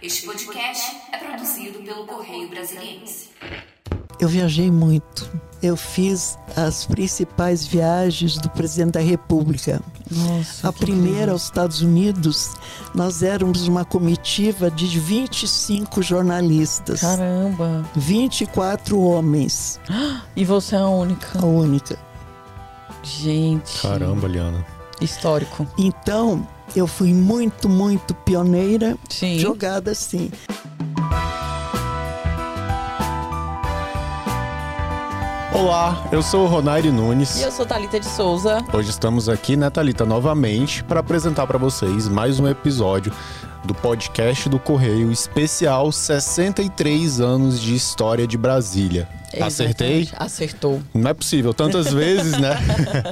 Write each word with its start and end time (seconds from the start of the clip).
Este 0.00 0.26
podcast 0.26 0.96
é 1.12 1.18
produzido 1.18 1.80
pelo 1.80 2.06
Correio 2.06 2.48
Brasiliense. 2.48 3.30
Eu 4.20 4.28
viajei 4.28 4.70
muito. 4.70 5.28
Eu 5.60 5.76
fiz 5.76 6.38
as 6.56 6.86
principais 6.86 7.66
viagens 7.66 8.38
do 8.38 8.48
presidente 8.50 8.92
da 8.92 9.00
República. 9.00 9.80
Nossa, 10.08 10.68
a 10.68 10.72
primeira 10.72 11.32
aos 11.32 11.44
Estados 11.44 11.82
Unidos, 11.82 12.54
nós 12.94 13.24
éramos 13.24 13.66
uma 13.66 13.84
comitiva 13.84 14.70
de 14.70 14.86
25 15.00 16.00
jornalistas. 16.00 17.00
Caramba! 17.00 17.84
24 17.96 19.00
homens. 19.00 19.80
E 20.36 20.44
você 20.44 20.76
é 20.76 20.78
a 20.78 20.86
única? 20.86 21.40
A 21.40 21.44
única. 21.44 21.98
Gente. 23.02 23.82
Caramba, 23.82 24.28
Liana. 24.28 24.64
Histórico. 25.00 25.66
Então, 25.76 26.46
eu 26.74 26.86
fui 26.86 27.12
muito, 27.12 27.68
muito 27.68 28.14
pioneira, 28.14 28.96
Sim. 29.08 29.38
jogada 29.38 29.90
assim. 29.92 30.30
Olá, 35.52 36.06
eu 36.12 36.22
sou 36.22 36.44
o 36.44 36.46
Ronaire 36.46 36.92
Nunes. 36.92 37.40
E 37.40 37.42
eu 37.42 37.50
sou 37.50 37.66
Thalita 37.66 37.98
de 37.98 38.06
Souza. 38.06 38.64
Hoje 38.72 38.90
estamos 38.90 39.28
aqui, 39.28 39.56
né, 39.56 39.68
Thalita, 39.68 40.04
novamente 40.04 40.84
para 40.84 41.00
apresentar 41.00 41.46
para 41.46 41.58
vocês 41.58 42.06
mais 42.06 42.38
um 42.38 42.46
episódio 42.46 43.12
do 43.68 43.74
podcast 43.74 44.48
do 44.48 44.58
Correio 44.58 45.12
especial 45.12 45.92
63 45.92 47.20
anos 47.20 47.60
de 47.60 47.74
história 47.74 48.26
de 48.26 48.38
Brasília. 48.38 49.06
Acertei? 49.42 50.08
Acertou. 50.16 50.80
Não 50.94 51.10
é 51.10 51.12
possível, 51.12 51.52
tantas 51.52 51.92
vezes, 51.92 52.32
né? 52.32 52.56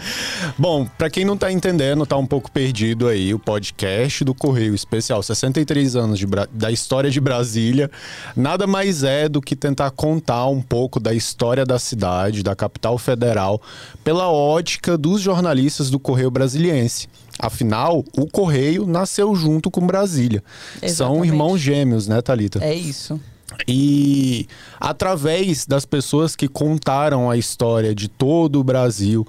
Bom, 0.56 0.86
para 0.96 1.10
quem 1.10 1.26
não 1.26 1.36
tá 1.36 1.52
entendendo, 1.52 2.06
tá 2.06 2.16
um 2.16 2.26
pouco 2.26 2.50
perdido 2.50 3.06
aí, 3.06 3.34
o 3.34 3.38
podcast 3.38 4.24
do 4.24 4.34
Correio 4.34 4.74
Especial 4.74 5.22
63 5.22 5.94
anos 5.94 6.18
de 6.18 6.26
da 6.50 6.70
história 6.70 7.10
de 7.10 7.20
Brasília, 7.20 7.90
nada 8.34 8.66
mais 8.66 9.04
é 9.04 9.28
do 9.28 9.42
que 9.42 9.54
tentar 9.54 9.90
contar 9.90 10.46
um 10.46 10.62
pouco 10.62 10.98
da 10.98 11.12
história 11.12 11.66
da 11.66 11.78
cidade, 11.78 12.42
da 12.42 12.56
capital 12.56 12.96
federal, 12.96 13.60
pela 14.02 14.30
ótica 14.30 14.96
dos 14.96 15.20
jornalistas 15.20 15.90
do 15.90 15.98
Correio 15.98 16.30
Brasiliense. 16.30 17.08
Afinal, 17.38 18.04
o 18.16 18.26
Correio 18.26 18.86
nasceu 18.86 19.34
junto 19.34 19.70
com 19.70 19.86
Brasília. 19.86 20.42
São 20.78 20.88
Exatamente. 20.88 21.26
irmãos 21.28 21.58
gêmeos, 21.58 22.08
né, 22.08 22.22
Thalita? 22.22 22.64
É 22.64 22.74
isso. 22.74 23.20
E 23.66 24.46
através 24.80 25.66
das 25.66 25.84
pessoas 25.84 26.34
que 26.34 26.48
contaram 26.48 27.30
a 27.30 27.36
história 27.36 27.94
de 27.94 28.08
todo 28.08 28.60
o 28.60 28.64
Brasil, 28.64 29.26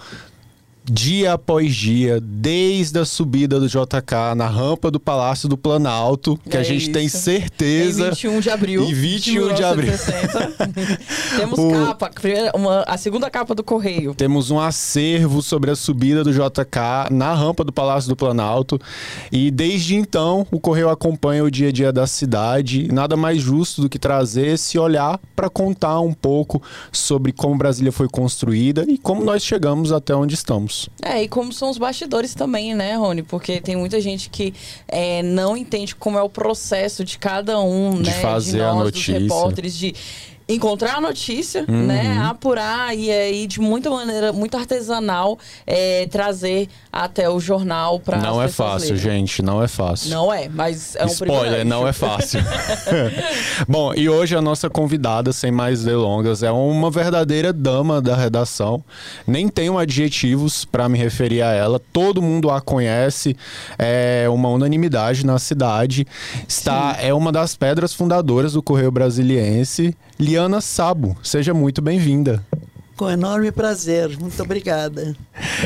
dia 0.90 1.34
após 1.34 1.76
dia, 1.76 2.20
desde 2.22 2.98
a 3.00 3.06
subida 3.06 3.60
do 3.60 3.68
JK 3.68 4.36
na 4.36 4.48
rampa 4.48 4.90
do 4.90 5.00
Palácio 5.00 5.50
do 5.50 5.58
Planalto, 5.58 6.40
que 6.50 6.56
É 6.56 6.60
a 6.60 6.64
gente 6.64 6.90
tem 6.92 7.06
isso. 7.08 7.18
certeza. 7.20 8.08
Em 8.08 8.10
21 8.12 8.40
de 8.40 8.50
abril. 8.50 8.84
Em 8.84 8.94
21 8.94 9.54
de 9.54 9.64
abril. 9.64 9.92
1960. 9.92 10.98
Temos 11.38 11.60
O- 11.60 11.72
capa, 11.72 12.12
uma- 12.56 12.84
a 12.84 12.98
segunda 12.98 13.30
capa 13.30 13.54
do 13.54 13.64
Correio. 13.64 14.14
Temos 14.16 14.50
um 14.50 14.60
acervo 14.60 15.42
sobre 15.42 15.72
a 15.72 15.76
subida 15.76 16.24
do 16.24 16.32
JK 16.32 17.10
na 17.12 17.34
rampa 17.34 17.64
do 17.64 17.72
Palácio 17.74 18.10
do 18.10 18.16
Planalto. 18.16 18.80
E 19.32 19.52
desde 19.52 19.96
então, 19.96 20.48
o 20.52 20.60
Correio 20.60 20.90
acompanha 20.90 21.44
o 21.44 21.52
dia 21.52 21.70
a 21.70 21.72
dia 21.72 21.92
da 21.92 22.08
cidade. 22.08 22.88
Nada 22.92 23.18
mais 23.18 23.42
justo 23.42 23.82
do 23.82 23.90
que 23.90 24.00
trazer 24.00 24.48
esse 24.48 24.80
olhar 24.80 25.20
para 25.36 25.50
contar 25.50 26.00
um 26.00 26.14
pouco 26.14 26.62
sobre 26.92 27.32
como 27.32 27.58
Brasília 27.58 27.92
foi 27.92 28.08
construída 28.08 28.86
e 28.88 28.98
como 28.98 29.24
nós 29.24 29.44
chegamos 29.44 29.92
até 29.92 30.16
onde 30.16 30.34
estamos. 30.34 30.77
É, 31.02 31.24
e 31.24 31.28
como 31.28 31.52
são 31.54 31.70
os 31.70 31.78
bastidores 31.78 32.34
também, 32.34 32.76
né, 32.76 32.96
Rony? 32.96 33.24
Porque 33.24 33.60
tem 33.62 33.76
muita 33.76 34.00
gente 34.02 34.30
que 34.30 34.54
é, 34.88 35.22
não 35.24 35.56
entende 35.58 35.96
como 35.96 36.18
é 36.18 36.22
o 36.22 36.30
processo 36.30 37.04
de 37.04 37.18
cada 37.18 37.60
um, 37.60 38.02
De 38.02 38.10
né? 38.10 38.22
fazer 38.22 38.58
de 38.58 38.64
a 38.64 38.74
nós, 38.74 38.84
notícia. 38.86 39.14
dos 39.14 39.24
repórteres, 39.24 39.78
de 39.78 39.96
encontrar 40.50 40.96
a 40.98 41.02
notícia, 41.02 41.66
Uhum. 41.68 41.86
né? 41.88 42.18
Apurar 42.30 42.96
e 42.96 43.12
aí, 43.12 43.48
de 43.48 43.60
muita 43.60 43.90
maneira, 43.90 44.32
muito 44.32 44.56
artesanal, 44.58 45.38
é, 45.66 46.08
trazer 46.08 46.70
até 46.92 47.30
o 47.30 47.40
jornal 47.40 48.00
para 48.00 48.18
não 48.18 48.42
é 48.42 48.48
fácil, 48.48 48.96
gente, 48.98 49.42
não 49.42 49.62
é 49.62 49.68
fácil. 49.68 50.10
Não 50.10 50.34
é, 50.34 50.48
mas 50.50 50.96
é 50.96 51.04
um 51.04 51.08
Spoiler, 51.08 51.40
privilégio. 51.40 51.66
não 51.66 51.88
é 51.88 51.94
fácil. 51.94 52.40
Bom, 53.68 53.94
e 53.94 54.10
hoje 54.10 54.36
a 54.36 54.42
nossa 54.42 54.70
convidada, 54.70 55.32
sem 55.34 55.52
mais 55.52 55.84
delongas, 55.84 56.44
é 56.44 56.52
uma 56.52 56.90
verdadeira 56.90 57.52
dama 57.54 58.02
da 58.02 58.16
redação. 58.16 58.84
Nem 59.26 59.48
tenho 59.50 59.78
adjetivos 59.78 60.66
para 60.66 60.88
me 60.90 60.98
referir 60.98 61.42
a 61.42 61.52
ela. 61.52 61.80
Todo 61.92 62.22
mundo 62.22 62.50
a 62.50 62.62
conhece, 62.62 63.36
é 63.78 64.26
uma 64.30 64.50
unanimidade 64.50 65.26
na 65.26 65.38
cidade. 65.40 66.06
Está 66.48 66.98
é 67.00 67.14
uma 67.14 67.32
das 67.32 67.56
pedras 67.56 67.94
fundadoras 67.94 68.54
do 68.54 68.62
Correio 68.64 68.92
Brasiliense, 68.92 69.96
Liana 70.38 70.62
Sabo. 70.62 71.18
Seja 71.24 71.52
muito 71.52 71.82
bem-vinda. 71.82 72.46
Com 72.98 73.12
enorme 73.12 73.52
prazer. 73.52 74.18
Muito 74.20 74.42
obrigada. 74.42 75.16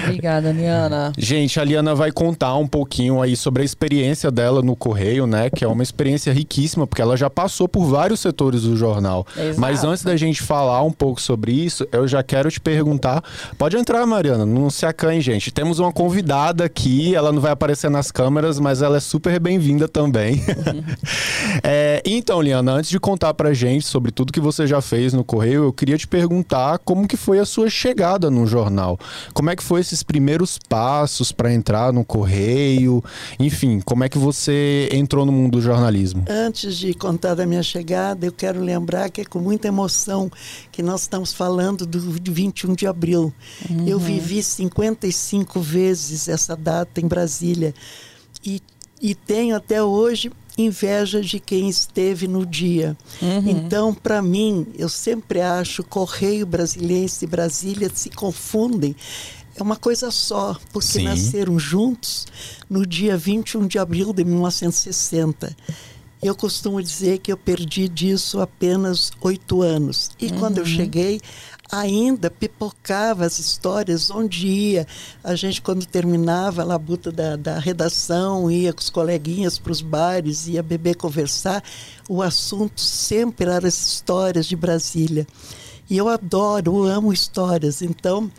Obrigada, 0.04 0.52
Niana. 0.52 1.14
Gente, 1.18 1.62
a 1.62 1.64
Liana 1.64 1.96
vai 1.96 2.12
contar 2.12 2.58
um 2.58 2.68
pouquinho 2.68 3.22
aí 3.22 3.38
sobre 3.38 3.62
a 3.62 3.66
experiência 3.66 4.30
dela 4.30 4.62
no 4.62 4.76
Correio, 4.76 5.26
né? 5.26 5.50
Que 5.50 5.64
é 5.64 5.68
uma 5.68 5.82
experiência 5.82 6.34
riquíssima, 6.34 6.86
porque 6.86 7.02
ela 7.02 7.16
já 7.16 7.30
passou 7.30 7.70
por 7.70 7.86
vários 7.86 8.20
setores 8.20 8.64
do 8.64 8.76
jornal. 8.76 9.26
Exato. 9.38 9.62
Mas 9.62 9.86
antes 9.86 10.04
da 10.04 10.18
gente 10.18 10.42
falar 10.42 10.84
um 10.84 10.92
pouco 10.92 11.22
sobre 11.22 11.54
isso, 11.54 11.88
eu 11.94 12.06
já 12.06 12.22
quero 12.22 12.52
te 12.52 12.60
perguntar. 12.60 13.24
Pode 13.58 13.78
entrar, 13.78 14.06
Mariana, 14.06 14.46
não 14.46 14.70
se 14.70 14.86
acanhe, 14.86 15.22
gente. 15.22 15.52
Temos 15.52 15.80
uma 15.80 15.94
convidada 15.94 16.66
aqui, 16.66 17.16
ela 17.16 17.32
não 17.32 17.42
vai 17.42 17.54
aparecer 17.54 17.90
nas 17.90 18.12
câmeras, 18.12 18.60
mas 18.60 18.82
ela 18.82 18.98
é 18.98 19.02
super 19.02 19.40
bem-vinda 19.40 19.88
também. 19.88 20.44
É, 21.64 22.02
então, 22.06 22.42
Liana, 22.42 22.72
antes 22.74 22.90
de 22.90 23.00
contar 23.00 23.34
pra 23.34 23.54
gente 23.54 23.86
sobre 23.86 24.12
tudo 24.12 24.32
que 24.32 24.40
você 24.40 24.66
já 24.66 24.82
fez 24.82 25.14
no 25.14 25.24
Correio, 25.24 25.66
eu 25.66 25.74
queria 25.74 25.98
te 25.98 26.08
perguntar 26.08 26.80
como 26.80 27.08
que 27.08 27.18
foi 27.22 27.40
a 27.40 27.46
sua 27.46 27.70
chegada 27.70 28.32
no 28.32 28.48
jornal. 28.48 29.00
Como 29.34 29.50
é 29.50 29.56
que 29.56 29.64
foi 29.64 29.80
esses 29.80 30.02
primeiros 30.02 30.58
passos 30.58 31.32
para 31.32 31.54
entrar 31.54 31.94
no 31.94 32.04
Correio? 32.04 33.04
Enfim, 33.40 33.80
como 33.80 34.04
é 34.04 34.10
que 34.10 34.18
você 34.18 34.90
entrou 34.92 35.26
no 35.26 35.32
mundo 35.32 35.52
do 35.52 35.62
jornalismo? 35.62 36.26
Antes 36.28 36.76
de 36.76 36.94
contar 36.96 37.36
da 37.36 37.46
minha 37.46 37.62
chegada, 37.62 38.26
eu 38.26 38.32
quero 38.32 38.60
lembrar 38.60 39.10
que 39.10 39.22
é 39.22 39.26
com 39.26 39.40
muita 39.40 39.68
emoção 39.68 40.32
que 40.72 40.82
nós 40.82 41.02
estamos 41.02 41.32
falando 41.32 41.86
do 41.86 42.32
21 42.32 42.74
de 42.74 42.88
abril. 42.88 43.32
Eu 43.86 44.00
vivi 44.00 44.42
55 44.42 45.60
vezes 45.60 46.28
essa 46.28 46.56
data 46.56 47.00
em 47.00 47.08
Brasília 47.08 47.74
e, 48.44 48.62
e 49.00 49.14
tenho 49.14 49.56
até 49.56 49.84
hoje 49.84 50.32
inveja 50.66 51.22
de 51.22 51.40
quem 51.40 51.70
esteve 51.70 52.28
no 52.28 52.46
dia. 52.46 52.98
Então, 53.48 53.94
para 53.94 54.22
mim, 54.22 54.68
eu 54.78 54.90
sempre 54.90 55.42
acho 55.42 55.84
Correio 55.84 56.46
Brasiliense 56.46 57.26
e 57.26 57.28
Brasília 57.28 57.90
se 57.94 58.10
confundem. 58.10 58.96
É 59.56 59.62
uma 59.62 59.76
coisa 59.76 60.10
só, 60.12 60.58
porque 60.72 60.88
Sim. 60.88 61.04
nasceram 61.04 61.60
juntos 61.60 62.26
no 62.70 62.86
dia 62.86 63.18
21 63.18 63.68
de 63.68 63.78
abril 63.78 64.14
de 64.14 64.24
1960. 64.24 65.56
Eu 66.22 66.36
costumo 66.36 66.82
dizer 66.82 67.18
que 67.18 67.32
eu 67.32 67.38
perdi 67.38 67.90
disso 67.90 68.40
apenas 68.40 69.12
oito 69.22 69.64
anos. 69.64 70.12
E 70.20 70.30
quando 70.30 70.60
eu 70.60 70.66
cheguei, 70.66 71.20
ainda 71.72 72.30
pipocava 72.30 73.26
as 73.26 73.40
histórias 73.40 74.10
onde 74.12 74.46
ia. 74.48 74.88
A 75.24 75.36
gente, 75.36 75.62
quando 75.62 75.86
terminava 75.86 76.62
a 76.62 76.66
labuta 76.66 77.12
da, 77.12 77.36
da 77.36 77.58
redação, 77.60 78.52
ia 78.52 78.74
com 78.74 78.80
os 78.82 78.90
coleguinhas 78.90 79.58
para 79.58 79.72
os 79.72 79.82
bares, 79.82 80.48
ia 80.48 80.62
beber, 80.62 80.96
conversar. 80.96 81.64
O 82.10 82.22
assunto 82.22 82.82
sempre 82.82 83.50
era 83.50 83.68
as 83.68 83.88
histórias 83.88 84.46
de 84.46 84.56
Brasília. 84.56 85.26
E 85.90 85.98
eu 85.98 86.08
adoro, 86.08 86.86
eu 86.88 86.92
amo 86.92 87.12
histórias. 87.14 87.82
Então, 87.82 88.30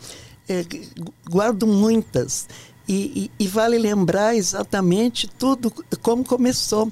gu- 0.99 1.13
guardo 1.29 1.65
muitas. 1.67 2.47
E, 2.85 3.29
e- 3.39 3.45
e 3.45 3.47
vale 3.47 3.77
lembrar 3.77 4.35
exatamente 4.35 5.25
tudo 5.25 5.71
como 6.01 6.23
começou. 6.25 6.91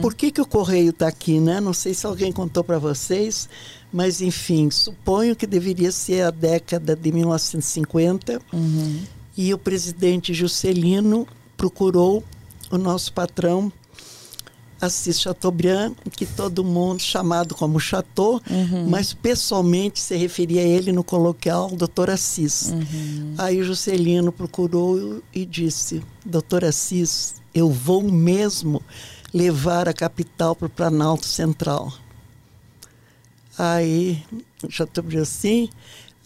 Por 0.00 0.14
que, 0.14 0.30
que 0.30 0.40
o 0.40 0.46
correio 0.46 0.90
está 0.90 1.08
aqui, 1.08 1.38
né? 1.38 1.60
Não 1.60 1.74
sei 1.74 1.92
se 1.92 2.06
alguém 2.06 2.32
contou 2.32 2.64
para 2.64 2.78
vocês, 2.78 3.46
mas 3.92 4.20
enfim, 4.20 4.70
suponho 4.70 5.36
que 5.36 5.46
deveria 5.46 5.92
ser 5.92 6.22
a 6.22 6.30
década 6.30 6.94
de 6.96 7.12
1950. 7.12 8.40
E 9.36 9.52
o 9.52 9.58
presidente 9.58 10.32
Juscelino 10.32 11.26
procurou 11.56 12.24
o 12.70 12.78
nosso 12.78 13.12
patrão 13.12 13.72
Assis 14.80 15.20
Chateaubriand, 15.20 15.94
que 16.12 16.26
todo 16.26 16.62
mundo 16.62 17.00
chamado 17.00 17.54
como 17.54 17.80
Chateau, 17.80 18.40
mas 18.88 19.14
pessoalmente 19.14 19.98
se 20.00 20.16
referia 20.16 20.60
a 20.60 20.64
ele 20.64 20.92
no 20.92 21.02
coloquial 21.02 21.70
Doutor 21.70 22.10
Assis. 22.10 22.72
Aí 23.38 23.60
o 23.60 23.64
Juscelino 23.64 24.30
procurou 24.30 25.22
e 25.34 25.46
disse: 25.46 26.02
Doutor 26.24 26.64
Assis, 26.64 27.36
eu 27.54 27.70
vou 27.70 28.02
mesmo 28.02 28.82
levar 29.32 29.88
a 29.88 29.94
capital 29.94 30.54
para 30.54 30.66
o 30.66 30.70
Planalto 30.70 31.26
Central. 31.26 31.92
Aí 33.58 34.22
Chateaubriand 34.68 35.22
assim, 35.22 35.68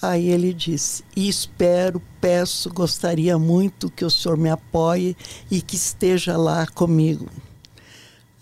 Aí 0.02 0.30
ele 0.30 0.54
disse: 0.54 1.04
e 1.14 1.28
espero, 1.28 2.00
peço, 2.22 2.70
gostaria 2.72 3.38
muito 3.38 3.90
que 3.90 4.02
o 4.02 4.08
senhor 4.10 4.38
me 4.38 4.48
apoie 4.48 5.14
e 5.50 5.60
que 5.60 5.76
esteja 5.76 6.38
lá 6.38 6.66
comigo. 6.66 7.28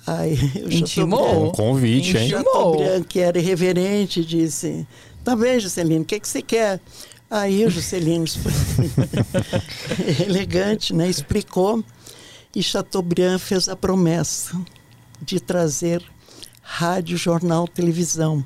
Aí 0.06 0.35
o 0.64 0.73
Intimou. 0.73 1.19
Chateaubriand- 1.19 1.49
Um 1.49 1.52
convite, 1.52 2.17
hein? 2.17 2.25
Intimou. 2.26 2.44
Chateaubriand, 2.44 3.02
que 3.05 3.19
era 3.19 3.38
irreverente, 3.40 4.25
disse: 4.25 4.87
Tá 5.25 5.35
bem, 5.35 5.58
Juscelino, 5.58 6.02
o 6.02 6.05
que, 6.05 6.20
que 6.20 6.29
você 6.29 6.40
quer? 6.40 6.81
Aí 7.29 7.67
o 7.67 7.70
Juscelino, 7.70 8.25
elegante, 10.26 10.94
né, 10.94 11.08
explicou. 11.08 11.82
E 12.55 12.62
Chateaubriand 12.62 13.38
fez 13.38 13.69
a 13.69 13.76
promessa 13.76 14.58
de 15.20 15.38
trazer 15.40 16.02
rádio, 16.62 17.17
jornal, 17.17 17.69
televisão. 17.69 18.44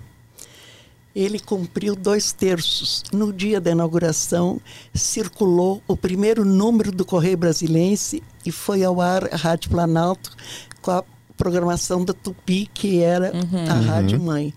Ele 1.15 1.39
cumpriu 1.39 1.95
dois 1.95 2.33
terços. 2.33 3.03
No 3.13 3.33
dia 3.33 3.61
da 3.61 3.71
inauguração, 3.71 4.61
circulou 4.95 5.83
o 5.87 5.97
primeiro 5.97 6.45
número 6.45 6.91
do 6.91 7.05
Correio 7.05 7.37
Brasilense 7.37 8.23
e 8.45 8.51
foi 8.51 8.83
ao 8.83 9.01
ar 9.01 9.33
a 9.33 9.37
Rádio 9.37 9.71
Planalto 9.71 10.35
com 10.81 10.91
a 10.91 11.05
programação 11.37 12.05
da 12.05 12.13
Tupi, 12.13 12.69
que 12.73 13.01
era 13.01 13.33
a 13.69 13.75
Rádio 13.75 14.21
Mãe. 14.21 14.55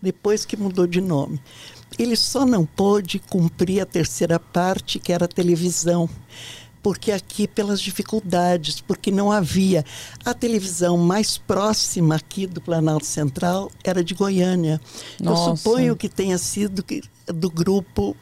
Depois 0.00 0.44
que 0.44 0.56
mudou 0.56 0.86
de 0.86 1.00
nome. 1.00 1.40
Ele 1.98 2.14
só 2.14 2.44
não 2.44 2.66
pôde 2.66 3.18
cumprir 3.18 3.80
a 3.80 3.86
terceira 3.86 4.38
parte, 4.38 4.98
que 4.98 5.12
era 5.12 5.24
a 5.24 5.28
televisão 5.28 6.08
porque 6.86 7.10
aqui 7.10 7.48
pelas 7.48 7.80
dificuldades, 7.80 8.80
porque 8.80 9.10
não 9.10 9.32
havia. 9.32 9.84
A 10.24 10.32
televisão 10.32 10.96
mais 10.96 11.36
próxima 11.36 12.14
aqui 12.14 12.46
do 12.46 12.60
Planalto 12.60 13.06
Central 13.06 13.72
era 13.82 14.04
de 14.04 14.14
Goiânia. 14.14 14.80
Nossa. 15.18 15.50
Eu 15.50 15.56
suponho 15.56 15.96
que 15.96 16.08
tenha 16.08 16.38
sido 16.38 16.84
do 17.26 17.50
grupo 17.50 18.16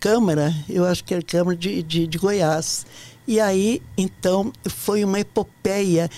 Câmara, 0.00 0.54
eu 0.70 0.86
acho 0.86 1.04
que 1.04 1.12
era 1.12 1.22
Câmara 1.22 1.54
de, 1.54 1.82
de, 1.82 2.06
de 2.06 2.16
Goiás. 2.16 2.86
E 3.28 3.38
aí, 3.38 3.82
então, 3.94 4.50
foi 4.66 5.04
uma 5.04 5.20
epopeia. 5.20 6.08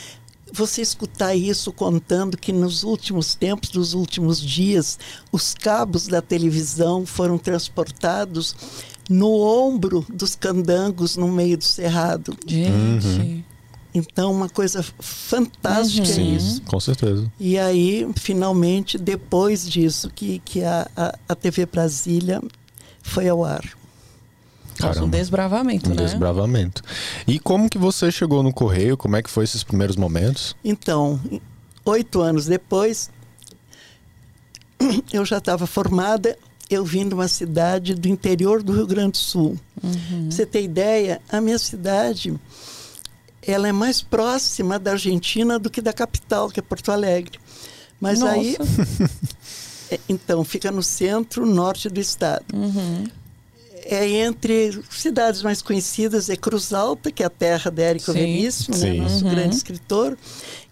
Você 0.53 0.81
escutar 0.81 1.35
isso 1.35 1.73
contando 1.73 2.37
que 2.37 2.53
nos 2.53 2.85
últimos 2.85 3.35
tempos, 3.35 3.73
nos 3.73 3.95
últimos 3.95 4.41
dias, 4.41 4.97
os 5.33 5.55
cabos 5.55 6.07
da 6.07 6.23
televisão 6.23 7.05
foram 7.05 7.37
transportados 7.37 8.55
no 9.09 9.31
ombro 9.41 10.05
dos 10.13 10.35
candangos 10.35 11.17
no 11.17 11.29
meio 11.29 11.57
do 11.57 11.65
cerrado. 11.65 12.37
Gente. 12.47 13.45
Então, 13.95 14.31
uma 14.31 14.49
coisa 14.49 14.85
fantástica 15.01 16.05
Sim, 16.05 16.37
isso. 16.37 16.61
com 16.63 16.79
certeza. 16.79 17.33
E 17.41 17.59
aí, 17.59 18.07
finalmente, 18.17 18.99
depois 18.99 19.67
disso, 19.67 20.11
que, 20.15 20.39
que 20.41 20.63
a, 20.63 20.87
a, 20.95 21.19
a 21.31 21.35
TV 21.35 21.65
Brasília 21.65 22.43
foi 23.03 23.27
ao 23.27 23.43
ar. 23.43 23.63
Nossa, 24.79 24.91
um 24.91 24.95
Caramba. 24.95 25.17
desbravamento, 25.17 25.91
Um 25.91 25.95
né? 25.95 26.03
desbravamento. 26.03 26.83
E 27.27 27.39
como 27.39 27.71
que 27.71 27.79
você 27.79 28.13
chegou 28.13 28.43
no 28.43 28.53
Correio? 28.53 28.99
Como 28.99 29.17
é 29.17 29.23
que 29.23 29.31
foi 29.31 29.45
esses 29.45 29.65
primeiros 29.65 29.97
momentos? 29.97 30.55
Então, 30.63 31.19
oito 31.83 32.21
anos 32.21 32.45
depois, 32.45 33.11
eu 35.11 35.25
já 35.25 35.39
estava 35.39 35.67
formada, 35.67 36.37
eu 36.69 36.85
vim 36.85 37.09
de 37.09 37.15
uma 37.15 37.29
cidade 37.29 37.95
do 37.95 38.09
interior 38.09 38.63
do 38.63 38.73
Rio 38.73 38.87
Grande 38.87 39.13
do 39.13 39.19
Sul. 39.19 39.59
Uhum. 39.83 39.93
Pra 39.93 40.31
Você 40.31 40.47
ter 40.47 40.63
ideia, 40.63 41.21
a 41.29 41.41
minha 41.41 41.59
cidade 41.59 42.39
ela 43.47 43.69
é 43.69 43.73
mais 43.73 44.03
próxima 44.03 44.79
da 44.79 44.93
Argentina 44.93 45.59
do 45.59 45.71
que 45.71 45.81
da 45.81 45.93
capital, 45.93 46.51
que 46.51 46.59
é 46.59 46.63
Porto 46.63 46.91
Alegre. 46.91 47.39
Mas 48.01 48.19
Nossa. 48.19 48.35
aí, 48.35 48.57
é, 49.91 50.01
então, 50.09 50.43
fica 50.45 50.71
no 50.71 50.83
centro 50.83 51.47
norte 51.47 51.89
do 51.89 52.01
estado. 52.01 52.45
Uhum. 52.53 53.05
É 53.89 54.05
entre 54.09 54.83
cidades 54.91 55.43
mais 55.43 55.63
conhecidas, 55.63 56.29
é 56.29 56.35
Cruz 56.35 56.73
Alta, 56.73 57.11
que 57.13 57.23
é 57.23 57.27
a 57.27 57.31
terra 57.31 57.71
de 57.71 57.81
Érico 57.83 58.07
Sim. 58.07 58.15
Veríssimo, 58.15 58.77
né, 58.77 58.95
nosso 58.95 59.25
Uhum. 59.25 59.31
grande 59.31 59.55
escritor, 59.55 60.19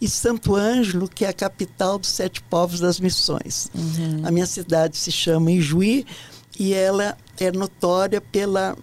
e 0.00 0.08
Santo 0.08 0.56
Ângelo, 0.56 1.08
que 1.08 1.24
é 1.24 1.28
a 1.28 1.32
capital 1.32 1.96
dos 1.96 2.10
sete 2.10 2.42
povos 2.42 2.80
das 2.80 2.98
missões. 2.98 3.68
Uhum. 3.72 4.22
A 4.24 4.32
minha 4.32 4.46
cidade 4.46 4.96
se 4.96 5.12
chama 5.12 5.52
Ijuí 5.52 6.04
e 6.58 6.72
ela 6.74 7.16
é 7.38 7.52
notória 7.52 8.20
pela 8.20 8.76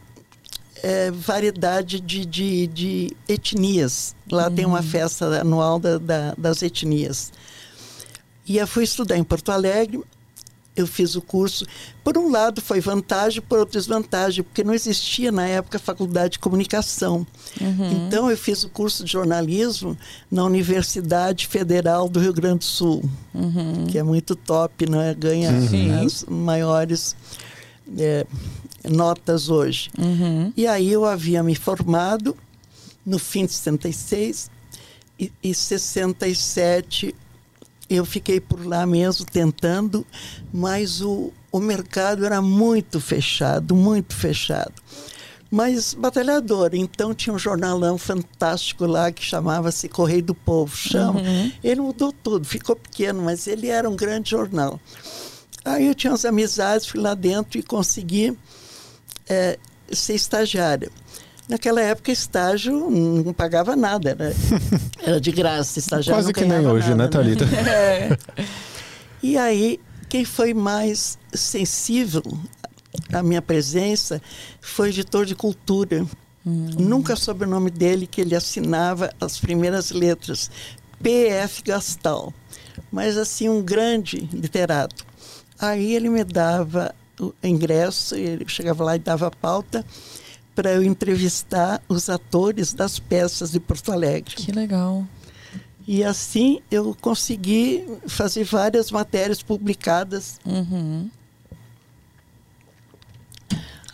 eh, 0.84 1.12
variedade 1.12 2.00
de, 2.00 2.26
de, 2.26 2.68
de 2.68 3.12
etnias. 3.28 4.16
Lá 4.32 4.50
tem 4.50 4.66
uma 4.66 4.82
festa 4.82 5.42
anual 5.42 5.78
da- 5.78 5.98
da- 6.00 6.34
das 6.38 6.62
etnias. 6.64 7.32
E 8.48 8.58
eu 8.58 8.66
fui 8.66 8.84
estudar 8.84 9.16
em 9.18 9.24
Porto 9.24 9.52
Alegre, 9.52 10.02
eu 10.76 10.88
fiz 10.88 11.16
o 11.16 11.22
curso. 11.22 11.66
Por 12.04 12.18
um 12.18 12.30
lado 12.30 12.62
foi 12.62 12.80
vantagem, 12.80 13.42
por 13.42 13.60
outro 13.60 13.78
desvantagem, 13.78 14.44
porque 14.44 14.64
não 14.64 14.74
existia 14.74 15.32
na 15.32 15.46
época 15.46 15.78
faculdade 15.78 16.34
de 16.34 16.40
comunicação. 16.40 17.26
Então 18.08 18.30
eu 18.30 18.38
fiz 18.38 18.64
o 18.64 18.70
curso 18.70 19.04
de 19.04 19.12
jornalismo 19.12 19.98
na 20.30 20.44
Universidade 20.44 21.48
Federal 21.48 22.08
do 22.08 22.20
Rio 22.20 22.34
Grande 22.34 22.60
do 22.60 22.66
Sul, 22.66 23.04
que 23.90 23.98
é 23.98 24.04
muito 24.04 24.36
top, 24.36 24.90
né? 24.90 25.14
ganha 25.14 25.52
Sim. 25.68 26.06
as 26.06 26.26
maiores 26.26 27.16
eh, 27.98 28.26
notas 28.90 29.50
hoje. 29.50 29.90
Uhum. 29.98 30.54
E 30.56 30.66
aí 30.66 30.92
eu 30.92 31.06
havia 31.06 31.44
me 31.44 31.56
formado 31.56 32.36
no 33.06 33.20
fim 33.20 33.46
de 33.46 33.54
66 33.54 34.50
e, 35.20 35.32
e 35.44 35.54
67 35.54 37.14
eu 37.96 38.06
fiquei 38.06 38.40
por 38.40 38.66
lá 38.66 38.86
mesmo 38.86 39.26
tentando, 39.26 40.06
mas 40.54 41.02
o, 41.02 41.32
o 41.52 41.60
mercado 41.60 42.26
era 42.26 42.42
muito 42.42 43.00
fechado, 43.00 43.76
muito 43.76 44.16
fechado. 44.16 44.74
Mas 45.50 45.94
batalhador, 45.94 46.70
então 46.74 47.14
tinha 47.14 47.34
um 47.34 47.40
jornalão 47.40 47.98
fantástico 47.98 48.86
lá 48.86 49.12
que 49.12 49.22
chamava-se 49.22 49.90
Correio 49.90 50.24
do 50.24 50.34
Povo, 50.34 50.74
chama. 50.74 51.20
Ele 51.62 51.82
mudou 51.82 52.14
tudo, 52.14 52.46
ficou 52.46 52.74
pequeno, 52.74 53.22
mas 53.22 53.48
ele 53.48 53.68
era 53.68 53.90
um 53.90 53.96
grande 53.96 54.32
jornal. 54.32 54.80
Aí 55.66 55.88
eu 55.88 55.94
tinha 55.94 56.12
umas 56.12 56.24
amizades, 56.24 56.88
fui 56.88 57.02
lá 57.02 57.14
dentro 57.14 57.60
e 57.60 57.64
consegui 57.64 58.38
é, 59.28 59.60
ser 59.92 60.16
estagiária. 60.16 60.90
Naquela 61.50 61.82
época, 61.82 62.12
estágio 62.12 62.90
não 62.90 63.34
pagava 63.34 63.76
nada, 63.76 64.12
era, 64.12 64.34
era 65.04 65.22
de 65.22 65.32
graça. 65.32 65.80
Estagiário 65.80 66.24
Quase 66.24 66.28
não 66.28 66.34
que 66.34 66.46
nem 66.46 66.68
hoje, 66.68 66.90
né, 66.90 66.96
nada, 66.96 67.10
Thalita? 67.10 67.46
É. 67.68 68.18
E 69.24 69.38
aí, 69.38 69.80
quem 70.10 70.26
foi 70.26 70.54
mais 70.54 71.18
sensível 71.34 72.24
à 73.14 73.22
minha 73.22 73.42
presença 73.42 74.22
foi 74.60 74.88
o 74.88 74.92
editor 74.92 75.26
de 75.26 75.36
cultura. 75.36 76.06
Nunca 76.44 77.16
soube 77.16 77.46
o 77.46 77.48
nome 77.48 77.70
dele, 77.70 78.08
que 78.08 78.22
ele 78.22 78.36
assinava 78.36 79.12
as 79.22 79.40
primeiras 79.40 79.92
letras. 79.92 80.50
P.F. 81.04 81.62
Gastal. 81.64 82.34
Mas, 82.92 83.16
assim, 83.16 83.48
um 83.48 83.62
grande 83.62 84.28
literato. 84.34 85.06
Aí 85.60 85.94
ele 85.94 86.10
me 86.10 86.24
dava 86.24 86.96
o 87.20 87.32
ingresso, 87.44 88.16
ele 88.16 88.44
chegava 88.48 88.84
lá 88.84 88.96
e 88.96 89.00
dava 89.00 89.28
a 89.28 89.32
pauta 89.32 89.86
para 90.56 90.72
eu 90.72 90.84
entrevistar 90.84 91.82
os 91.88 92.10
atores 92.10 92.74
das 92.74 93.00
peças 93.00 93.52
de 93.52 93.60
Porto 93.60 93.92
Alegre. 93.92 94.36
Que 94.36 94.52
legal. 94.52 95.08
E 95.88 96.04
assim 96.04 96.62
eu 96.70 96.96
consegui 97.00 97.86
fazer 98.08 98.44
várias 98.44 98.92
matérias 98.92 99.42
publicadas. 99.42 100.40
Uhum. 100.46 101.10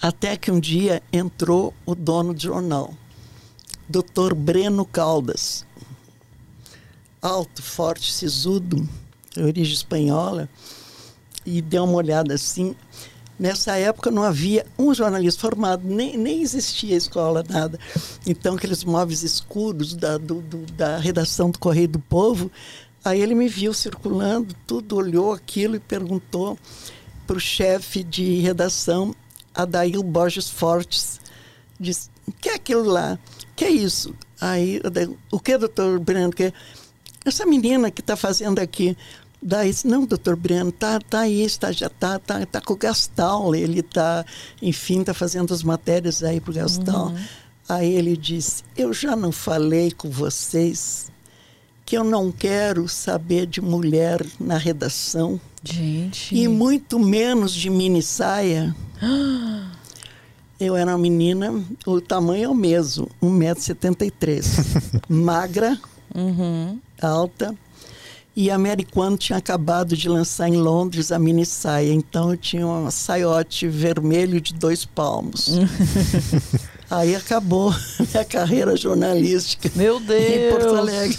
Até 0.02 0.38
que 0.38 0.52
um 0.52 0.60
dia 0.60 1.02
entrou 1.12 1.74
o 1.86 1.96
dono 1.96 2.34
do 2.34 2.40
jornal, 2.40 2.94
Dr. 3.90 4.34
Breno 4.36 4.86
Caldas. 4.86 5.66
Alto, 7.22 7.64
forte, 7.64 8.14
sisudo, 8.14 8.88
de 9.34 9.42
origem 9.42 9.74
espanhola, 9.74 10.48
e 11.46 11.62
deu 11.62 11.84
uma 11.84 11.96
olhada 11.96 12.36
assim. 12.36 12.76
Nessa 13.40 13.76
época 13.78 14.10
não 14.10 14.24
havia 14.24 14.66
um 14.80 14.94
jornalista 14.94 15.40
formado, 15.42 15.84
nem, 15.88 16.18
nem 16.18 16.42
existia 16.42 16.96
escola, 16.96 17.44
nada. 17.48 17.80
Então, 18.26 18.56
aqueles 18.56 18.84
móveis 18.84 19.22
escuros 19.22 19.94
da, 19.96 20.18
do- 20.18 20.42
do- 20.42 20.66
da 20.74 20.98
redação 20.98 21.52
do 21.52 21.60
Correio 21.60 21.88
do 21.88 22.00
Povo, 22.00 22.52
aí 23.06 23.22
ele 23.22 23.36
me 23.36 23.48
viu 23.48 23.74
circulando, 23.74 24.56
tudo, 24.66 24.96
olhou 24.96 25.32
aquilo 25.34 25.76
e 25.76 25.80
perguntou 25.80 26.58
para 27.28 27.38
o 27.38 27.40
chefe 27.40 28.04
de 28.04 28.40
redação, 28.40 29.14
Adail 29.54 30.02
Borges 30.02 30.50
Fortes, 30.50 31.20
disse, 31.80 32.10
o 32.28 32.32
que 32.32 32.50
é 32.50 32.56
aquilo 32.56 32.84
lá? 32.84 33.20
O 33.52 33.56
que 33.56 33.66
é 33.66 33.70
isso? 33.70 34.16
Aí, 34.42 34.82
o 35.32 35.40
que, 35.40 35.58
doutor 35.58 36.00
Breno? 36.00 36.32
Que 36.32 36.52
essa 37.26 37.46
menina 37.46 37.92
que 37.92 38.02
está 38.02 38.16
fazendo 38.16 38.60
aqui. 38.60 38.96
Daí, 39.42 39.72
não, 39.86 40.06
doutor 40.06 40.36
Breno, 40.36 40.72
tá, 40.72 41.00
tá 41.00 41.20
aí, 41.22 41.44
está, 41.44 41.72
já 41.72 41.90
tá, 41.90 42.18
tá, 42.18 42.44
tá 42.46 42.60
com 42.60 42.74
o 42.74 42.78
Gastal, 42.78 43.54
ele 43.56 43.82
está, 43.82 44.26
enfim, 44.62 45.02
está 45.02 45.14
fazendo 45.14 45.54
as 45.54 45.62
matérias 45.64 46.24
aí 46.24 46.42
para 46.42 46.52
o 46.52 46.54
Gastal. 46.54 47.14
Aí 47.70 47.94
ele 47.94 48.18
disse, 48.18 48.64
eu 48.76 48.92
já 48.94 49.16
não 49.16 49.32
falei 49.32 49.92
com 49.92 50.10
vocês 50.10 51.12
que 51.86 51.96
eu 51.98 52.04
não 52.04 52.32
quero 52.32 52.88
saber 52.90 53.46
de 53.46 53.62
mulher 53.62 54.26
na 54.40 54.58
redação 54.58 55.40
Gente. 55.64 56.36
e 56.36 56.48
muito 56.48 56.98
menos 57.00 57.54
de 57.54 57.70
mini 57.70 58.02
saia. 58.02 58.76
Eu 60.60 60.76
era 60.76 60.90
uma 60.92 60.98
menina, 60.98 61.64
o 61.86 62.02
tamanho 62.02 62.46
é 62.46 62.50
o 62.50 62.56
mesmo, 62.56 63.08
1,73m. 63.22 65.02
Magra, 65.08 65.80
Uhum. 66.16 66.80
alta. 67.00 67.54
E 68.38 68.52
a 68.52 68.56
Americano 68.56 69.18
tinha 69.18 69.40
acabado 69.40 69.98
de 69.98 70.08
lançar 70.08 70.48
em 70.48 70.58
Londres 70.58 71.12
a 71.12 71.18
mini 71.18 71.44
saia. 71.44 71.92
Então 71.92 72.30
eu 72.30 72.38
tinha 72.38 72.68
um 72.68 72.92
saiote 72.92 73.68
vermelho 73.68 74.40
de 74.40 74.54
dois 74.54 74.86
palmos. 74.86 75.58
Aí 76.88 77.16
acabou 77.16 77.74
minha 78.00 78.24
carreira 78.24 78.78
jornalística 78.78 79.72
Meu 79.76 80.00
Deus! 80.00 80.24
em 80.24 80.52
Porto 80.52 80.76
Alegre. 80.76 81.18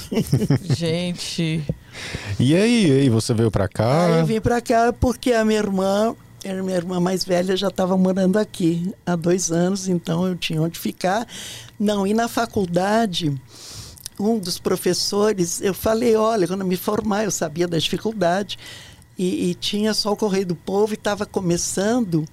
Gente. 0.77 1.65
E 2.39 2.55
aí, 2.55 2.87
e 2.87 3.01
aí 3.01 3.09
você 3.11 3.35
veio 3.35 3.51
pra 3.51 3.67
cá? 3.67 4.07
Aí 4.07 4.21
eu 4.21 4.25
vim 4.25 4.41
para 4.41 4.61
cá 4.61 4.93
porque 4.93 5.33
a 5.33 5.45
minha 5.45 5.59
irmã, 5.59 6.15
a 6.45 6.63
minha 6.63 6.77
irmã 6.77 7.01
mais 7.01 7.25
velha, 7.25 7.57
já 7.57 7.67
estava 7.67 7.99
morando 7.99 8.39
aqui 8.39 8.95
há 9.05 9.17
dois 9.17 9.51
anos, 9.51 9.89
então 9.89 10.25
eu 10.25 10.37
tinha 10.37 10.63
onde 10.63 10.79
ficar. 10.79 11.27
Não, 11.79 12.07
e 12.07 12.15
na 12.15 12.29
faculdade, 12.29 13.35
um 14.19 14.39
dos 14.39 14.59
professores, 14.59 15.61
eu 15.61 15.75
falei, 15.75 16.17
olha, 16.17 16.47
quando 16.47 16.61
eu 16.61 16.67
me 16.67 16.77
formar, 16.77 17.25
eu 17.25 17.31
sabia 17.31 17.69
da 17.69 17.79
dificuldade, 17.79 18.59
e, 19.17 19.51
e 19.51 19.55
tinha 19.55 19.93
só 19.95 20.13
o 20.13 20.17
Correio 20.17 20.47
do 20.47 20.55
Povo 20.55 20.93
e 20.93 20.95
estava 20.95 21.27
começando 21.27 22.25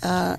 a, 0.00 0.38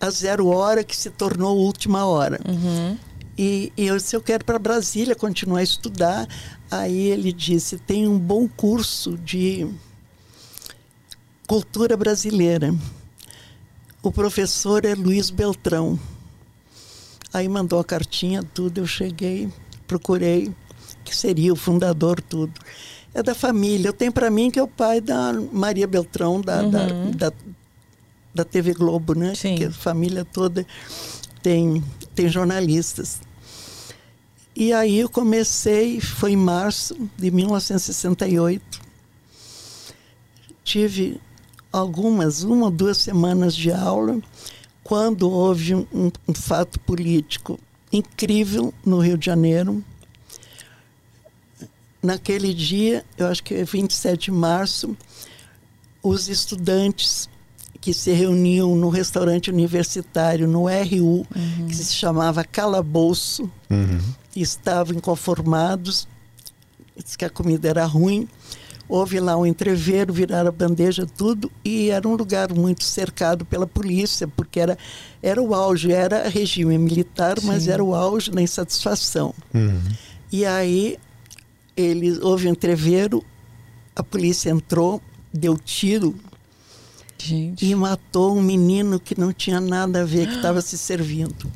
a 0.00 0.10
zero 0.10 0.48
hora 0.48 0.84
que 0.84 0.96
se 0.96 1.10
tornou 1.10 1.58
última 1.58 2.04
hora. 2.04 2.40
Uhum. 2.46 2.96
E, 3.38 3.72
e 3.74 3.86
eu 3.86 3.96
disse, 3.96 4.14
eu 4.14 4.20
quero 4.20 4.44
para 4.44 4.58
Brasília 4.58 5.14
continuar 5.14 5.60
a 5.60 5.62
estudar. 5.62 6.28
Aí 6.70 7.06
ele 7.06 7.32
disse, 7.32 7.78
tem 7.78 8.06
um 8.06 8.18
bom 8.18 8.46
curso 8.46 9.16
de 9.16 9.66
cultura 11.46 11.96
brasileira. 11.96 12.74
O 14.02 14.12
professor 14.12 14.84
é 14.84 14.94
Luiz 14.94 15.30
Beltrão. 15.30 15.98
Aí 17.32 17.48
mandou 17.48 17.78
a 17.78 17.84
cartinha, 17.84 18.42
tudo, 18.42 18.78
eu 18.78 18.86
cheguei, 18.86 19.48
procurei, 19.86 20.52
que 21.04 21.14
seria 21.14 21.52
o 21.52 21.56
fundador, 21.56 22.20
tudo. 22.20 22.52
É 23.14 23.22
da 23.22 23.34
família. 23.34 23.88
Eu 23.88 23.92
tenho 23.92 24.12
para 24.12 24.30
mim 24.30 24.50
que 24.50 24.58
é 24.58 24.62
o 24.62 24.68
pai 24.68 25.00
da 25.00 25.32
Maria 25.52 25.86
Beltrão, 25.86 26.40
da, 26.40 26.62
da, 26.62 26.86
da, 27.16 27.32
da 28.34 28.44
TV 28.44 28.72
Globo, 28.74 29.14
né? 29.14 29.34
Sim. 29.34 29.56
Que 29.56 29.64
a 29.64 29.70
família 29.70 30.24
toda 30.24 30.66
tem, 31.42 31.82
tem 32.14 32.28
jornalistas. 32.28 33.20
E 34.54 34.72
aí 34.72 34.98
eu 34.98 35.08
comecei, 35.08 36.00
foi 36.00 36.32
em 36.32 36.36
março 36.36 36.96
de 37.16 37.30
1968. 37.30 38.80
Tive 40.62 41.20
algumas, 41.72 42.42
uma 42.42 42.66
ou 42.66 42.70
duas 42.70 42.98
semanas 42.98 43.54
de 43.54 43.72
aula, 43.72 44.20
quando 44.90 45.30
houve 45.30 45.72
um, 45.76 45.86
um- 45.94 46.34
fato 46.34 46.80
político 46.80 47.60
incrível 47.92 48.74
no 48.84 48.98
Rio 48.98 49.16
de 49.16 49.24
Janeiro. 49.24 49.84
Naquele 52.02 52.52
dia, 52.52 53.04
eu 53.16 53.28
acho 53.28 53.40
que 53.44 53.54
é 53.54 53.62
27 53.62 54.24
de 54.24 54.30
março, 54.32 54.96
os 56.02 56.28
estudantes 56.28 57.28
que 57.80 57.94
se 57.94 58.10
reuniam 58.10 58.74
no 58.74 58.88
restaurante 58.88 59.48
universitário, 59.48 60.48
no 60.48 60.64
RU, 60.66 61.24
que 61.68 61.74
se 61.76 61.94
chamava 61.94 62.42
Calabouço, 62.42 63.48
estavam 64.34 64.96
inconformados, 64.96 66.08
disse 66.96 67.16
que 67.16 67.24
a 67.24 67.30
comida 67.30 67.68
era 67.68 67.84
ruim. 67.84 68.28
Houve 68.90 69.20
lá 69.20 69.36
um 69.36 69.46
entreveiro, 69.46 70.12
viraram 70.12 70.48
a 70.48 70.52
bandeja, 70.52 71.06
tudo, 71.06 71.50
e 71.64 71.90
era 71.90 72.08
um 72.08 72.16
lugar 72.16 72.52
muito 72.52 72.82
cercado 72.82 73.44
pela 73.44 73.64
polícia, 73.64 74.26
porque 74.26 74.58
era, 74.58 74.76
era 75.22 75.40
o 75.40 75.54
auge, 75.54 75.92
era 75.92 76.28
regime 76.28 76.76
militar, 76.76 77.36
mas 77.44 77.68
era 77.68 77.84
o 77.84 77.94
auge 77.94 78.32
da 78.32 78.42
insatisfação. 78.42 79.32
E 80.32 80.44
aí 80.44 80.98
eles, 81.76 82.18
houve 82.20 82.48
um 82.48 82.50
entreveiro, 82.50 83.24
a 83.94 84.02
polícia 84.02 84.50
entrou, 84.50 85.00
deu 85.32 85.56
tiro 85.56 86.16
Gente. 87.16 87.64
e 87.64 87.72
matou 87.76 88.36
um 88.36 88.42
menino 88.42 88.98
que 88.98 89.18
não 89.18 89.32
tinha 89.32 89.60
nada 89.60 90.02
a 90.02 90.04
ver, 90.04 90.26
que 90.26 90.34
estava 90.34 90.60
se 90.60 90.76
servindo. 90.76 91.48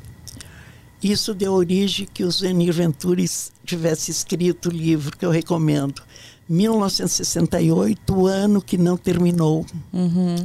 Isso 1.03 1.33
deu 1.35 1.51
origem 1.51 2.07
que 2.11 2.23
o 2.23 2.31
Zenir 2.31 2.73
Ventures 2.73 3.51
tivesse 3.65 4.09
escrito 4.09 4.69
o 4.69 4.71
livro 4.71 5.15
que 5.17 5.25
eu 5.25 5.29
recomendo. 5.29 6.01
1968, 6.47 8.13
o 8.15 8.27
ano 8.27 8.61
que 8.61 8.77
não 8.77 8.97
terminou 8.97 9.65
Uhum. 9.91 10.35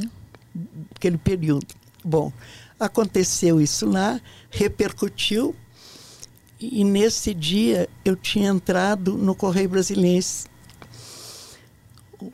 aquele 0.95 1.17
período. 1.17 1.67
Bom, 2.03 2.31
aconteceu 2.79 3.61
isso 3.61 3.85
lá, 3.85 4.19
repercutiu, 4.49 5.55
e 6.59 6.83
nesse 6.83 7.33
dia 7.33 7.87
eu 8.03 8.15
tinha 8.15 8.49
entrado 8.49 9.17
no 9.17 9.33
Correio 9.35 9.69
Brasiliense. 9.69 10.45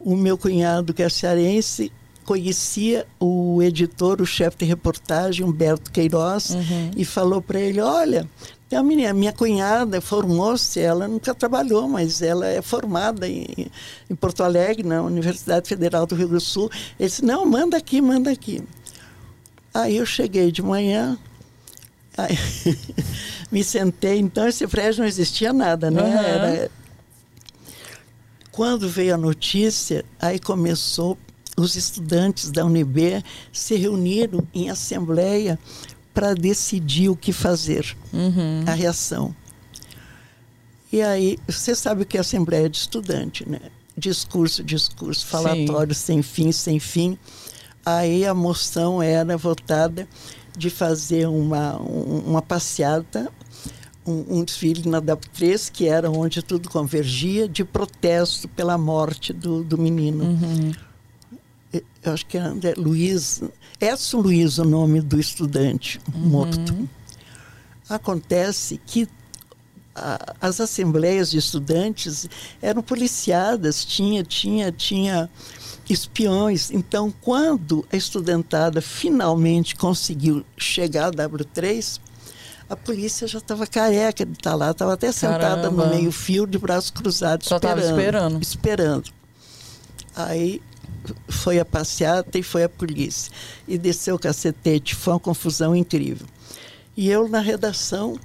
O 0.02 0.16
meu 0.18 0.38
cunhado, 0.38 0.94
que 0.94 1.02
é 1.02 1.08
cearense, 1.10 1.92
conhecia 2.26 3.08
o 3.20 3.62
editor, 3.64 4.22
o 4.22 4.26
chefe 4.26 4.58
de 4.58 4.66
reportagem, 4.66 5.46
Humberto 5.46 5.90
Queiroz, 5.92 6.50
e 6.96 7.06
falou 7.06 7.42
para 7.42 7.58
ele: 7.60 7.80
Olha, 7.80 8.30
tem 8.70 8.78
uma 8.78 8.84
menina, 8.84 9.14
minha 9.14 9.32
cunhada 9.32 10.02
formou-se, 10.02 10.80
ela 10.80 11.08
nunca 11.08 11.34
trabalhou, 11.34 11.88
mas 11.88 12.22
ela 12.22 12.46
é 12.46 12.62
formada 12.62 13.28
em, 13.28 13.72
em 14.10 14.16
Porto 14.16 14.44
Alegre, 14.44 14.84
na 14.86 15.02
Universidade 15.02 15.70
Federal 15.70 16.06
do 16.06 16.16
Rio 16.16 16.28
Grande 16.28 16.44
do 16.44 16.48
Sul. 16.48 16.70
Ele 17.00 17.08
disse: 17.08 17.24
Não, 17.24 17.46
manda 17.46 17.78
aqui, 17.78 18.02
manda 18.02 18.30
aqui. 18.30 18.62
Aí 19.74 19.96
eu 19.96 20.06
cheguei 20.06 20.52
de 20.52 20.62
manhã, 20.62 21.18
aí 22.18 22.38
me 23.50 23.64
sentei, 23.64 24.20
então 24.20 24.48
esse 24.48 24.68
prédio 24.68 25.02
não 25.02 25.08
existia 25.08 25.54
nada, 25.54 25.90
né? 25.90 26.02
Aham. 26.02 26.22
Era, 26.22 26.72
quando 28.52 28.90
veio 28.90 29.14
a 29.14 29.18
notícia, 29.18 30.04
aí 30.20 30.40
começou, 30.40 31.18
os 31.56 31.76
estudantes 31.76 32.52
da 32.52 32.66
UNB 32.66 33.24
se 33.54 33.76
reuniram 33.76 34.46
em 34.54 34.70
assembleia 34.70 35.58
para 36.18 36.34
decidir 36.34 37.10
o 37.10 37.16
que 37.16 37.32
fazer, 37.32 37.96
a 38.68 38.74
reação. 38.74 39.36
E 40.92 41.00
aí, 41.00 41.38
você 41.48 41.76
sabe 41.76 42.02
o 42.02 42.06
que 42.08 42.18
é 42.18 42.22
assembleia 42.22 42.68
de 42.68 42.78
estudante, 42.78 43.48
né? 43.48 43.60
Discurso, 43.96 44.64
discurso, 44.64 45.28
falatório 45.28 45.94
sem 45.94 46.24
fim, 46.24 46.52
sem 46.52 46.80
fim. 46.80 47.20
Aí 47.86 48.26
a 48.26 48.34
moção 48.34 49.00
era 49.04 49.38
votada 49.38 50.08
de 50.58 50.72
fazer 50.72 51.28
uma, 51.28 51.80
um- 51.80 52.24
uma 52.26 52.42
passeata, 52.42 53.32
um, 54.04 54.40
um 54.40 54.44
desfile 54.44 54.90
na 54.90 55.00
DAP3, 55.00 55.70
que 55.72 55.88
era 55.88 56.10
onde 56.10 56.42
tudo 56.42 56.68
convergia, 56.68 57.48
de 57.48 57.64
protesto 57.64 58.48
pela 58.48 58.76
morte 58.76 59.32
do, 59.34 59.64
do 59.64 59.78
menino. 59.78 60.24
Eu 61.74 62.14
acho 62.14 62.26
que 62.26 62.38
é 62.38 62.42
André 62.42 62.74
Luiz, 62.78 63.42
Edson 63.80 64.20
Luiz 64.22 64.58
o 64.58 64.64
nome 64.64 65.02
do 65.02 65.20
estudante 65.20 66.00
morto. 66.16 66.88
Acontece 67.90 68.80
que 68.86 69.08
a- 69.96 70.36
as 70.42 70.60
assembleias 70.62 71.30
de 71.32 71.38
estudantes 71.38 72.28
eram 72.62 72.82
policiadas, 72.82 73.84
tinha, 73.84 74.24
tinha, 74.24 74.72
tinha 74.72 75.30
espiões. 75.90 76.70
Então, 76.72 77.14
quando 77.22 77.86
a 77.92 77.96
estudantada 77.98 78.82
finalmente 78.82 79.76
conseguiu 79.76 80.46
chegar 80.58 81.08
à 81.08 81.12
W3, 81.12 82.00
a 82.70 82.76
polícia 82.76 83.26
já 83.28 83.38
estava 83.40 83.66
careca 83.66 84.26
de 84.26 84.34
estar 84.34 84.54
lá, 84.56 84.72
estava 84.72 84.94
até 84.94 85.12
sentada 85.12 85.62
Caramba. 85.62 85.86
no 85.86 85.96
meio-fio, 85.96 86.46
de 86.46 86.58
braços 86.58 86.92
cruzados, 86.92 87.48
Só 87.48 87.58
tava 87.60 87.80
esperando. 87.82 88.42
Esperando. 88.42 89.10
Aí 90.16 90.62
foi 91.28 91.60
a 91.60 91.66
passeata 91.66 92.38
e 92.38 92.44
foi 92.44 92.64
a 92.64 92.70
polícia. 92.70 93.32
E 93.68 93.78
desceu 93.78 94.16
o 94.16 94.20
cacetete, 94.20 94.96
foi 94.96 95.14
uma 95.14 95.20
confusão 95.20 95.76
incrível. 95.76 96.28
E 96.96 97.10
eu 97.10 97.28
na 97.28 97.40
redação 97.40 98.18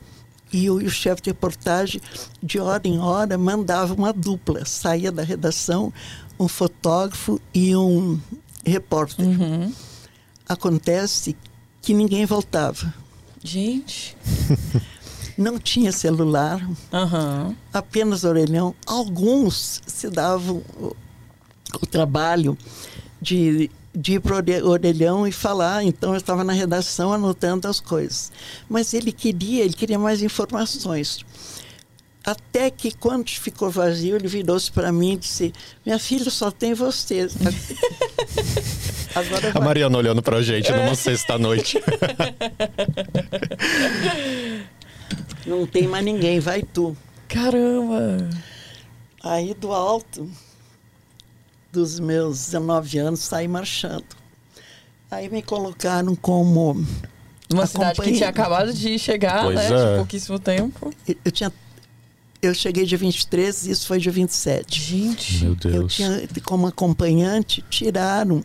e 0.53 0.69
o, 0.69 0.81
e 0.81 0.85
o 0.85 0.91
chefe 0.91 1.23
de 1.23 1.31
reportagem, 1.31 2.01
de 2.43 2.59
hora 2.59 2.87
em 2.87 2.99
hora, 2.99 3.39
mandava 3.39 3.95
uma 3.95 4.13
dupla. 4.13 4.65
Saía 4.65 5.11
da 5.11 5.23
redação 5.23 5.93
um 6.39 6.47
fotógrafo 6.49 7.41
e 7.55 7.75
um 7.75 8.21
repórter. 8.65 9.27
Uhum. 9.27 9.73
Acontece 10.49 11.37
que 11.81 11.95
ninguém 11.95 12.27
voltava. 12.27 12.93
Gente. 13.43 14.17
Não 15.37 15.59
tinha 15.59 15.91
celular, 15.93 16.61
Aham. 16.93 17.57
apenas 17.73 18.23
orelhão. 18.23 18.75
Alguns 18.87 19.81
se 19.87 20.11
davam 20.11 20.63
o, 21.81 21.87
trabalho 21.87 22.57
de, 23.21 23.71
de 23.95 24.15
ir 24.15 24.21
para 24.21 24.37
o 24.37 24.69
orelhão 24.69 25.27
e 25.27 25.33
falar. 25.33 25.85
Então 25.85 26.11
eu 26.11 26.17
estava 26.17 26.43
na 26.45 26.53
redação 26.53 27.13
anotando 27.13 27.69
as 27.69 27.81
coisas. 27.81 28.33
Mas 28.69 28.95
ele 28.95 29.13
queria, 29.13 29.65
ele 29.65 29.75
queria 29.75 29.99
mais 29.99 30.23
informações. 30.23 31.25
Até 32.25 32.71
que 32.71 32.93
quando 32.93 33.29
ficou 33.31 33.69
vazio, 33.69 34.15
ele 34.15 34.29
virou-se 34.29 34.71
para 34.71 34.93
mim 34.93 35.15
e 35.15 35.17
disse: 35.17 35.53
Minha 35.85 35.99
filha 35.99 36.31
só 36.31 36.53
tem 36.53 36.73
você. 36.73 37.27
Agora 39.15 39.53
A. 39.55 39.61
Mariana 39.61 39.99
olhando 39.99 40.23
pra 40.23 40.41
gente 40.41 40.71
numa 40.71 40.95
sexta-noite. 40.95 41.83
Não 45.45 45.67
tem 45.67 45.89
mais 45.89 46.05
ninguém, 46.05 46.39
vai 46.39 46.63
tu. 46.63 46.97
Caramba! 47.29 48.31
Aí 49.23 49.53
do 49.55 49.73
alto 49.73 50.31
dos 51.73 51.99
meus 51.99 52.47
19 52.47 52.99
anos 52.99 53.21
saí 53.21 53.49
marchando. 53.49 54.05
Aí 55.11 55.29
me 55.29 55.43
colocaram 55.43 56.15
como 56.15 56.85
Uma 57.53 57.67
cidade 57.67 58.01
que 58.01 58.13
tinha 58.13 58.29
acabado 58.29 58.73
de 58.73 58.99
chegar, 58.99 59.45
Pois 59.45 59.57
né? 59.57 59.67
é. 59.67 59.91
De 59.93 59.97
pouquíssimo 59.99 60.39
tempo. 60.39 60.93
eu 61.25 61.31
tinha 61.33 61.53
eu 62.41 62.53
cheguei 62.53 62.85
dia 62.85 62.99
23 62.99 63.67
e 63.67 63.71
isso 63.71 63.87
foi 63.87 64.01
dia 64.01 64.11
27. 64.11 64.81
Gente. 64.81 65.45
Meu 65.45 65.51
Eu 65.51 65.55
Deus. 65.55 65.95
tinha 65.95 66.29
como 66.43 66.67
acompanhante 66.67 67.65
tiraram 67.71 68.43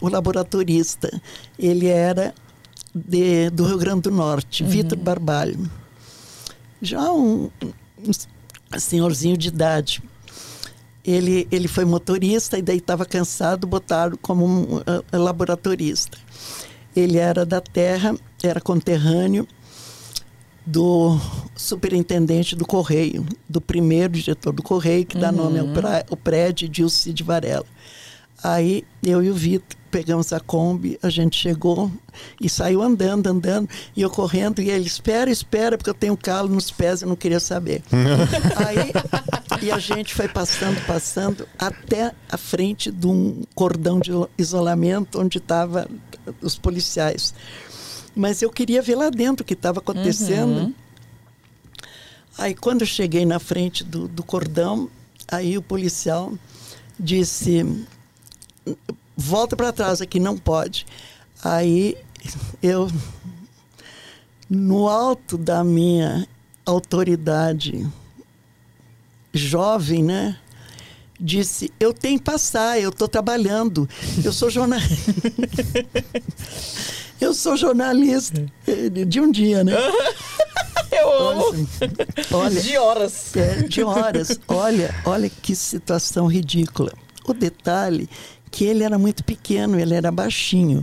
o 0.00 0.08
laboratorista. 0.08 1.08
Ele 1.56 1.86
era 1.86 2.34
de, 2.92 3.48
do 3.50 3.64
Rio 3.64 3.78
Grande 3.78 4.02
do 4.02 4.10
Norte, 4.10 4.64
Vitor 4.64 4.98
Barbalho. 4.98 5.70
Já 6.82 7.12
um, 7.12 7.48
um 8.72 8.78
senhorzinho 8.78 9.36
de 9.36 9.48
idade. 9.48 10.02
Ele, 11.06 11.46
ele 11.52 11.68
foi 11.68 11.84
motorista 11.84 12.58
e 12.58 12.62
daí 12.62 12.78
estava 12.78 13.06
cansado, 13.06 13.66
botaram 13.66 14.18
como 14.20 14.44
um 14.44 14.82
ah, 14.86 15.02
laboratorista. 15.16 16.18
Ele 16.94 17.18
era 17.18 17.46
da 17.46 17.60
terra, 17.60 18.16
era 18.42 18.60
conterrâneo 18.60 19.46
do 20.66 21.16
superintendente 21.54 22.56
do 22.56 22.66
Correio, 22.66 23.24
do 23.48 23.60
primeiro 23.60 24.14
diretor 24.14 24.52
do 24.52 24.64
Correio, 24.64 25.06
que 25.06 25.16
dá 25.16 25.30
nome 25.30 25.60
ao, 25.60 25.68
pra, 25.68 26.04
ao 26.10 26.16
prédio, 26.16 26.68
de 26.68 27.22
Varela. 27.22 27.64
Aí 28.42 28.84
eu 29.02 29.22
e 29.22 29.30
o 29.30 29.34
Vitor 29.34 29.78
pegamos 29.96 30.30
a 30.30 30.38
Kombi, 30.38 30.98
a 31.02 31.08
gente 31.08 31.38
chegou 31.38 31.90
e 32.38 32.50
saiu 32.50 32.82
andando, 32.82 33.28
andando, 33.28 33.66
e 33.96 34.02
eu 34.02 34.10
correndo, 34.10 34.60
e 34.60 34.68
ele, 34.68 34.86
espera, 34.86 35.30
espera, 35.30 35.78
porque 35.78 35.88
eu 35.88 35.94
tenho 35.94 36.14
calo 36.14 36.50
nos 36.50 36.70
pés, 36.70 37.00
eu 37.00 37.08
não 37.08 37.16
queria 37.16 37.40
saber. 37.40 37.82
Aí, 38.66 38.92
e 39.62 39.70
a 39.70 39.78
gente 39.78 40.14
foi 40.14 40.28
passando, 40.28 40.78
passando, 40.86 41.48
até 41.58 42.12
a 42.28 42.36
frente 42.36 42.92
de 42.92 43.06
um 43.06 43.42
cordão 43.54 43.98
de 43.98 44.10
isolamento 44.36 45.18
onde 45.18 45.38
estavam 45.38 45.86
os 46.42 46.58
policiais. 46.58 47.32
Mas 48.14 48.42
eu 48.42 48.50
queria 48.50 48.82
ver 48.82 48.96
lá 48.96 49.08
dentro 49.08 49.44
o 49.44 49.46
que 49.46 49.54
estava 49.54 49.78
acontecendo. 49.78 50.74
Aí 52.36 52.54
quando 52.54 52.82
eu 52.82 52.86
cheguei 52.86 53.24
na 53.24 53.38
frente 53.38 53.82
do, 53.82 54.06
do 54.06 54.22
cordão, 54.22 54.90
aí 55.26 55.56
o 55.56 55.62
policial 55.62 56.34
disse, 57.00 57.64
volta 59.16 59.56
para 59.56 59.72
trás 59.72 60.00
aqui, 60.00 60.20
não 60.20 60.36
pode. 60.36 60.86
Aí 61.42 61.96
eu, 62.62 62.90
no 64.48 64.88
alto 64.88 65.38
da 65.38 65.64
minha 65.64 66.26
autoridade 66.64 67.86
jovem, 69.32 70.02
né? 70.02 70.36
Disse, 71.18 71.72
eu 71.80 71.94
tenho 71.94 72.18
que 72.18 72.24
passar, 72.24 72.78
eu 72.78 72.90
estou 72.90 73.08
trabalhando, 73.08 73.88
eu 74.22 74.32
sou 74.32 74.50
jornalista. 74.50 75.14
eu 77.18 77.32
sou 77.32 77.56
jornalista 77.56 78.44
eh, 78.66 78.88
de 78.90 79.20
um 79.20 79.30
dia, 79.30 79.64
né? 79.64 79.72
Eu 80.92 81.12
amo. 81.12 81.68
Olha, 82.32 82.60
De 82.60 82.76
horas. 82.78 83.36
é, 83.36 83.62
de 83.62 83.82
horas. 83.82 84.40
Olha, 84.48 84.94
olha 85.04 85.28
que 85.28 85.54
situação 85.54 86.26
ridícula. 86.26 86.92
O 87.26 87.34
detalhe 87.34 88.08
que 88.56 88.64
ele 88.64 88.82
era 88.82 88.98
muito 88.98 89.22
pequeno, 89.22 89.78
ele 89.78 89.92
era 89.92 90.10
baixinho. 90.10 90.82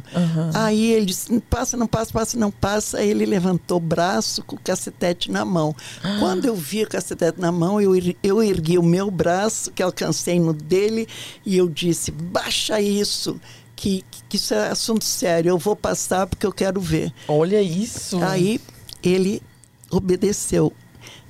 Aí 0.53 0.91
ele 0.91 1.07
disse, 1.07 1.39
passa, 1.49 1.75
não 1.75 1.87
passa, 1.87 2.13
passa, 2.13 2.37
não 2.37 2.51
passa. 2.51 2.99
Aí 2.99 3.09
ele 3.09 3.25
levantou 3.25 3.77
o 3.77 3.79
braço 3.79 4.43
com 4.43 4.55
o 4.55 4.59
cacetete 4.59 5.31
na 5.31 5.43
mão. 5.43 5.75
Quando 6.19 6.45
eu 6.45 6.55
vi 6.55 6.83
o 6.83 6.87
cacetete 6.87 7.41
na 7.41 7.51
mão, 7.51 7.81
eu, 7.81 7.93
eu 8.21 8.43
ergui 8.43 8.77
o 8.77 8.83
meu 8.83 9.09
braço, 9.09 9.71
que 9.71 9.81
alcancei 9.81 10.39
no 10.39 10.53
dele, 10.53 11.07
e 11.43 11.57
eu 11.57 11.67
disse, 11.67 12.11
baixa 12.11 12.79
isso, 12.79 13.41
que, 13.75 14.05
que 14.29 14.35
isso 14.35 14.53
é 14.53 14.69
assunto 14.69 15.03
sério, 15.03 15.49
eu 15.49 15.57
vou 15.57 15.75
passar 15.75 16.27
porque 16.27 16.45
eu 16.45 16.53
quero 16.53 16.79
ver. 16.79 17.11
Olha 17.27 17.59
isso. 17.59 18.23
Aí 18.23 18.61
ele 19.01 19.41
obedeceu. 19.89 20.71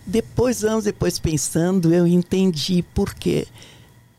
Depois, 0.06 0.66
anos 0.66 0.84
depois, 0.84 1.18
pensando, 1.18 1.94
eu 1.94 2.06
entendi 2.06 2.84
por 2.94 3.14
quê. 3.14 3.48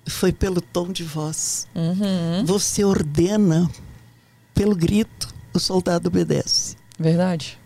Foi 0.07 0.33
pelo 0.33 0.61
tom 0.61 0.93
de 0.93 1.03
voz. 1.03 1.67
Uhum. 1.75 2.45
Você 2.45 2.85
ordena 2.85 3.71
pelo 4.55 4.77
grito, 4.77 5.29
o 5.53 5.59
soldado 5.59 6.09
obedece. 6.09 6.77
Verdade. 6.99 7.59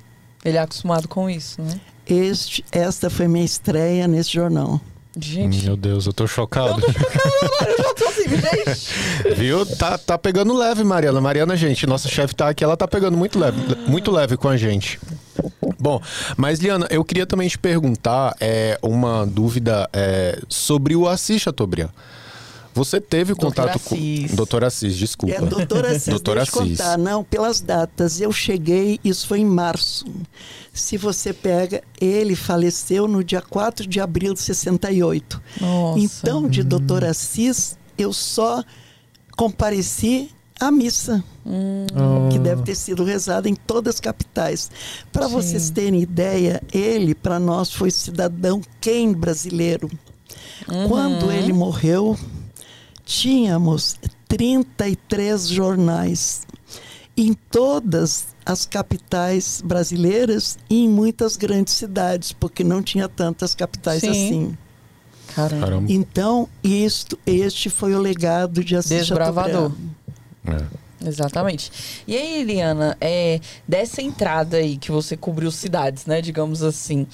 Ele 0.45 0.57
é 0.57 0.61
acostumado 0.61 1.09
com 1.09 1.29
isso, 1.29 1.61
né? 1.61 1.81
Este, 2.07 2.65
esta 2.73 3.11
foi 3.11 3.29
minha 3.29 3.45
estreia 3.45 4.09
nesse 4.09 4.33
jornal. 4.33 4.81
Gente. 5.21 5.65
Meu 5.65 5.77
Deus, 5.77 6.07
eu 6.07 6.13
tô 6.13 6.27
chocado. 6.27 6.81
Eu 6.81 7.77
já 7.77 7.95
tô 7.95 8.05
assim, 8.07 8.29
gente. 8.29 9.35
Viu? 9.35 9.67
Tá, 9.67 9.99
tá 9.99 10.17
pegando 10.17 10.57
leve, 10.57 10.85
Mariana. 10.85 11.21
Mariana, 11.21 11.57
gente, 11.57 11.87
nossa 11.87 12.09
chefe 12.09 12.35
tá 12.35 12.49
aqui, 12.49 12.63
ela 12.63 12.77
tá 12.77 12.87
pegando 12.87 13.17
muito 13.17 13.39
leve, 13.39 13.59
muito 13.89 14.11
leve 14.13 14.37
com 14.37 14.49
a 14.49 14.57
gente. 14.57 15.01
Bom, 15.79 16.01
mas 16.37 16.61
Liana, 16.61 16.87
eu 16.91 17.05
queria 17.05 17.27
também 17.27 17.49
te 17.49 17.59
perguntar 17.59 18.37
é, 18.41 18.79
uma 18.83 19.27
dúvida 19.27 19.89
é, 19.93 20.41
sobre 20.49 20.95
o 20.95 21.09
Assis 21.09 21.43
Chateaubriand. 21.43 21.91
Você 22.79 23.01
teve 23.01 23.35
Doutor 23.35 23.47
contato 23.49 23.77
Assis. 23.77 24.31
com. 24.31 24.37
Doutor 24.37 24.63
Assis, 24.65 24.97
desculpa. 24.97 25.35
É, 25.35 25.41
doutor 25.41 25.85
Assis, 25.85 26.07
Doutor 26.15 26.37
deixa 26.37 26.57
eu 26.57 26.63
Assis. 26.63 26.79
contar. 26.79 26.97
Não, 26.97 27.25
pelas 27.25 27.61
datas. 27.61 28.21
Eu 28.21 28.31
cheguei, 28.31 29.01
isso 29.03 29.27
foi 29.27 29.41
em 29.41 29.45
março. 29.45 30.07
Se 30.73 30.97
você 30.97 31.33
pega, 31.33 31.83
ele 32.01 32.37
faleceu 32.37 33.09
no 33.09 33.25
dia 33.25 33.43
4 33.43 33.85
de 33.85 33.99
abril 34.01 34.33
de 34.33 34.41
68. 34.41 35.43
Nossa. 35.61 35.99
Então, 35.99 36.49
de 36.49 36.63
doutor 36.63 37.05
Assis, 37.05 37.77
eu 37.99 38.13
só 38.13 38.63
compareci 39.37 40.31
à 40.61 40.71
missa, 40.71 41.23
que 42.31 42.39
deve 42.39 42.63
ter 42.63 42.77
sido 42.77 43.03
rezada 43.03 43.49
em 43.49 43.57
todas 43.57 43.97
as 43.97 44.01
capitais. 44.01 44.71
Para 45.13 45.27
vocês 45.27 45.69
terem 45.71 46.01
ideia, 46.01 46.63
ele, 46.73 47.13
para 47.13 47.41
nós, 47.41 47.73
foi 47.73 47.91
cidadão 47.91 48.61
quem 48.81 49.13
brasileiro. 49.13 49.91
Quando 50.89 51.31
ele 51.33 51.53
morreu, 51.53 52.17
tínhamos 53.09 53.99
33 54.29 55.49
jornais 55.49 56.47
em 57.17 57.33
todas 57.33 58.27
as 58.45 58.67
capitais 58.67 59.63
brasileiras 59.65 60.59
e 60.69 60.85
em 60.85 60.89
muitas 60.89 61.37
grandes 61.37 61.75
cidades, 61.75 62.33
porque 62.33 62.63
não 62.63 62.83
tinha 62.83 63.09
tantas 63.09 63.55
capitais 63.55 64.03
Sim. 64.03 64.11
assim. 64.11 64.59
Caramba. 65.35 65.67
Caramba. 65.67 65.93
Então, 65.93 66.49
isto, 66.63 67.19
este 67.27 67.71
foi 67.71 67.95
o 67.95 68.01
legado 68.01 68.63
de 68.63 68.77
Assis 68.77 68.91
Desbravador. 68.91 69.73
Chateaubriand. 70.45 70.75
É. 70.75 70.88
Exatamente. 71.05 71.71
E 72.07 72.17
aí, 72.17 72.41
Eliana, 72.41 72.97
é, 73.01 73.41
dessa 73.67 74.03
entrada 74.03 74.57
aí 74.57 74.77
que 74.77 74.91
você 74.91 75.17
cobriu 75.17 75.51
cidades, 75.51 76.07
né, 76.07 76.21
digamos 76.21 76.63
assim, 76.63 77.07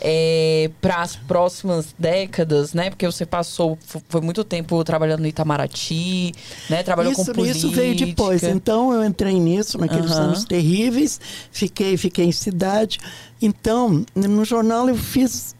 é, 0.00 0.70
para 0.80 1.02
as 1.02 1.14
próximas 1.14 1.94
décadas, 1.98 2.74
né, 2.74 2.90
porque 2.90 3.06
você 3.06 3.24
passou, 3.24 3.78
fo- 3.86 4.02
foi 4.08 4.20
muito 4.20 4.42
tempo 4.42 4.82
trabalhando 4.82 5.20
no 5.20 5.26
Itamaraty, 5.28 6.32
né, 6.68 6.82
trabalhou 6.82 7.12
Isso, 7.12 7.26
com 7.26 7.32
política. 7.32 7.58
isso 7.58 7.70
veio 7.70 7.94
depois. 7.94 8.42
Então 8.42 8.92
eu 8.92 9.04
entrei 9.04 9.38
nisso 9.38 9.78
naqueles 9.78 10.10
Aham. 10.12 10.24
anos 10.24 10.44
terríveis, 10.44 11.20
fiquei, 11.52 11.96
fiquei 11.96 12.24
em 12.24 12.32
cidade. 12.32 12.98
Então, 13.40 14.04
no 14.16 14.44
jornal 14.44 14.88
eu 14.88 14.96
fiz 14.96 15.54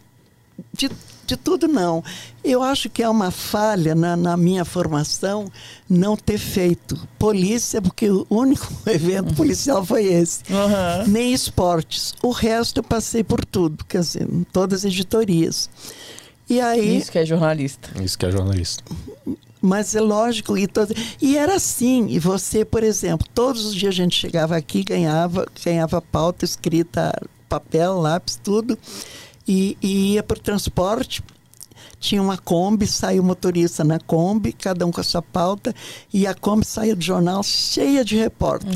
de, 0.73 0.91
de 1.29 1.37
tudo 1.37 1.69
não. 1.69 2.03
Eu 2.43 2.63
acho 2.63 2.89
que 2.89 3.03
é 3.03 3.09
uma 3.09 3.31
falha 3.31 3.95
na, 3.95 4.17
na 4.17 4.37
minha 4.37 4.65
formação 4.65 5.51
não 5.89 6.17
ter 6.17 6.39
feito 6.39 6.99
polícia, 7.19 7.81
porque 7.83 8.11
o 8.11 8.27
único 8.31 8.67
evento 8.87 9.35
policial 9.35 9.85
foi 9.85 10.05
esse. 10.07 10.41
Aham. 10.51 11.05
Nem 11.07 11.33
esportes. 11.33 12.15
O 12.23 12.31
resto 12.31 12.79
eu 12.79 12.83
passei 12.85 13.23
por 13.23 13.45
tudo, 13.45 13.85
quer 13.85 14.01
dizer, 14.01 14.23
em 14.23 14.43
todas 14.45 14.81
as 14.81 14.93
editorias. 14.93 15.69
E 16.49 16.61
aí. 16.61 16.97
Isso 16.97 17.13
que 17.13 17.19
é 17.19 17.27
jornalista. 17.27 17.91
Isso 18.03 18.19
que 18.19 18.25
é 18.25 18.31
jornalista. 18.31 18.83
Mas 19.61 19.95
é 19.95 20.01
lógico, 20.01 20.57
e, 20.57 20.67
todo- 20.69 20.95
e 21.21 21.37
era 21.37 21.57
assim. 21.57 22.07
E 22.09 22.19
você, 22.19 22.65
por 22.65 22.83
exemplo, 22.85 23.27
todos 23.35 23.67
os 23.67 23.75
dias 23.75 23.93
a 23.93 23.97
gente 23.97 24.17
chegava 24.17 24.57
aqui, 24.57 24.85
ganhava, 24.85 25.47
ganhava 25.65 26.01
pauta 26.01 26.45
escrita, 26.45 27.13
papel, 27.49 27.99
lápis, 28.01 28.39
tudo, 28.43 28.79
e, 29.49 29.77
e 29.83 30.13
ia 30.15 30.23
para 30.23 30.37
o 30.37 30.41
transporte. 30.41 31.23
Tinha 32.01 32.23
uma 32.23 32.39
Kombi, 32.39 32.87
saiu 32.87 33.23
o 33.23 33.27
motorista 33.27 33.83
na 33.83 33.99
Kombi, 33.99 34.53
cada 34.53 34.87
um 34.87 34.93
com 34.93 35.01
a 35.01 35.05
sua 35.05 35.23
pauta, 35.23 35.75
e 36.13 36.27
a 36.29 36.35
Kombi 36.35 36.65
saía 36.65 36.95
do 36.95 37.03
jornal 37.03 37.43
cheia 37.43 38.05
de 38.05 38.17
repórter. 38.17 38.73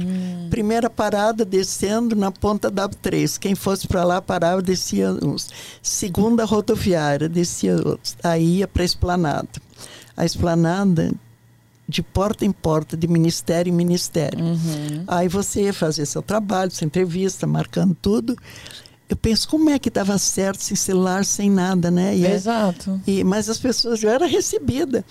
Primeira 0.51 0.91
parada, 0.91 1.45
descendo 1.45 2.17
na 2.17 2.33
ponta 2.33 2.69
da 2.69 2.89
3. 2.89 3.39
Quem 3.39 3.55
fosse 3.55 3.87
para 3.87 4.03
lá 4.03 4.21
parava, 4.21 4.61
descia 4.61 5.13
uns. 5.23 5.51
Segunda 5.81 6.45
rodoviária, 6.45 7.29
descia 7.29 7.77
outros. 7.77 8.17
Aí 8.25 8.59
ia 8.59 8.67
para 8.67 8.83
a 8.83 8.85
esplanada. 8.85 9.49
A 10.17 10.25
esplanada 10.25 11.13
de 11.89 12.03
porta 12.03 12.45
em 12.45 12.53
porta, 12.53 12.97
de 12.97 13.07
ministério 13.07 13.71
em 13.71 13.75
ministério. 13.75 14.39
Aí 15.07 15.29
você 15.29 15.65
ia 15.65 15.73
fazer 15.73 16.07
seu 16.07 16.23
trabalho, 16.23 16.71
sua 16.71 16.87
entrevista, 16.87 17.47
marcando 17.47 17.95
tudo. 18.01 18.37
Eu 19.09 19.17
penso 19.17 19.49
como 19.49 19.69
é 19.71 19.79
que 19.79 19.91
dava 19.91 20.17
certo 20.19 20.63
sem 20.63 20.77
celular, 20.77 21.25
sem 21.25 21.51
nada, 21.51 21.91
né? 21.91 22.17
E 22.17 22.25
é- 22.27 22.35
Exato. 22.35 23.01
e, 23.07 23.23
mas 23.25 23.49
as 23.49 23.59
pessoas 23.59 24.01
já 24.01 24.11
era 24.13 24.27
recebida. 24.27 25.05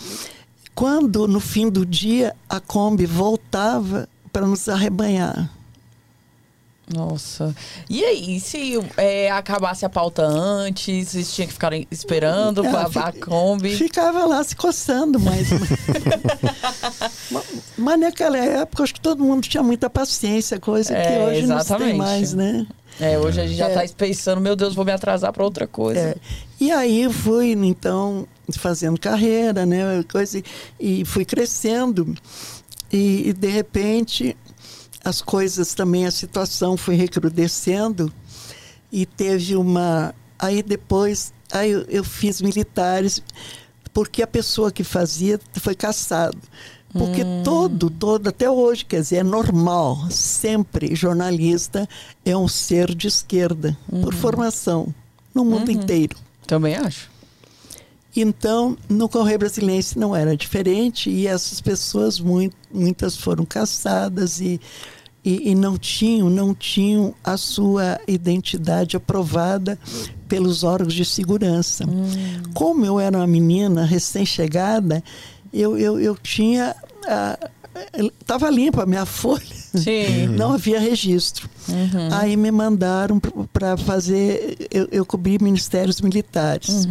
Quando 0.74 1.28
no 1.28 1.40
fim 1.40 1.70
do 1.70 1.86
dia 1.86 2.36
a 2.50 2.60
Kombi 2.60 3.06
voltava 3.06 4.08
para 4.32 4.48
nos 4.48 4.68
arrebanhar. 4.70 5.50
Nossa. 6.94 7.56
E 7.90 8.04
aí, 8.04 8.40
se 8.40 8.74
é, 8.98 9.32
acabasse 9.32 9.86
a 9.86 9.90
pauta 9.90 10.24
antes, 10.26 11.10
vocês 11.10 11.34
tinham 11.34 11.48
que 11.48 11.54
ficar 11.54 11.72
esperando 11.90 12.66
É, 12.66 12.70
com 12.70 12.78
a, 12.78 12.84
a 13.08 13.14
Kombi? 13.14 13.76
Ficava 13.78 14.26
lá 14.26 14.44
se 14.44 14.56
coçando, 14.58 15.18
mas. 15.20 15.48
mas, 17.32 17.44
mas 17.78 18.00
naquela 18.00 18.38
época, 18.38 18.84
acho 18.84 18.94
que 18.94 19.00
todo 19.02 19.24
mundo 19.24 19.48
tinha 19.48 19.64
muita 19.64 19.90
paciência, 19.90 20.60
coisa 20.60 20.94
que 20.94 21.00
É, 21.00 21.26
hoje 21.28 21.46
não 21.48 21.58
se 21.60 21.66
exatamente. 21.66 21.90
tem 21.92 21.98
mais, 21.98 22.34
né? 22.34 22.68
É, 23.00 23.18
hoje 23.18 23.42
a 23.42 23.48
gente 23.48 23.58
já 23.58 23.70
É. 23.70 23.88
tá 23.88 23.94
pensando, 23.98 24.40
meu 24.42 24.56
Deus, 24.56 24.76
vou 24.76 24.86
me 24.86 24.92
atrasar 24.92 25.32
para 25.34 25.44
outra 25.44 25.66
coisa. 25.68 26.00
É. 26.00 26.16
E 26.60 26.72
aí 26.72 27.12
fui, 27.12 27.52
então, 27.52 28.28
fazendo 28.58 29.00
carreira, 29.00 29.66
né? 29.66 30.04
Coisa, 30.12 30.38
e- 30.40 30.44
e 31.02 31.06
fui 31.06 31.26
crescendo. 31.26 32.14
E, 32.92 33.30
e, 33.30 33.34
de 33.34 33.48
repente 33.48 34.36
as 35.04 35.22
coisas 35.22 35.74
também, 35.74 36.06
a 36.06 36.12
situação 36.12 36.78
foi 36.78 36.94
recrudescendo 36.96 38.14
e 38.92 39.06
teve 39.06 39.56
uma. 39.56 40.14
Aí 40.38 40.62
depois, 40.62 41.34
aí 41.52 41.72
eu, 41.72 41.82
eu 41.88 42.04
fiz 42.04 42.40
militares, 42.42 43.24
porque 43.94 44.22
a 44.22 44.28
pessoa 44.28 44.72
que 44.72 44.84
fazia 44.84 45.40
foi 45.60 45.74
caçado. 45.74 46.38
Porque 46.94 47.24
todo, 47.44 47.90
todo, 47.90 48.28
até 48.28 48.50
hoje, 48.50 48.84
quer 48.86 49.02
dizer, 49.02 49.18
é 49.18 49.24
normal, 49.24 50.08
sempre 50.10 50.96
jornalista 50.96 51.88
é 52.26 52.36
um 52.36 52.48
ser 52.48 52.94
de 52.94 53.08
esquerda, 53.08 53.78
por 54.02 54.14
formação, 54.14 54.94
no 55.34 55.46
mundo 55.46 55.72
inteiro. 55.72 56.18
Também 56.46 56.76
acho. 56.76 57.10
Então, 58.16 58.78
no 58.90 59.08
Correio 59.08 59.40
Brasiliense 59.40 59.98
não 59.98 60.14
era 60.14 60.36
diferente 60.36 61.10
e 61.10 61.28
essas 61.28 61.62
pessoas, 61.62 62.20
mui- 62.20 62.52
muitas 62.74 63.16
foram 63.16 63.46
caçadas 63.46 64.42
e, 64.42 64.60
e, 65.24 65.52
e 65.52 65.56
não 65.56 65.78
tinham, 65.78 66.30
não 66.30 66.54
tinham 66.54 67.16
a 67.24 67.38
sua 67.38 68.02
identidade 68.06 68.98
aprovada 68.98 69.80
pelos 70.28 70.64
órgãos 70.66 70.94
de 70.94 71.06
segurança. 71.06 71.86
Como 72.54 72.86
eu 72.86 73.00
era 73.00 73.18
uma 73.18 73.28
menina 73.28 73.86
recém-chegada, 73.86 75.02
eu, 75.54 75.78
eu, 75.78 76.00
eu 76.00 76.16
tinha... 76.18 76.76
Estava 78.20 78.50
limpa 78.50 78.84
a 78.84 78.86
minha 78.86 79.06
folha. 79.08 79.42
Sim. 79.74 80.28
Não 80.28 80.54
havia 80.54 80.80
registro. 80.80 81.50
Aí 82.12 82.36
me 82.36 82.52
mandaram 82.52 83.20
para 83.54 83.78
fazer. 83.78 84.68
Eu, 84.70 84.88
eu 84.92 85.06
cobri 85.06 85.38
ministérios 85.42 86.02
militares. 86.02 86.88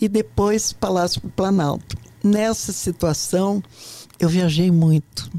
E 0.00 0.08
depois 0.08 0.72
Palácio 0.72 1.20
do 1.20 1.28
Planalto. 1.30 1.96
Nessa 2.22 2.72
situação, 2.72 3.62
eu 4.18 4.28
viajei 4.28 4.70
muito. 4.70 5.30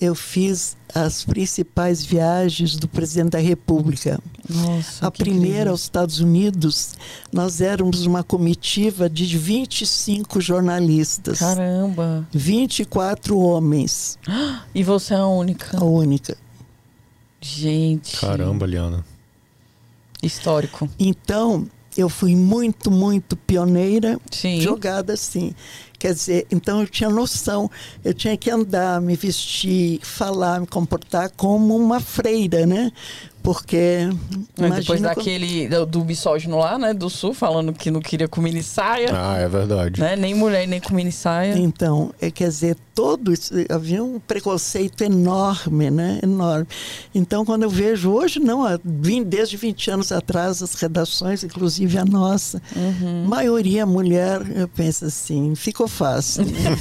Eu 0.00 0.14
fiz 0.14 0.76
as 0.94 1.24
principais 1.24 2.04
viagens 2.04 2.76
do 2.76 2.88
presidente 2.88 3.30
da 3.30 3.38
República. 3.38 4.18
Nossa. 4.48 5.06
A 5.06 5.10
primeira 5.10 5.46
incrível. 5.48 5.70
aos 5.72 5.82
Estados 5.82 6.20
Unidos, 6.20 6.94
nós 7.32 7.60
éramos 7.60 8.06
uma 8.06 8.22
comitiva 8.24 9.08
de 9.08 9.36
25 9.36 10.40
jornalistas. 10.40 11.38
Caramba. 11.40 12.26
24 12.32 13.38
homens, 13.38 14.18
E 14.74 14.82
você 14.82 15.14
é 15.14 15.18
a 15.18 15.26
única. 15.26 15.76
a 15.78 15.84
única. 15.84 16.36
Gente. 17.40 18.16
Caramba, 18.20 18.66
Liana. 18.66 19.04
Histórico. 20.22 20.88
Então, 20.98 21.66
eu 21.96 22.08
fui 22.08 22.34
muito, 22.34 22.90
muito 22.90 23.36
pioneira, 23.36 24.18
Sim. 24.30 24.60
jogada 24.60 25.12
assim. 25.12 25.54
Quer 25.98 26.14
dizer, 26.14 26.46
então 26.50 26.80
eu 26.80 26.86
tinha 26.86 27.10
noção, 27.10 27.68
eu 28.04 28.14
tinha 28.14 28.36
que 28.36 28.48
andar, 28.50 29.00
me 29.00 29.16
vestir, 29.16 29.98
falar, 30.02 30.60
me 30.60 30.66
comportar 30.66 31.28
como 31.36 31.76
uma 31.76 31.98
freira, 31.98 32.64
né? 32.64 32.92
Porque. 33.42 34.08
Mas 34.58 34.76
depois 34.76 35.00
daquele 35.00 35.68
do, 35.68 35.86
do 35.86 36.04
misógino 36.04 36.58
lá, 36.58 36.78
né, 36.78 36.92
do 36.94 37.08
sul, 37.10 37.32
falando 37.34 37.72
que 37.72 37.90
não 37.90 38.00
queria 38.00 38.28
com 38.28 38.40
mini 38.40 38.62
saia, 38.62 39.08
Ah, 39.12 39.38
é 39.38 39.48
verdade. 39.48 40.00
né? 40.00 40.14
Nem 40.16 40.34
mulher, 40.34 40.68
nem 40.68 40.80
com 40.80 40.94
mini 40.94 41.10
saia. 41.10 41.56
Então, 41.58 42.12
é, 42.20 42.30
quer 42.30 42.48
dizer, 42.48 42.76
todo 42.98 43.32
isso, 43.32 43.54
havia 43.68 44.02
um 44.02 44.18
preconceito 44.18 45.04
enorme, 45.04 45.88
né? 45.88 46.18
Enorme. 46.20 46.66
Então, 47.14 47.44
quando 47.44 47.62
eu 47.62 47.70
vejo 47.70 48.10
hoje, 48.10 48.40
não, 48.40 48.66
há 48.66 48.76
vim 48.84 49.22
desde 49.22 49.56
20 49.56 49.92
anos 49.92 50.10
atrás, 50.10 50.60
as 50.64 50.74
redações, 50.74 51.44
inclusive 51.44 51.96
a 51.96 52.04
nossa, 52.04 52.60
maioria 53.24 53.86
mulher, 53.86 54.40
eu 54.52 54.66
penso 54.66 55.04
assim, 55.04 55.54
ficou 55.54 55.86
fácil. 55.86 56.44
né? 56.44 56.76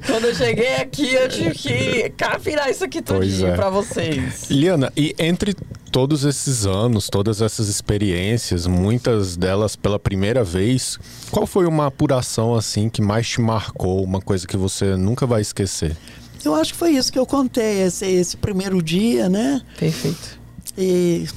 Quando 0.06 0.28
eu 0.28 0.34
cheguei 0.34 0.76
aqui, 0.76 1.12
eu 1.12 1.28
tive 1.28 1.50
que 1.50 2.10
capinar 2.16 2.70
isso 2.70 2.84
aqui 2.84 3.02
tudinho 3.02 3.48
é. 3.48 3.54
pra 3.54 3.68
vocês. 3.68 4.48
Liana, 4.48 4.90
e 4.96 5.14
entre 5.18 5.54
todos 5.94 6.24
esses 6.24 6.66
anos, 6.66 7.08
todas 7.08 7.40
essas 7.40 7.68
experiências, 7.68 8.66
muitas 8.66 9.36
delas 9.36 9.76
pela 9.76 9.96
primeira 9.96 10.42
vez, 10.42 10.98
qual 11.30 11.46
foi 11.46 11.66
uma 11.66 11.86
apuração 11.86 12.52
assim 12.52 12.88
que 12.88 13.00
mais 13.00 13.28
te 13.28 13.40
marcou, 13.40 14.02
uma 14.02 14.20
coisa 14.20 14.44
que 14.44 14.56
você 14.56 14.96
nunca 14.96 15.24
vai 15.24 15.40
esquecer? 15.40 15.96
Eu 16.44 16.52
acho 16.52 16.72
que 16.72 16.78
foi 16.80 16.96
isso 16.96 17.12
que 17.12 17.18
eu 17.18 17.24
contei, 17.24 17.82
esse, 17.82 18.06
esse 18.06 18.36
primeiro 18.36 18.82
dia, 18.82 19.28
né? 19.28 19.62
Perfeito. 19.78 20.40
E 20.76 21.28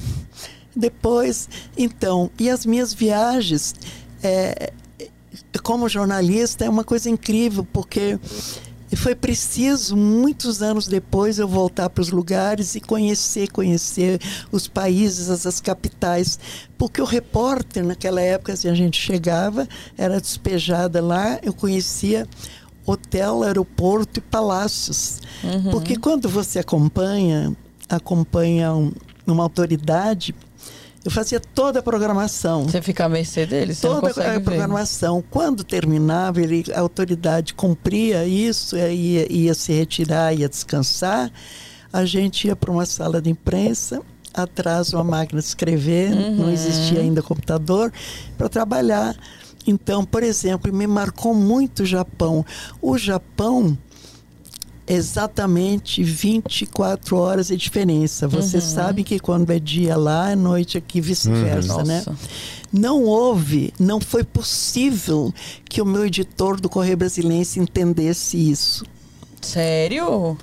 depois, 0.74 1.48
então, 1.76 2.28
e 2.36 2.50
as 2.50 2.66
minhas 2.66 2.92
viagens, 2.92 3.76
é, 4.24 4.72
como 5.62 5.88
jornalista, 5.88 6.64
é 6.64 6.68
uma 6.68 6.82
coisa 6.82 7.08
incrível, 7.08 7.64
porque 7.72 8.18
foi 8.96 9.14
preciso, 9.14 9.96
muitos 9.96 10.62
anos 10.62 10.86
depois, 10.88 11.38
eu 11.38 11.46
voltar 11.46 11.90
para 11.90 12.00
os 12.02 12.10
lugares 12.10 12.74
e 12.74 12.80
conhecer, 12.80 13.50
conhecer 13.50 14.20
os 14.50 14.66
países, 14.66 15.28
as, 15.30 15.46
as 15.46 15.60
capitais. 15.60 16.38
Porque 16.78 17.00
o 17.02 17.04
repórter, 17.04 17.84
naquela 17.84 18.20
época, 18.20 18.52
assim, 18.52 18.68
a 18.68 18.74
gente 18.74 18.98
chegava, 19.00 19.68
era 19.96 20.20
despejada 20.20 21.02
lá, 21.02 21.38
eu 21.42 21.52
conhecia 21.52 22.26
hotel, 22.86 23.42
aeroporto 23.42 24.18
e 24.18 24.22
palácios. 24.22 25.20
Porque 25.70 25.96
quando 25.96 26.28
você 26.28 26.58
acompanha, 26.58 27.54
acompanha 27.88 28.72
um- 28.72 28.92
uma 29.26 29.42
autoridade, 29.42 30.34
eu 31.08 31.10
fazia 31.10 31.40
toda 31.40 31.78
a 31.78 31.82
programação. 31.82 32.64
Você 32.64 32.82
fica 32.82 33.06
à 33.06 33.08
mercê 33.08 33.46
dele, 33.46 33.74
você 33.74 33.88
Toda 33.88 34.10
a 34.10 34.38
ver. 34.38 34.40
programação. 34.40 35.24
Quando 35.30 35.64
terminava, 35.64 36.40
ele, 36.40 36.64
a 36.74 36.80
autoridade 36.80 37.54
cumpria 37.54 38.26
isso, 38.26 38.76
ia, 38.76 39.32
ia 39.32 39.54
se 39.54 39.72
retirar, 39.72 40.34
ia 40.34 40.48
descansar. 40.48 41.32
A 41.90 42.04
gente 42.04 42.46
ia 42.46 42.54
para 42.54 42.70
uma 42.70 42.84
sala 42.84 43.22
de 43.22 43.30
imprensa, 43.30 44.02
atrás 44.34 44.92
uma 44.92 45.02
máquina 45.02 45.40
de 45.40 45.46
escrever, 45.46 46.10
não 46.10 46.50
existia 46.50 47.00
ainda 47.00 47.22
computador, 47.22 47.90
para 48.36 48.50
trabalhar. 48.50 49.16
Então, 49.66 50.04
por 50.04 50.22
exemplo, 50.22 50.70
me 50.72 50.86
marcou 50.86 51.32
muito 51.32 51.84
o 51.84 51.86
Japão. 51.86 52.44
O 52.82 52.98
Japão, 52.98 53.76
exatamente 54.88 56.02
24 56.02 57.16
horas 57.16 57.48
de 57.48 57.56
diferença. 57.56 58.26
Você 58.26 58.60
sabe 58.60 59.04
que 59.04 59.18
quando 59.18 59.50
é 59.50 59.58
dia 59.58 59.96
lá, 59.96 60.30
é 60.30 60.36
noite 60.36 60.78
aqui, 60.78 61.00
vice-versa, 61.00 61.84
né? 61.84 61.98
Nossa. 62.06 62.16
Não 62.72 63.04
houve, 63.04 63.72
não 63.78 64.00
foi 64.00 64.24
possível 64.24 65.32
que 65.64 65.80
o 65.80 65.86
meu 65.86 66.04
editor 66.04 66.60
do 66.60 66.68
Correio 66.68 66.96
Brasiliense 66.96 67.58
entendesse 67.58 68.36
isso. 68.36 68.84
Sério? 69.40 70.36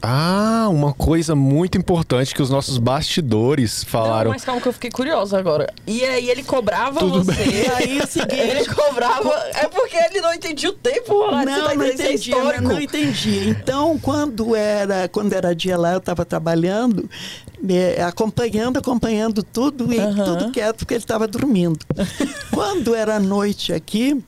Ah, 0.00 0.68
uma 0.70 0.92
coisa 0.92 1.34
muito 1.34 1.76
importante 1.76 2.34
que 2.34 2.40
os 2.40 2.50
nossos 2.50 2.78
bastidores 2.78 3.82
Não, 3.82 3.90
falaram. 3.90 4.30
mas 4.30 4.44
calma 4.44 4.60
que 4.60 4.68
eu 4.68 4.72
fiquei 4.72 4.90
curiosa 4.90 5.38
agora. 5.38 5.72
E 5.86 6.04
aí 6.04 6.30
ele 6.30 6.42
cobrava 6.44 7.00
Tudo 7.00 7.24
você. 7.24 7.32
bem. 7.34 7.68
Aí 7.76 7.98
é 7.98 8.04
o 8.04 8.06
seguinte- 8.06 8.34
Ele 8.36 8.64
cobrava. 8.72 9.34
É 9.54 9.66
porque 9.68 9.96
ele 9.96 10.20
não 10.20 10.32
entendia 10.32 10.70
o 10.70 10.72
tempo, 10.72 11.12
não, 11.30 11.44
tá 11.44 11.74
não 11.74 11.82
é 11.82 11.92
entendi, 11.92 12.30
não, 12.30 12.60
não 12.60 12.80
entendi. 12.80 13.48
Então, 13.48 13.98
quando 13.98 14.54
era, 14.54 15.08
quando 15.08 15.32
era 15.32 15.54
dia 15.54 15.76
lá, 15.76 15.92
eu 15.92 15.98
estava 15.98 16.24
trabalhando, 16.24 17.08
acompanhando, 18.06 18.78
acompanhando 18.78 19.42
tudo 19.42 19.92
e 19.92 19.98
Aham. 19.98 20.24
tudo 20.24 20.52
quieto, 20.52 20.78
porque 20.78 20.94
ele 20.94 21.02
estava 21.02 21.26
dormindo. 21.26 21.78
quando 22.52 22.94
era 22.94 23.18
noite 23.18 23.72
aqui, 23.72 24.22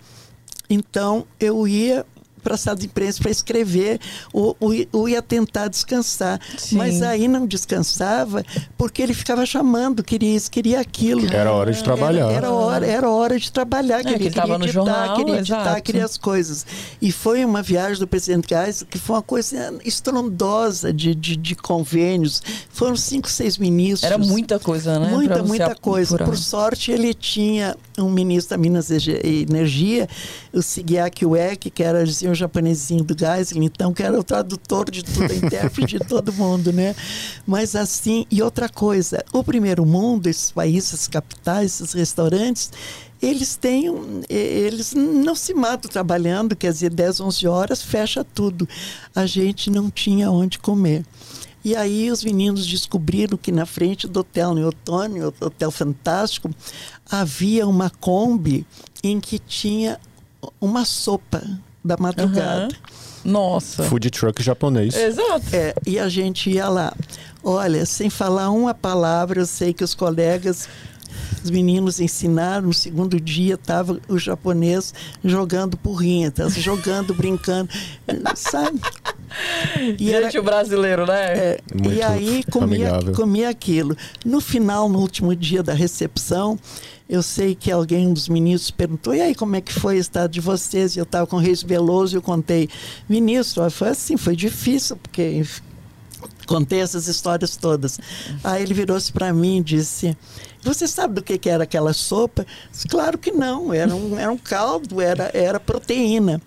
então 0.68 1.24
eu 1.38 1.66
ia 1.66 2.04
para 2.42 2.54
a 2.54 2.58
sala 2.58 2.76
de 2.76 2.86
imprensa 2.86 3.20
para 3.20 3.30
escrever 3.30 4.00
ou, 4.32 4.56
ou, 4.60 4.72
ou, 4.92 5.08
ia 5.08 5.22
tentar 5.22 5.68
descansar. 5.68 6.40
Sim. 6.56 6.76
Mas 6.76 7.02
aí 7.02 7.28
não 7.28 7.46
descansava 7.46 8.44
porque 8.76 9.02
ele 9.02 9.14
ficava 9.14 9.44
chamando, 9.46 10.02
queria 10.02 10.36
isso, 10.36 10.50
queria 10.50 10.80
aquilo. 10.80 11.26
Era 11.32 11.52
hora 11.52 11.72
de 11.72 11.82
trabalhar. 11.82 12.26
Era, 12.26 12.34
era 12.34 12.50
hora, 12.50 12.86
era 12.86 13.10
hora 13.10 13.38
de 13.38 13.50
trabalhar, 13.50 14.02
queria, 14.02 14.16
é, 14.16 14.18
que 14.18 14.40
queria 14.40 14.54
editar, 14.54 14.72
jornal, 14.72 15.16
queria 15.16 15.38
editar, 15.38 15.60
exato. 15.62 15.82
queria 15.82 16.04
as 16.04 16.16
coisas. 16.16 16.66
E 17.00 17.12
foi 17.12 17.44
uma 17.44 17.62
viagem 17.62 17.98
do 17.98 18.06
presidente 18.06 18.48
Gás 18.48 18.82
que 18.88 18.98
foi 18.98 19.16
uma 19.16 19.22
coisa 19.22 19.74
estrondosa 19.84 20.92
de, 20.92 21.14
de, 21.14 21.36
de 21.36 21.54
convênios. 21.54 22.42
Foram 22.70 22.96
cinco, 22.96 23.28
seis 23.28 23.58
ministros. 23.58 24.04
Era 24.04 24.18
muita 24.18 24.58
coisa, 24.58 24.98
né? 24.98 25.08
Muita, 25.08 25.42
muita 25.42 25.74
coisa. 25.74 26.18
Por 26.18 26.36
sorte, 26.36 26.90
ele 26.90 27.14
tinha 27.14 27.76
um 28.00 28.10
ministro 28.10 28.56
da 28.56 28.58
Minas 28.58 28.90
e 28.90 29.46
Energia, 29.48 30.08
o 30.52 30.62
Sigiaki 30.62 31.24
Uek, 31.24 31.70
que 31.70 31.82
era 31.82 32.02
assim, 32.02 32.28
o 32.28 32.34
japonesinho 32.34 33.04
do 33.04 33.16
Geisling, 33.18 33.64
então, 33.64 33.92
que 33.92 34.02
era 34.02 34.18
o 34.18 34.24
tradutor 34.24 34.90
de 34.90 35.02
tudo, 35.02 35.32
intérprete 35.34 35.98
de 35.98 36.04
todo 36.04 36.32
mundo, 36.32 36.72
né? 36.72 36.94
Mas 37.46 37.76
assim, 37.76 38.26
e 38.30 38.42
outra 38.42 38.68
coisa, 38.68 39.24
o 39.32 39.42
primeiro 39.42 39.84
mundo, 39.84 40.28
esses 40.28 40.50
países, 40.50 41.08
capitais, 41.08 41.80
esses 41.80 41.92
restaurantes, 41.92 42.70
eles 43.20 43.54
têm 43.54 43.84
eles 44.28 44.94
não 44.94 45.34
se 45.34 45.52
matam 45.52 45.90
trabalhando, 45.90 46.56
quer 46.56 46.72
dizer, 46.72 46.90
10, 46.90 47.20
11 47.20 47.46
horas 47.46 47.82
fecha 47.82 48.24
tudo. 48.24 48.66
A 49.14 49.26
gente 49.26 49.70
não 49.70 49.90
tinha 49.90 50.30
onde 50.30 50.58
comer. 50.58 51.04
E 51.64 51.76
aí 51.76 52.10
os 52.10 52.24
meninos 52.24 52.66
descobriram 52.66 53.36
que 53.36 53.52
na 53.52 53.66
frente 53.66 54.08
do 54.08 54.20
Hotel 54.20 54.54
Neotônio, 54.54 55.34
Hotel 55.40 55.70
Fantástico, 55.70 56.50
havia 57.10 57.66
uma 57.66 57.90
Kombi 57.90 58.66
em 59.02 59.20
que 59.20 59.38
tinha 59.38 59.98
uma 60.60 60.84
sopa 60.84 61.42
da 61.84 61.96
madrugada. 61.98 62.68
Uhum. 63.24 63.30
Nossa. 63.32 63.82
Food 63.84 64.10
truck 64.10 64.42
japonês. 64.42 64.94
Exato. 64.94 65.54
É, 65.54 65.74
e 65.86 65.98
a 65.98 66.08
gente 66.08 66.50
ia 66.50 66.68
lá. 66.68 66.94
Olha, 67.42 67.84
sem 67.84 68.08
falar 68.08 68.50
uma 68.50 68.74
palavra, 68.74 69.40
eu 69.40 69.46
sei 69.46 69.72
que 69.74 69.84
os 69.84 69.94
colegas 69.94 70.68
os 71.42 71.50
meninos 71.50 72.00
ensinaram, 72.00 72.68
no 72.68 72.74
segundo 72.74 73.20
dia 73.20 73.54
estava 73.54 74.00
o 74.08 74.18
japonês 74.18 74.92
jogando 75.24 75.76
porrinha, 75.76 76.30
tá? 76.30 76.48
jogando, 76.48 77.14
brincando, 77.14 77.70
sabe? 78.34 78.80
E 79.98 80.06
Gente, 80.06 80.12
era, 80.12 80.40
o 80.40 80.42
brasileiro, 80.42 81.06
né? 81.06 81.32
É, 81.32 81.60
e 81.88 82.02
aí 82.02 82.42
comia, 82.50 82.90
comia 83.14 83.48
aquilo. 83.48 83.96
No 84.24 84.40
final, 84.40 84.88
no 84.88 84.98
último 84.98 85.34
dia 85.36 85.62
da 85.62 85.72
recepção, 85.72 86.58
eu 87.08 87.22
sei 87.22 87.54
que 87.54 87.70
alguém, 87.70 88.06
um 88.06 88.12
dos 88.12 88.28
ministros, 88.28 88.70
perguntou: 88.70 89.14
e 89.14 89.20
aí, 89.20 89.34
como 89.34 89.56
é 89.56 89.60
que 89.60 89.72
foi 89.72 89.96
o 89.96 90.00
estado 90.00 90.30
de 90.30 90.40
vocês? 90.40 90.94
E 90.94 90.98
eu 90.98 91.04
estava 91.04 91.26
com 91.26 91.36
o 91.36 91.38
Reis 91.38 91.62
Veloso 91.62 92.14
e 92.14 92.18
eu 92.18 92.22
contei: 92.22 92.68
ministro, 93.08 93.68
foi 93.70 93.88
assim, 93.88 94.16
foi 94.16 94.36
difícil, 94.36 94.96
porque 94.96 95.44
contei 96.50 96.80
essas 96.80 97.06
histórias 97.06 97.56
todas. 97.56 98.00
Aí 98.42 98.64
ele 98.64 98.74
virou-se 98.74 99.12
para 99.12 99.32
mim 99.32 99.58
e 99.58 99.62
disse: 99.62 100.16
Você 100.62 100.88
sabe 100.88 101.14
do 101.14 101.22
que, 101.22 101.38
que 101.38 101.48
era 101.48 101.62
aquela 101.62 101.92
sopa? 101.92 102.44
Disse, 102.72 102.88
claro 102.88 103.16
que 103.16 103.30
não, 103.30 103.72
era 103.72 103.94
um, 103.94 104.18
era 104.18 104.32
um 104.32 104.36
caldo, 104.36 105.00
era, 105.00 105.30
era 105.32 105.60
proteína. 105.60 106.42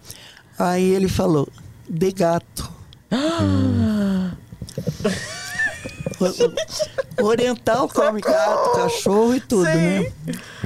Aí 0.60 0.94
ele 0.94 1.08
falou: 1.08 1.48
De 1.90 2.12
gato. 2.12 2.70
O 7.22 7.24
oriental 7.24 7.88
come 7.88 8.20
gato, 8.20 8.76
cachorro 8.76 9.36
e 9.36 9.40
tudo, 9.40 9.66
Sim. 9.66 9.72
né? 9.72 10.12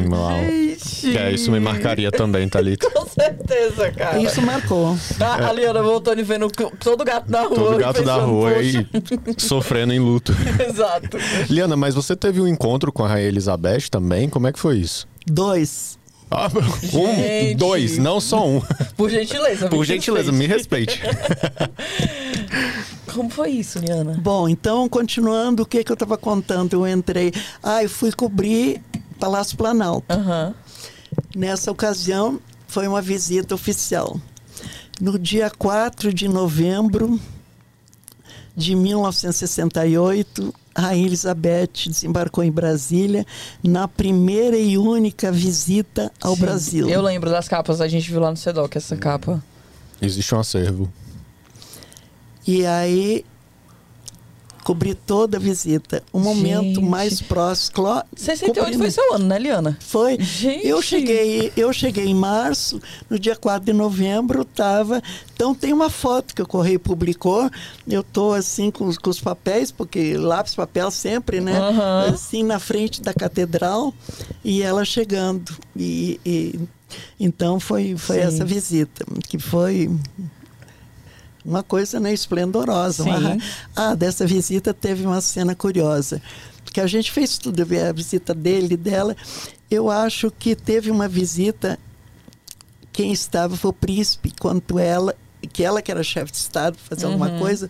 Uau. 0.10 0.38
É, 1.16 1.32
isso 1.32 1.52
me 1.52 1.60
marcaria 1.60 2.12
também, 2.12 2.48
Thalita. 2.50 2.90
Com 2.92 3.07
certeza, 3.18 3.92
cara. 3.92 4.20
Isso 4.20 4.42
marcou. 4.42 4.98
A, 5.20 5.50
a 5.50 5.52
Liana 5.52 5.82
voltando 5.82 6.20
e 6.20 6.24
vendo 6.24 6.50
todo 6.50 7.04
gato 7.04 7.30
da 7.30 7.44
rua. 7.44 7.56
Todo 7.56 7.78
gato 7.78 8.04
da 8.04 8.16
rua 8.16 8.52
e 8.62 8.86
sofrendo 9.38 9.94
em 9.94 10.00
luto. 10.00 10.34
Exato. 10.68 11.18
Liana, 11.50 11.76
mas 11.76 11.96
você 11.96 12.16
teve 12.16 12.40
um 12.40 12.48
encontro 12.48 12.92
com 12.92 13.04
a 13.04 13.08
Rainha 13.08 13.28
Elizabeth 13.28 13.90
também? 13.90 14.30
Como 14.30 14.48
é 14.48 14.54
que 14.54 14.60
foi 14.60 14.78
isso? 14.78 15.08
Dois. 15.26 15.98
Ah, 16.30 16.50
um, 16.94 17.56
dois, 17.56 17.98
não 17.98 18.20
só 18.20 18.46
um. 18.46 18.62
Por 18.96 19.10
gentileza. 19.10 19.70
Por 19.70 19.86
gentileza, 19.86 20.32
me 20.32 20.46
respeite. 20.46 21.02
Como 23.14 23.30
foi 23.30 23.52
isso, 23.52 23.80
Liana? 23.80 24.16
Bom, 24.22 24.48
então, 24.48 24.88
continuando, 24.90 25.64
o 25.64 25.66
que, 25.66 25.84
que 25.84 25.92
eu 25.92 25.96
estava 25.96 26.18
contando? 26.18 26.74
Eu 26.74 26.88
entrei. 26.88 27.34
Ah, 27.64 27.82
eu 27.82 27.90
fui 27.90 28.12
cobrir 28.12 28.82
Palácio 29.20 29.58
Planalto. 29.58 30.06
Uhum. 30.14 30.54
Nessa 31.36 31.72
ocasião, 31.72 32.40
foi 32.68 32.88
uma 32.88 33.02
visita 33.02 33.56
oficial. 33.56 34.20
No 35.00 35.18
dia 35.18 35.50
4 35.50 36.14
de 36.14 36.28
novembro 36.28 37.20
de 38.56 38.76
1968, 38.76 40.54
Rainha 40.76 41.06
Elizabeth 41.06 41.88
desembarcou 41.88 42.44
em 42.44 42.52
Brasília 42.52 43.26
na 43.64 43.88
primeira 43.88 44.58
e 44.58 44.78
única 44.78 45.32
visita 45.32 46.12
ao 46.22 46.36
Sim, 46.36 46.42
Brasil. 46.42 46.90
Eu 46.90 47.02
lembro 47.02 47.30
das 47.30 47.48
capas, 47.48 47.82
a 47.82 47.88
gente 47.88 48.10
viu 48.10 48.20
lá 48.20 48.32
no 48.32 48.38
SEDOC 48.38 48.78
essa 48.78 48.98
capa. 48.98 49.44
Existe 50.02 50.34
um 50.36 50.40
acervo. 50.40 50.92
E 52.48 52.66
aí 52.66 53.26
cobri 54.68 54.94
toda 54.94 55.38
a 55.38 55.40
visita. 55.40 56.04
O 56.12 56.20
momento 56.20 56.82
Gente. 56.82 56.82
mais 56.82 57.22
próximo. 57.22 58.04
68 58.14 58.60
cobrindo. 58.60 58.80
foi 58.80 58.92
seu 58.92 59.14
ano, 59.14 59.26
né, 59.26 59.40
Liana? 59.40 59.78
Foi. 59.80 60.20
Gente. 60.20 60.68
Eu 60.68 60.82
cheguei, 60.82 61.54
eu 61.56 61.72
cheguei 61.72 62.06
em 62.06 62.14
março, 62.14 62.82
no 63.10 63.18
dia 63.18 63.34
4 63.34 63.66
de 63.66 63.72
novembro 63.72 64.42
estava. 64.42 65.02
Então 65.34 65.56
tem 65.56 65.72
uma 65.72 65.90
foto 65.90 66.36
que 66.36 66.42
o 66.42 66.46
Correio 66.46 66.82
publicou. 66.82 67.50
Eu 67.88 68.04
tô 68.04 68.34
assim 68.34 68.70
com, 68.70 68.94
com 68.94 69.10
os 69.10 69.22
papéis, 69.22 69.72
porque 69.72 70.18
lápis, 70.18 70.54
papel 70.54 70.92
sempre, 70.92 71.40
né? 71.40 71.58
Uhum. 71.58 72.14
Assim 72.14 72.44
na 72.44 72.60
frente 72.60 73.02
da 73.02 73.14
catedral 73.14 73.94
e 74.44 74.62
ela 74.62 74.84
chegando. 74.84 75.56
E, 75.78 76.20
e 76.26 76.60
então 77.18 77.58
foi, 77.58 77.96
foi 77.96 78.20
essa 78.20 78.44
visita, 78.44 79.06
que 79.30 79.40
foi 79.40 79.90
uma 81.48 81.64
coisa 81.64 82.00
né, 82.00 82.14
esplendorosa. 82.14 83.04
Uma, 83.04 83.38
ah, 83.76 83.96
dessa 83.96 84.28
visita 84.28 84.74
teve 84.74 85.06
uma 85.06 85.22
cena 85.22 85.56
curiosa, 85.56 86.22
que 86.74 86.82
a 86.82 86.88
gente 86.88 87.12
fez 87.12 87.38
tudo, 87.38 87.62
a 87.62 87.92
visita 87.94 88.34
dele 88.34 88.74
e 88.74 88.78
dela. 88.78 89.16
Eu 89.72 89.90
acho 89.90 90.30
que 90.30 90.56
teve 90.56 90.92
uma 90.92 91.08
visita, 91.08 91.80
quem 92.92 93.14
estava 93.14 93.56
foi 93.56 93.70
o 93.70 93.74
príncipe, 93.74 94.34
quanto 94.38 94.78
ela 94.78 95.16
que 95.54 95.64
ela 95.64 95.82
que 95.82 95.92
era 95.92 96.04
chefe 96.04 96.32
de 96.32 96.40
estado 96.40 96.78
fazer 96.78 97.06
uhum. 97.06 97.14
alguma 97.14 97.40
coisa, 97.40 97.70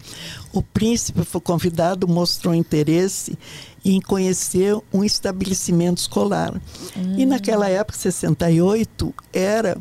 o 0.54 0.64
príncipe 0.64 1.24
foi 1.24 1.42
convidado, 1.42 2.08
mostrou 2.08 2.56
interesse 2.56 3.38
em 3.84 4.02
conhecer 4.02 4.76
um 4.92 5.04
estabelecimento 5.04 5.98
escolar. 5.98 6.54
Uhum. 6.96 7.20
E 7.20 7.26
naquela 7.26 7.70
época, 7.70 7.98
68, 7.98 9.14
era 9.32 9.78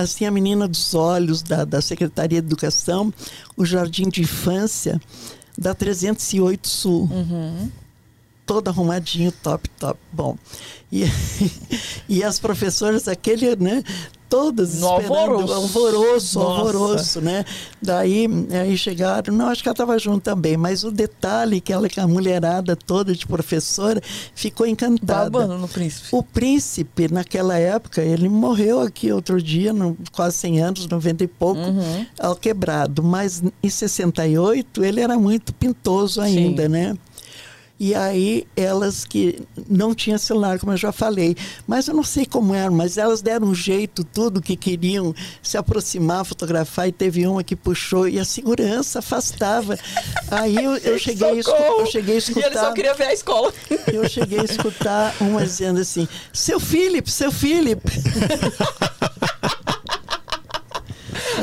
assim 0.00 0.26
a 0.26 0.30
menina 0.30 0.66
dos 0.68 0.94
olhos 0.94 1.42
da, 1.42 1.64
da 1.64 1.80
Secretaria 1.80 2.40
de 2.40 2.46
Educação, 2.46 3.12
o 3.56 3.64
Jardim 3.64 4.08
de 4.08 4.22
Infância 4.22 5.00
da 5.56 5.74
308 5.74 6.68
Sul. 6.68 7.08
Uhum. 7.10 7.70
Todo 8.46 8.68
arrumadinho, 8.68 9.32
top, 9.42 9.68
top. 9.78 9.98
Bom. 10.12 10.36
E, 10.92 11.04
e 12.08 12.22
as 12.22 12.38
professoras, 12.38 13.08
aquele, 13.08 13.56
né? 13.56 13.82
todas 14.34 14.80
no 14.80 14.88
alvoroço. 14.88 15.52
alvoroço, 15.52 16.40
alvoroço, 16.40 17.20
né? 17.20 17.44
Daí 17.80 18.26
aí 18.50 18.76
chegaram, 18.76 19.32
não, 19.32 19.48
acho 19.48 19.62
que 19.62 19.68
ela 19.68 19.74
estava 19.74 19.96
junto 19.96 20.22
também, 20.22 20.56
mas 20.56 20.82
o 20.82 20.90
detalhe 20.90 21.60
que 21.60 21.72
ela, 21.72 21.88
que 21.88 22.00
a 22.00 22.08
mulherada 22.08 22.74
toda 22.74 23.14
de 23.14 23.24
professora 23.28 24.02
ficou 24.34 24.66
encantada. 24.66 25.30
Babando 25.30 25.56
no 25.56 25.68
príncipe. 25.68 26.08
O 26.10 26.20
príncipe, 26.20 27.12
naquela 27.12 27.56
época, 27.56 28.02
ele 28.02 28.28
morreu 28.28 28.80
aqui 28.80 29.12
outro 29.12 29.40
dia, 29.40 29.72
no, 29.72 29.96
quase 30.10 30.36
100 30.38 30.60
anos, 30.60 30.86
90 30.88 31.22
e 31.22 31.28
pouco, 31.28 31.60
uhum. 31.60 32.06
ao 32.18 32.34
quebrado, 32.34 33.04
mas 33.04 33.40
em 33.62 33.70
68 33.70 34.84
ele 34.84 35.00
era 35.00 35.16
muito 35.16 35.54
pintoso 35.54 36.20
ainda, 36.20 36.64
Sim. 36.64 36.68
né? 36.68 36.98
E 37.84 37.94
aí 37.94 38.46
elas 38.56 39.04
que 39.04 39.38
não 39.68 39.94
tinham 39.94 40.16
celular, 40.16 40.58
como 40.58 40.72
eu 40.72 40.76
já 40.78 40.90
falei, 40.90 41.36
mas 41.66 41.86
eu 41.86 41.92
não 41.92 42.02
sei 42.02 42.24
como 42.24 42.54
era, 42.54 42.70
mas 42.70 42.96
elas 42.96 43.20
deram 43.20 43.48
um 43.48 43.54
jeito, 43.54 44.02
tudo 44.02 44.40
que 44.40 44.56
queriam 44.56 45.14
se 45.42 45.58
aproximar, 45.58 46.24
fotografar, 46.24 46.88
e 46.88 46.92
teve 46.92 47.26
uma 47.26 47.44
que 47.44 47.54
puxou 47.54 48.08
e 48.08 48.18
a 48.18 48.24
segurança 48.24 49.00
afastava. 49.00 49.78
Aí 50.30 50.56
eu, 50.56 50.78
eu 50.78 50.98
cheguei, 50.98 51.40
escutar, 51.40 51.60
eu 51.60 51.84
cheguei 51.84 52.14
a 52.14 52.18
escutar. 52.18 52.40
E 52.40 52.44
ele 52.44 52.58
só 52.58 52.72
queria 52.72 52.94
ver 52.94 53.04
a 53.04 53.12
escola. 53.12 53.52
Eu 53.92 54.08
cheguei 54.08 54.40
a 54.40 54.44
escutar 54.44 55.14
uma 55.20 55.42
dizendo 55.42 55.78
assim: 55.78 56.08
seu 56.32 56.58
Felipe, 56.58 57.10
seu 57.10 57.30
Felipe. 57.30 57.92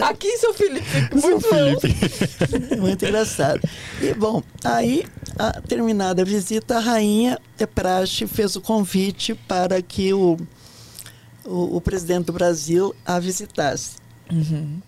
Aqui, 0.02 0.38
seu 0.38 0.54
Felipe. 0.54 0.88
Muito 1.14 1.48
Felipe. 1.48 2.78
Muito 2.80 3.06
engraçado. 3.06 3.62
E, 4.02 4.14
bom, 4.14 4.42
aí, 4.64 5.06
a, 5.50 5.62
terminada 5.62 6.22
a 6.22 6.26
visita, 6.26 6.78
a 6.78 6.80
rainha 6.80 7.40
Eprache 7.60 8.28
fez 8.28 8.56
o 8.56 8.62
convite 8.62 9.34
para 9.34 9.82
que 9.82 10.14
o, 10.14 10.38
o, 11.44 11.78
o 11.78 11.82
presidente 11.82 12.26
do 12.26 12.34
Brasil 12.34 12.96
a 13.06 13.20
visitasse. 13.20 13.96
Uhum. 14.32 14.80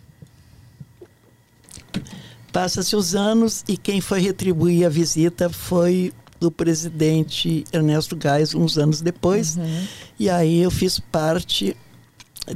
Passa-se 2.51 2.95
os 2.95 3.15
anos 3.15 3.63
e 3.67 3.75
quem 3.75 3.99
foi 3.99 4.19
retribuir 4.19 4.85
a 4.85 4.89
visita 4.89 5.49
foi 5.49 6.13
o 6.39 6.51
presidente 6.51 7.63
Ernesto 7.71 8.17
Geis, 8.21 8.53
uns 8.53 8.77
anos 8.77 9.01
depois. 9.01 9.55
Uhum. 9.55 9.87
E 10.19 10.29
aí 10.29 10.61
eu 10.61 10.69
fiz 10.69 10.99
parte 10.99 11.75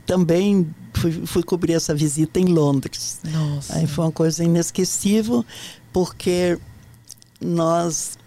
também 0.06 0.70
fui, 0.94 1.26
fui 1.26 1.44
cobrir 1.44 1.74
essa 1.74 1.96
visita 1.96 2.40
em 2.40 2.46
Londres. 2.46 3.20
Nossa. 3.24 3.76
Aí 3.76 3.88
foi 3.88 4.06
uma 4.06 4.12
coisa 4.12 4.44
inesquecível, 4.44 5.46
porque 5.94 6.60
nós 7.42 8.18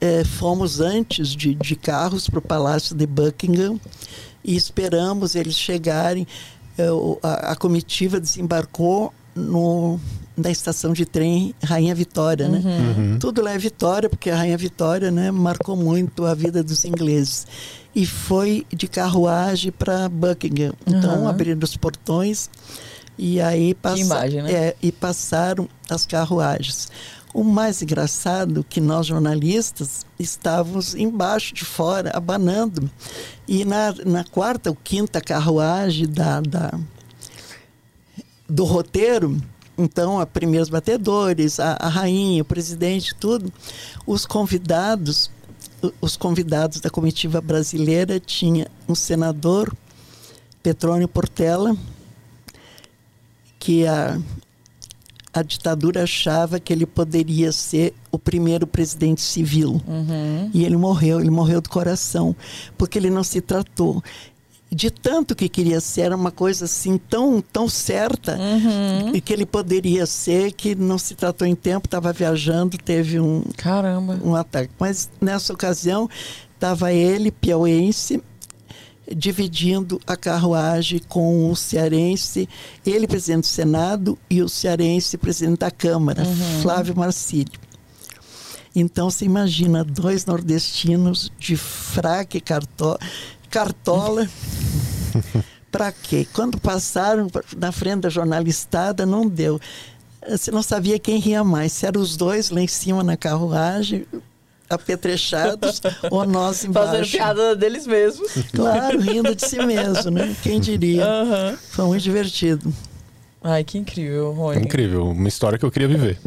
é, 0.00 0.24
fomos 0.24 0.80
antes 0.80 1.28
de, 1.28 1.54
de 1.54 1.76
carros 1.76 2.28
para 2.28 2.38
o 2.38 2.42
Palácio 2.42 2.94
de 2.94 3.06
Buckingham 3.06 3.78
e 4.44 4.54
esperamos 4.56 5.34
eles 5.34 5.56
chegarem. 5.56 6.26
É, 6.76 6.90
o- 6.90 7.18
a, 7.22 7.52
a 7.52 7.56
comitiva 7.56 8.18
desembarcou 8.20 9.12
no, 9.34 9.98
na 10.36 10.50
estação 10.50 10.92
de 10.92 11.04
trem 11.06 11.54
Rainha 11.62 11.94
Vitória, 11.94 12.48
né? 12.48 12.60
Tudo 13.20 13.40
lá 13.42 13.52
é 13.52 13.58
Vitória, 13.58 14.08
porque 14.10 14.28
a 14.30 14.36
Rainha 14.36 14.56
Vitória 14.58 15.10
né, 15.10 15.30
marcou 15.30 15.76
muito 15.76 16.24
a 16.24 16.34
vida 16.34 16.62
dos 16.62 16.84
ingleses. 16.84 17.46
E 17.94 18.04
foi 18.04 18.66
de 18.72 18.88
carruagem 18.88 19.70
para 19.70 20.08
Buckingham. 20.08 20.72
Então, 20.84 21.20
Aham. 21.20 21.28
abriram 21.30 21.60
os 21.62 21.76
portões 21.76 22.50
e 23.16 23.40
aí 23.40 23.72
passa, 23.74 24.00
imagem, 24.00 24.42
né? 24.42 24.52
é, 24.52 24.76
e 24.82 24.90
passaram 24.90 25.68
as 25.88 26.04
carruagens. 26.04 26.88
O 27.34 27.42
mais 27.42 27.82
engraçado 27.82 28.60
é 28.60 28.62
que 28.62 28.80
nós 28.80 29.06
jornalistas 29.06 30.06
estávamos 30.20 30.94
embaixo 30.94 31.52
de 31.52 31.64
fora, 31.64 32.12
abanando. 32.14 32.88
E 33.48 33.64
na, 33.64 33.92
na 34.06 34.22
quarta 34.22 34.70
ou 34.70 34.76
quinta 34.76 35.20
carruagem 35.20 36.06
da, 36.06 36.40
da, 36.40 36.78
do 38.48 38.62
roteiro, 38.62 39.36
então, 39.76 40.20
a 40.20 40.26
primeiros 40.26 40.68
batedores, 40.68 41.58
a, 41.58 41.76
a 41.80 41.88
rainha, 41.88 42.42
o 42.42 42.44
presidente, 42.44 43.16
tudo, 43.16 43.52
os 44.06 44.24
convidados, 44.24 45.28
os 46.00 46.16
convidados 46.16 46.78
da 46.78 46.88
comitiva 46.88 47.40
brasileira 47.40 48.20
tinha 48.20 48.68
um 48.88 48.94
senador, 48.94 49.76
Petrônio 50.62 51.08
Portela, 51.08 51.76
que 53.58 53.84
a, 53.88 54.20
a 55.34 55.42
ditadura 55.42 56.04
achava 56.04 56.60
que 56.60 56.72
ele 56.72 56.86
poderia 56.86 57.50
ser 57.50 57.92
o 58.12 58.18
primeiro 58.18 58.66
presidente 58.68 59.20
civil. 59.20 59.82
Uhum. 59.86 60.48
E 60.54 60.64
ele 60.64 60.76
morreu, 60.76 61.18
ele 61.20 61.30
morreu 61.30 61.60
do 61.60 61.68
coração, 61.68 62.36
porque 62.78 62.96
ele 62.96 63.10
não 63.10 63.24
se 63.24 63.40
tratou. 63.40 64.02
De 64.70 64.90
tanto 64.90 65.34
que 65.36 65.48
queria 65.48 65.80
ser, 65.80 66.02
era 66.02 66.16
uma 66.16 66.30
coisa 66.30 66.64
assim 66.64 66.98
tão, 66.98 67.40
tão 67.40 67.68
certa 67.68 68.36
Uhum. 68.36 69.14
e 69.14 69.20
que 69.20 69.32
ele 69.32 69.44
poderia 69.46 70.06
ser, 70.06 70.52
que 70.52 70.74
não 70.74 70.98
se 70.98 71.14
tratou 71.14 71.46
em 71.46 71.54
tempo, 71.54 71.86
estava 71.86 72.12
viajando, 72.12 72.78
teve 72.78 73.18
um, 73.20 73.42
Caramba. 73.56 74.18
um 74.24 74.34
ataque. 74.34 74.72
Mas 74.78 75.10
nessa 75.20 75.52
ocasião 75.52 76.08
estava 76.54 76.92
ele, 76.92 77.30
piauense, 77.30 78.22
dividindo 79.14 80.00
a 80.06 80.16
carruagem 80.16 81.00
com 81.08 81.50
o 81.50 81.56
cearense, 81.56 82.48
ele 82.86 83.06
presidente 83.06 83.42
do 83.42 83.46
Senado 83.46 84.18
e 84.30 84.42
o 84.42 84.48
cearense 84.48 85.18
presidente 85.18 85.58
da 85.58 85.70
Câmara, 85.70 86.24
Flávio 86.62 86.96
Marcílio. 86.96 87.60
Então 88.74 89.10
você 89.10 89.24
imagina 89.24 89.84
dois 89.84 90.26
nordestinos 90.26 91.30
de 91.38 91.56
fraque 91.56 92.38
e 92.38 92.40
carto- 92.40 92.98
cartola. 93.50 94.28
Para 95.70 95.92
quê? 95.92 96.26
Quando 96.32 96.58
passaram 96.58 97.28
na 97.56 97.72
frente 97.72 98.02
da 98.02 98.08
jornalistada, 98.08 99.04
não 99.04 99.28
deu. 99.28 99.60
Você 100.28 100.50
não 100.50 100.62
sabia 100.62 100.98
quem 100.98 101.18
ria 101.18 101.44
mais, 101.44 101.72
se 101.72 101.84
eram 101.86 102.00
os 102.00 102.16
dois 102.16 102.50
lá 102.50 102.60
em 102.60 102.68
cima 102.68 103.02
na 103.02 103.16
carruagem, 103.16 104.06
apetrechados, 104.74 105.80
ou 106.10 106.26
nós 106.26 106.62
embaixo. 106.64 106.90
Fazendo 106.90 107.10
piada 107.10 107.56
deles 107.56 107.86
mesmos. 107.86 108.32
Claro, 108.52 109.00
rindo 109.00 109.34
de 109.34 109.46
si 109.46 109.58
mesmo, 109.64 110.10
né? 110.10 110.34
Quem 110.42 110.60
diria? 110.60 111.04
Aham. 111.04 111.58
Foi 111.70 111.84
muito 111.86 112.02
divertido. 112.02 112.72
Ai, 113.42 113.62
que 113.62 113.76
incrível, 113.76 114.32
Rony. 114.32 114.62
Incrível, 114.62 115.08
uma 115.08 115.28
história 115.28 115.58
que 115.58 115.64
eu 115.64 115.70
queria 115.70 115.88
viver. 115.88 116.18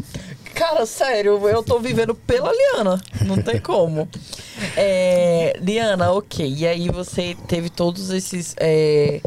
Cara, 0.54 0.86
sério, 0.86 1.48
eu 1.48 1.62
tô 1.62 1.78
vivendo 1.78 2.14
pela 2.14 2.52
Liana. 2.52 3.00
Não 3.26 3.40
tem 3.40 3.60
como. 3.60 4.08
É, 4.76 5.56
Liana, 5.60 6.12
ok. 6.12 6.52
E 6.56 6.66
aí 6.66 6.88
você 6.88 7.36
teve 7.46 7.70
todos 7.70 8.10
esses 8.10 8.54
é, 8.58 9.20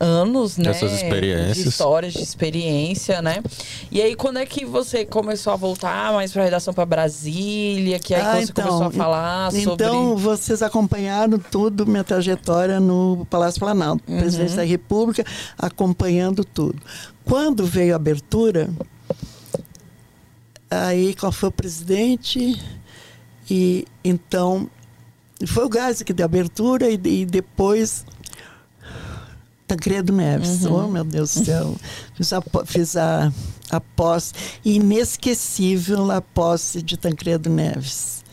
anos, 0.00 0.56
né? 0.56 0.70
Essas 0.70 0.92
experiências. 0.92 1.56
De 1.56 1.68
histórias, 1.68 2.12
de 2.14 2.22
experiência, 2.22 3.22
né? 3.22 3.42
E 3.90 4.02
aí, 4.02 4.14
quando 4.16 4.38
é 4.38 4.46
que 4.46 4.64
você 4.64 5.04
começou 5.04 5.52
a 5.52 5.56
voltar 5.56 6.12
mais 6.12 6.32
pra 6.32 6.44
redação 6.44 6.74
pra 6.74 6.84
Brasília? 6.84 7.98
Que 7.98 8.14
aí 8.14 8.20
Ah, 8.22 8.40
você 8.46 8.52
começou 8.52 8.82
a 8.84 8.90
falar 8.90 9.54
então 9.54 10.08
sobre. 10.10 10.22
vocês 10.22 10.62
acompanharam 10.62 11.38
tudo, 11.38 11.86
minha 11.86 12.04
trajetória 12.04 12.80
no 12.80 13.26
Palácio 13.30 13.60
Planalto, 13.60 14.02
Uhum. 14.10 14.18
presidente 14.18 14.54
da 14.54 14.64
República, 14.64 15.24
acompanhando 15.58 16.44
tudo. 16.44 16.80
Quando 17.24 17.64
veio 17.64 17.92
a 17.92 17.96
abertura, 17.96 18.68
aí 20.70 21.14
qual 21.14 21.32
foi 21.32 21.48
o 21.48 21.52
presidente? 21.52 22.60
E 23.50 23.84
então 24.02 24.68
foi 25.46 25.64
o 25.64 25.68
Gás 25.68 26.02
que 26.02 26.12
deu 26.12 26.24
a 26.24 26.26
abertura 26.26 26.88
e, 26.90 26.94
e 27.04 27.26
depois 27.26 28.04
Tancredo 29.66 30.12
Neves. 30.12 30.64
Uhum. 30.64 30.84
Oh, 30.84 30.88
meu 30.88 31.04
Deus 31.04 31.34
do 31.34 31.44
céu. 31.44 31.76
Fiz 32.14 32.32
a, 32.32 32.42
fiz 32.66 32.96
a, 32.96 33.32
a 33.70 33.80
posse, 33.80 34.32
inesquecível 34.64 36.10
a 36.10 36.20
posse 36.20 36.82
de 36.82 36.96
Tancredo 36.96 37.50
Neves, 37.50 38.24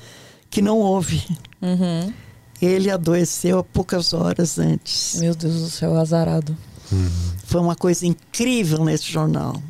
que 0.50 0.62
não 0.62 0.80
houve. 0.80 1.24
Uhum. 1.62 2.14
Ele 2.62 2.92
adoeceu 2.92 3.60
há 3.60 3.64
poucas 3.64 4.14
horas 4.14 4.60
antes. 4.60 5.20
Meu 5.20 5.34
Deus 5.34 5.62
do 5.62 5.70
céu, 5.70 5.98
azarado. 5.98 6.56
Foi 7.46 7.62
uma 7.62 7.76
coisa 7.76 8.06
incrível 8.06 8.84
nesse 8.84 9.12
jornal. 9.12 9.62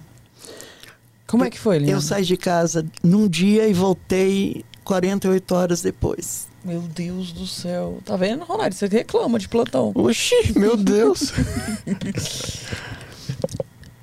Como 1.28 1.46
é 1.46 1.50
que 1.50 1.60
foi, 1.60 1.78
Liana? 1.78 1.94
Eu 1.94 2.02
saí 2.02 2.26
de 2.26 2.36
casa 2.36 2.86
num 3.02 3.28
dia 3.28 3.68
e 3.68 3.74
voltei 3.74 4.66
48 4.84 5.56
horas 5.56 5.82
depois. 5.82 6.48
Meu 6.64 6.82
Deus 6.82 7.32
do 7.32 7.48
céu. 7.48 8.00
Tá 8.06 8.16
vendo, 8.16 8.44
Ronaldo? 8.44 8.76
Você 8.76 8.88
reclama 8.88 9.40
de 9.40 9.50
plantão. 9.50 9.92
Oxi, 9.96 10.58
meu 10.58 10.78
Deus. 10.78 11.34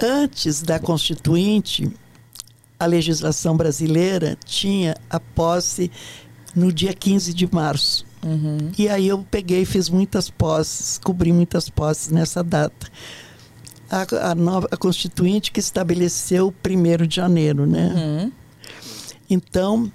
Antes 0.01 0.63
da 0.63 0.79
Constituinte, 0.79 1.91
a 2.79 2.87
legislação 2.87 3.57
brasileira 3.57 4.37
tinha 4.45 4.97
a 5.09 5.21
posse 5.21 5.91
no 6.55 6.73
dia 6.73 6.93
15 6.93 7.33
de 7.33 7.53
março. 7.53 8.07
Uhum. 8.25 8.73
E 8.77 8.89
aí 8.89 9.07
eu 9.09 9.25
peguei 9.31 9.63
e 9.63 9.67
fiz 9.67 9.89
muitas 9.89 10.29
posses, 10.29 10.99
cobri 10.99 11.33
muitas 11.33 11.69
posses 11.69 12.09
nessa 12.09 12.43
data. 12.43 12.89
A, 13.91 14.31
a 14.31 14.35
nova 14.35 14.69
a 14.71 14.77
Constituinte 14.77 15.51
que 15.51 15.61
estabeleceu 15.61 16.49
o 16.49 16.55
1 16.69 17.07
de 17.07 17.17
janeiro, 17.17 17.67
né? 17.67 17.93
Uhum. 17.95 18.33
Então, 19.31 19.93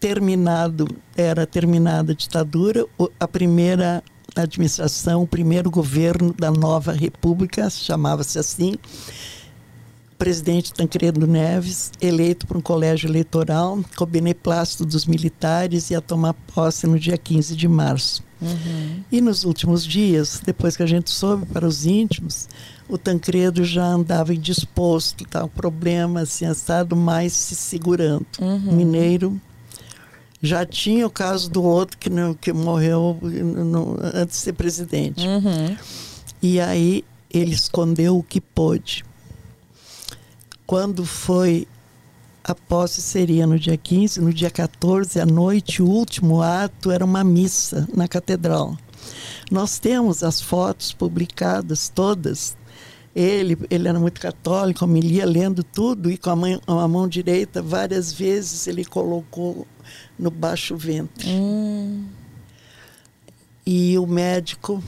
terminado, 0.00 0.86
era 1.16 1.46
terminada 1.46 2.12
a 2.12 2.14
ditadura, 2.14 2.86
a 3.18 3.28
primeira 3.28 4.02
administração, 4.36 5.22
o 5.22 5.26
primeiro 5.26 5.70
governo 5.70 6.32
da 6.32 6.50
nova 6.50 6.92
república, 6.92 7.68
chamava-se 7.70 8.38
assim, 8.38 8.76
presidente 10.18 10.72
Tancredo 10.72 11.26
Neves, 11.26 11.92
eleito 12.00 12.46
por 12.46 12.56
um 12.56 12.60
colégio 12.60 13.08
eleitoral, 13.08 13.78
com 13.96 14.04
o 14.04 14.06
beneplácito 14.06 14.84
dos 14.84 15.06
militares, 15.06 15.90
ia 15.90 16.00
tomar 16.00 16.34
posse 16.54 16.86
no 16.86 16.98
dia 16.98 17.16
15 17.16 17.54
de 17.54 17.68
março. 17.68 18.22
Uhum. 18.40 19.02
E 19.10 19.20
nos 19.20 19.44
últimos 19.44 19.84
dias, 19.84 20.40
depois 20.44 20.76
que 20.76 20.82
a 20.82 20.86
gente 20.86 21.10
soube 21.10 21.46
para 21.46 21.66
os 21.66 21.86
íntimos, 21.86 22.48
o 22.88 22.96
Tancredo 22.96 23.64
já 23.64 23.84
andava 23.84 24.34
indisposto, 24.34 25.24
tá? 25.24 25.44
um 25.44 25.48
problema 25.48 26.20
assim, 26.20 26.46
assado, 26.46 26.96
mas 26.96 27.32
se 27.32 27.54
segurando. 27.54 28.26
Uhum. 28.40 28.72
Mineiro. 28.72 29.40
Já 30.42 30.64
tinha 30.64 31.06
o 31.06 31.10
caso 31.10 31.50
do 31.50 31.62
outro 31.62 31.98
que, 31.98 32.08
não, 32.08 32.32
que 32.34 32.52
morreu 32.52 33.18
no- 33.22 33.96
antes 34.14 34.36
de 34.38 34.42
ser 34.44 34.52
presidente. 34.52 35.26
Uhum. 35.26 35.76
E 36.40 36.60
aí 36.60 37.04
ele 37.32 37.52
escondeu 37.54 38.16
o 38.16 38.22
que 38.22 38.40
pôde. 38.40 39.04
Quando 40.66 41.04
foi 41.04 41.66
a 42.44 42.54
posse 42.54 43.02
seria 43.02 43.46
no 43.46 43.58
dia 43.58 43.76
15, 43.76 44.20
no 44.20 44.32
dia 44.32 44.50
14 44.50 45.20
à 45.20 45.26
noite, 45.26 45.82
o 45.82 45.86
último 45.86 46.40
ato 46.40 46.90
era 46.90 47.04
uma 47.04 47.22
missa 47.24 47.86
na 47.94 48.06
catedral. 48.08 48.76
Nós 49.50 49.78
temos 49.78 50.22
as 50.22 50.40
fotos 50.40 50.92
publicadas 50.92 51.88
todas. 51.94 52.56
Ele, 53.14 53.58
ele 53.68 53.88
era 53.88 53.98
muito 53.98 54.20
católico, 54.20 54.84
ele 54.96 55.14
ia 55.14 55.26
lendo 55.26 55.62
tudo 55.64 56.10
e 56.10 56.16
com 56.16 56.30
a 56.30 56.36
mão, 56.36 56.60
a 56.66 56.88
mão 56.88 57.08
direita 57.08 57.60
várias 57.60 58.12
vezes 58.12 58.66
ele 58.66 58.84
colocou 58.84 59.66
no 60.18 60.30
baixo 60.30 60.76
ventre. 60.76 61.28
Hum. 61.28 62.06
E 63.66 63.98
o 63.98 64.06
médico 64.06 64.82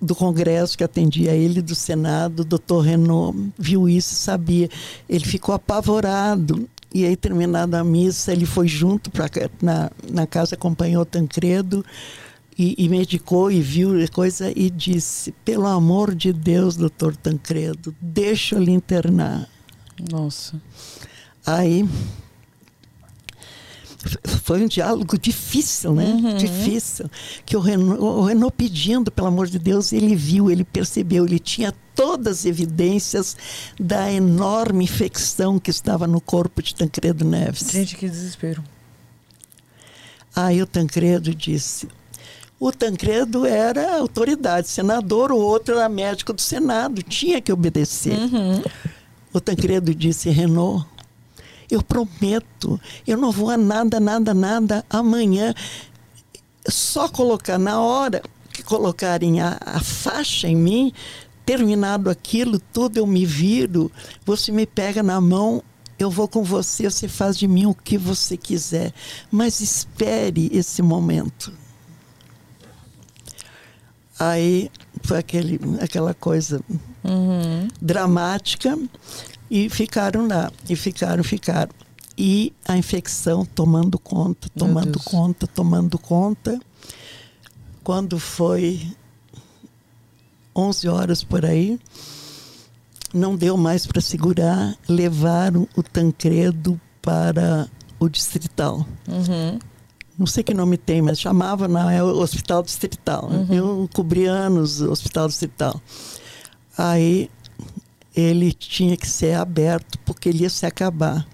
do 0.00 0.14
Congresso 0.14 0.76
que 0.76 0.84
atendia 0.84 1.32
ele, 1.32 1.62
do 1.62 1.74
Senado, 1.74 2.40
o 2.40 2.44
doutor 2.44 2.80
Renault, 2.80 3.52
viu 3.58 3.88
isso 3.88 4.12
e 4.12 4.16
sabia. 4.16 4.68
Ele 5.08 5.24
ficou 5.24 5.54
apavorado. 5.54 6.68
E 6.92 7.04
aí, 7.04 7.16
terminada 7.16 7.80
a 7.80 7.84
missa, 7.84 8.32
ele 8.32 8.46
foi 8.46 8.68
junto 8.68 9.10
pra, 9.10 9.28
na, 9.60 9.90
na 10.08 10.26
casa, 10.26 10.54
acompanhou 10.54 11.04
Tancredo 11.04 11.84
e, 12.56 12.74
e 12.78 12.88
medicou 12.88 13.50
e 13.50 13.60
viu 13.60 14.00
a 14.02 14.08
coisa 14.08 14.52
e 14.54 14.70
disse: 14.70 15.32
Pelo 15.44 15.66
amor 15.66 16.14
de 16.14 16.32
Deus, 16.32 16.76
doutor 16.76 17.16
Tancredo, 17.16 17.94
deixa 18.00 18.54
eu 18.54 18.62
lhe 18.62 18.70
internar. 18.70 19.48
Nossa. 20.10 20.60
Aí 21.44 21.88
foi 24.42 24.62
um 24.62 24.66
diálogo 24.66 25.18
difícil, 25.18 25.94
né? 25.94 26.04
Uhum. 26.04 26.36
Difícil. 26.36 27.10
Que 27.44 27.56
o 27.56 27.60
Renault, 27.60 28.02
o 28.02 28.24
Renault 28.24 28.54
pedindo, 28.56 29.10
pelo 29.10 29.28
amor 29.28 29.46
de 29.46 29.58
Deus, 29.58 29.92
ele 29.92 30.14
viu, 30.14 30.50
ele 30.50 30.64
percebeu, 30.64 31.24
ele 31.24 31.38
tinha 31.38 31.72
todas 31.94 32.40
as 32.40 32.44
evidências 32.44 33.36
da 33.78 34.12
enorme 34.12 34.84
infecção 34.84 35.58
que 35.58 35.70
estava 35.70 36.06
no 36.06 36.20
corpo 36.20 36.62
de 36.62 36.74
Tancredo 36.74 37.24
Neves. 37.24 37.70
Gente, 37.70 37.96
que 37.96 38.08
desespero. 38.08 38.62
Aí 40.34 40.60
o 40.60 40.66
Tancredo 40.66 41.34
disse. 41.34 41.88
O 42.58 42.72
Tancredo 42.72 43.44
era 43.44 43.98
autoridade, 43.98 44.68
senador, 44.68 45.30
o 45.30 45.38
outro 45.38 45.74
era 45.74 45.88
médico 45.88 46.32
do 46.32 46.40
Senado, 46.40 47.02
tinha 47.02 47.40
que 47.40 47.52
obedecer. 47.52 48.18
Uhum. 48.18 48.62
O 49.32 49.40
Tancredo 49.40 49.94
disse, 49.94 50.30
Renault, 50.30 50.86
eu 51.70 51.82
prometo, 51.82 52.80
eu 53.06 53.16
não 53.16 53.30
vou 53.30 53.50
a 53.50 53.56
nada, 53.56 53.98
nada, 54.00 54.34
nada 54.34 54.84
amanhã. 54.90 55.54
Só 56.68 57.08
colocar 57.08 57.58
na 57.58 57.80
hora 57.80 58.22
que 58.52 58.62
colocarem 58.62 59.40
a, 59.40 59.58
a 59.60 59.80
faixa 59.80 60.48
em 60.48 60.56
mim, 60.56 60.92
terminado 61.44 62.08
aquilo 62.08 62.58
tudo, 62.58 62.98
eu 62.98 63.06
me 63.06 63.26
viro, 63.26 63.90
você 64.24 64.50
me 64.52 64.64
pega 64.64 65.02
na 65.02 65.20
mão, 65.20 65.62
eu 65.98 66.10
vou 66.10 66.26
com 66.26 66.42
você, 66.42 66.90
você 66.90 67.06
faz 67.08 67.36
de 67.36 67.46
mim 67.46 67.66
o 67.66 67.74
que 67.74 67.98
você 67.98 68.36
quiser. 68.36 68.92
Mas 69.30 69.60
espere 69.60 70.48
esse 70.52 70.82
momento. 70.82 71.52
Aí 74.18 74.70
foi 75.02 75.18
aquele, 75.18 75.60
aquela 75.80 76.14
coisa 76.14 76.60
Uhum. 77.02 77.68
dramática 77.82 78.78
e 79.54 79.68
ficaram 79.70 80.26
lá 80.26 80.50
e 80.68 80.74
ficaram 80.74 81.22
ficaram 81.22 81.70
e 82.18 82.52
a 82.66 82.76
infecção 82.76 83.44
tomando 83.44 84.00
conta 84.00 84.48
tomando 84.48 84.98
conta 84.98 85.46
tomando 85.46 85.96
conta 85.96 86.58
quando 87.84 88.18
foi 88.18 88.84
11 90.56 90.88
horas 90.88 91.22
por 91.22 91.44
aí 91.46 91.78
não 93.12 93.36
deu 93.36 93.56
mais 93.56 93.86
para 93.86 94.00
segurar 94.00 94.76
levaram 94.88 95.68
o 95.76 95.84
Tancredo 95.84 96.80
para 97.00 97.68
o 98.00 98.08
distrital 98.08 98.84
Uhum. 99.06 99.56
não 100.18 100.26
sei 100.26 100.42
que 100.42 100.52
nome 100.52 100.76
tem, 100.76 101.00
mas 101.00 101.20
chamava 101.20 101.68
na 101.68 101.92
é 101.92 102.02
o 102.02 102.18
Hospital 102.18 102.64
Distrital. 102.64 103.28
né? 103.30 103.46
Eu 103.50 103.88
cobri 103.94 104.26
anos 104.26 104.80
o 104.80 104.90
Hospital 104.90 105.28
Distrital. 105.28 105.80
Aí 106.76 107.30
ele 108.14 108.52
tinha 108.52 108.96
que 108.96 109.08
ser 109.08 109.34
aberto 109.34 109.98
porque 110.00 110.28
ele 110.28 110.42
ia 110.42 110.50
se 110.50 110.64
acabar. 110.66 111.26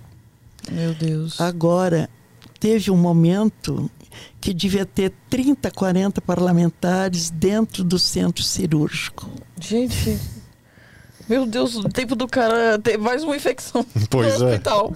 Meu 0.70 0.94
Deus. 0.94 1.40
Agora, 1.40 2.08
teve 2.58 2.90
um 2.90 2.96
momento 2.96 3.90
que 4.40 4.52
devia 4.52 4.84
ter 4.84 5.12
30, 5.28 5.70
40 5.70 6.20
parlamentares 6.20 7.30
dentro 7.30 7.84
do 7.84 7.98
centro 7.98 8.42
cirúrgico. 8.42 9.30
Gente. 9.58 10.18
Meu 11.28 11.46
Deus, 11.46 11.76
o 11.76 11.84
tempo 11.84 12.16
do 12.16 12.26
cara 12.26 12.76
ter 12.78 12.98
mais 12.98 13.22
uma 13.22 13.36
infecção 13.36 13.86
Pois 14.10 14.40
no 14.40 14.48
é. 14.48 14.52
hospital. 14.52 14.92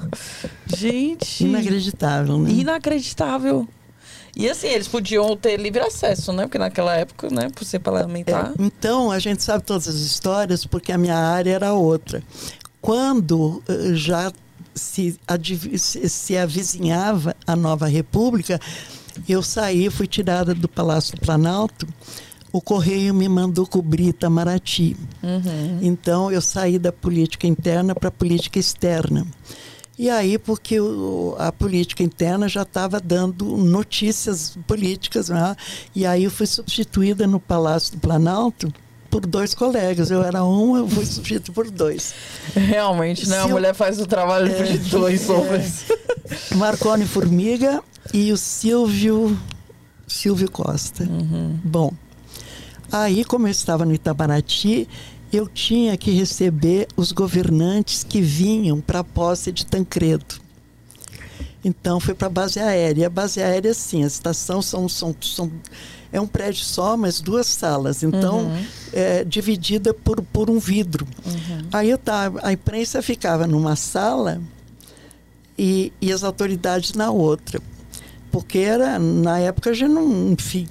Gente. 0.66 1.44
Inacreditável, 1.44 2.38
né? 2.38 2.50
Inacreditável. 2.50 3.68
E 4.36 4.48
assim, 4.48 4.68
eles 4.68 4.88
podiam 4.88 5.36
ter 5.36 5.56
livre 5.56 5.80
acesso, 5.80 6.32
né? 6.32 6.44
Porque 6.44 6.58
naquela 6.58 6.94
época, 6.96 7.28
né, 7.30 7.48
por 7.54 7.64
ser 7.64 7.78
parlamentar. 7.78 8.52
É, 8.58 8.62
então, 8.62 9.10
a 9.10 9.18
gente 9.18 9.42
sabe 9.42 9.64
todas 9.64 9.86
as 9.86 9.96
histórias 9.96 10.66
porque 10.66 10.90
a 10.90 10.98
minha 10.98 11.16
área 11.16 11.52
era 11.52 11.72
outra. 11.72 12.22
Quando 12.80 13.62
eh, 13.68 13.94
já 13.94 14.32
se, 14.74 15.18
se 15.78 16.36
avizinhava 16.36 17.34
a 17.46 17.54
nova 17.54 17.86
república, 17.86 18.60
eu 19.28 19.42
saí, 19.42 19.88
fui 19.88 20.06
tirada 20.06 20.54
do 20.54 20.68
Palácio 20.68 21.16
do 21.16 21.20
Planalto, 21.20 21.86
o 22.52 22.60
Correio 22.60 23.14
me 23.14 23.28
mandou 23.28 23.66
cobrir 23.66 24.08
Itamaraty. 24.08 24.96
Uhum. 25.22 25.78
Então, 25.82 26.30
eu 26.30 26.40
saí 26.40 26.78
da 26.78 26.92
política 26.92 27.46
interna 27.46 27.94
para 27.94 28.08
a 28.08 28.12
política 28.12 28.58
externa. 28.58 29.26
E 29.98 30.10
aí, 30.10 30.38
porque 30.38 30.80
o- 30.80 31.36
a 31.38 31.52
política 31.52 32.02
interna 32.02 32.48
já 32.48 32.62
estava 32.62 32.98
dando 33.00 33.44
notícias 33.56 34.58
políticas, 34.66 35.28
né? 35.28 35.56
e 35.94 36.04
aí 36.04 36.24
eu 36.24 36.30
fui 36.30 36.46
substituída 36.46 37.26
no 37.28 37.38
Palácio 37.38 37.92
do 37.92 37.98
Planalto 37.98 38.72
por 39.08 39.24
dois 39.24 39.54
colegas. 39.54 40.10
Eu 40.10 40.24
era 40.24 40.44
um, 40.44 40.76
eu 40.76 40.88
fui 40.88 41.06
substituída 41.06 41.52
por 41.52 41.70
dois. 41.70 42.12
Realmente, 42.56 43.28
né? 43.28 43.38
A 43.38 43.42
Se 43.42 43.48
eu- 43.48 43.52
mulher 43.54 43.72
faz 43.74 44.00
o 44.00 44.06
trabalho 44.06 44.52
de 44.66 44.78
dois 44.90 45.30
homens. 45.30 45.84
Marconi 46.56 47.06
Formiga 47.06 47.80
e 48.12 48.32
o 48.32 48.36
Silvio, 48.36 49.38
Silvio 50.08 50.50
Costa. 50.50 51.06
Bom, 51.62 51.92
aí 52.90 53.24
como 53.24 53.46
eu 53.46 53.50
estava 53.52 53.84
no 53.84 53.94
Itamaraty, 53.94 54.88
eu 55.36 55.48
tinha 55.48 55.96
que 55.96 56.10
receber 56.10 56.86
os 56.96 57.12
governantes 57.12 58.04
que 58.04 58.20
vinham 58.20 58.80
para 58.80 59.00
a 59.00 59.04
posse 59.04 59.50
de 59.50 59.66
Tancredo. 59.66 60.42
Então 61.64 61.98
foi 61.98 62.14
para 62.14 62.26
a 62.26 62.30
base 62.30 62.60
aérea. 62.60 63.06
A 63.06 63.10
base 63.10 63.42
aérea, 63.42 63.72
sim, 63.72 64.04
a 64.04 64.06
estação 64.06 64.60
são, 64.60 64.88
são, 64.88 65.16
são, 65.20 65.50
é 66.12 66.20
um 66.20 66.26
prédio 66.26 66.62
só, 66.62 66.96
mas 66.96 67.20
duas 67.20 67.46
salas. 67.46 68.02
Então, 68.02 68.52
é 68.92 69.24
dividida 69.24 69.94
por, 69.94 70.20
por 70.22 70.50
um 70.50 70.58
vidro. 70.58 71.06
Aí 71.72 71.88
eu 71.88 71.98
tava, 71.98 72.40
a 72.42 72.52
imprensa 72.52 73.00
ficava 73.00 73.46
numa 73.46 73.76
sala 73.76 74.40
e, 75.58 75.92
e 76.00 76.12
as 76.12 76.22
autoridades 76.22 76.92
na 76.92 77.10
outra. 77.10 77.60
Porque 78.30 78.58
era, 78.58 78.98
na 78.98 79.38
época, 79.38 79.72
já 79.72 79.88
não, 79.88 80.32
enfim, 80.32 80.66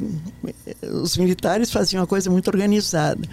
os 1.01 1.17
militares 1.17 1.71
faziam 1.71 2.01
uma 2.01 2.07
coisa 2.07 2.29
muito 2.29 2.49
organizada. 2.49 3.27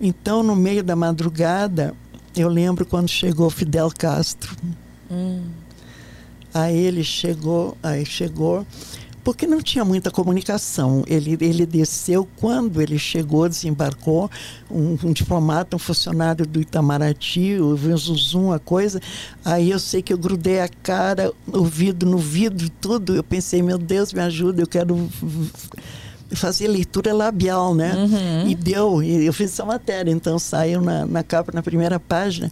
Então, 0.00 0.42
no 0.42 0.56
meio 0.56 0.82
da 0.82 0.96
madrugada, 0.96 1.94
eu 2.34 2.48
lembro 2.48 2.86
quando 2.86 3.08
chegou 3.08 3.50
Fidel 3.50 3.90
Castro. 3.96 4.56
Aí 6.54 6.76
ele 6.76 7.04
chegou, 7.04 7.76
aí 7.82 8.04
chegou, 8.06 8.66
porque 9.22 9.46
não 9.46 9.60
tinha 9.60 9.84
muita 9.84 10.10
comunicação. 10.10 11.04
Ele, 11.06 11.36
ele 11.40 11.66
desceu, 11.66 12.26
quando 12.36 12.80
ele 12.80 12.98
chegou, 12.98 13.48
desembarcou, 13.48 14.30
um, 14.70 14.96
um 15.04 15.12
diplomata, 15.12 15.76
um 15.76 15.78
funcionário 15.78 16.46
do 16.46 16.60
Itamaraty, 16.60 17.58
ouviu 17.60 17.94
um 17.94 17.96
zuzum, 17.98 18.52
a 18.52 18.58
coisa. 18.58 19.00
Aí 19.44 19.70
eu 19.70 19.78
sei 19.78 20.02
que 20.02 20.12
eu 20.12 20.18
grudei 20.18 20.60
a 20.60 20.68
cara, 20.68 21.32
o 21.46 21.64
vidro 21.64 22.08
no 22.08 22.18
vidro, 22.18 22.68
tudo. 22.80 23.14
Eu 23.14 23.22
pensei, 23.22 23.62
meu 23.62 23.78
Deus, 23.78 24.12
me 24.12 24.20
ajuda, 24.20 24.62
eu 24.62 24.66
quero 24.66 25.08
fazer 26.34 26.68
leitura 26.68 27.12
labial, 27.12 27.74
né? 27.74 27.92
E 28.48 28.54
deu, 28.54 29.02
e 29.02 29.26
eu 29.26 29.32
fiz 29.32 29.52
essa 29.52 29.64
matéria, 29.64 30.10
então 30.10 30.38
saiu 30.38 30.80
na, 30.80 31.04
na 31.06 31.22
capa, 31.22 31.50
na 31.52 31.62
primeira 31.62 31.98
página 32.00 32.50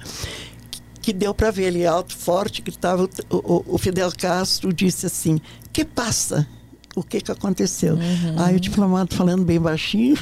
que 1.01 1.12
deu 1.12 1.33
para 1.33 1.51
ver 1.51 1.64
ele 1.68 1.87
alto, 1.87 2.14
forte, 2.16 2.62
estava 2.68 3.05
o, 3.31 3.37
o- 3.37 3.64
o 3.74 3.79
Fidel 3.79 4.11
Castro 4.16 4.72
disse 4.72 5.07
assim: 5.07 5.41
"Que 5.72 5.85
passa? 5.85 6.47
O 6.95 7.03
que 7.03 7.20
que 7.20 7.31
aconteceu?" 7.33 7.97
Aí 8.37 8.57
o 8.57 8.61
diplomata 8.61 9.14
falando 9.16 9.45
bem 9.45 9.59
baixinho, 9.61 10.16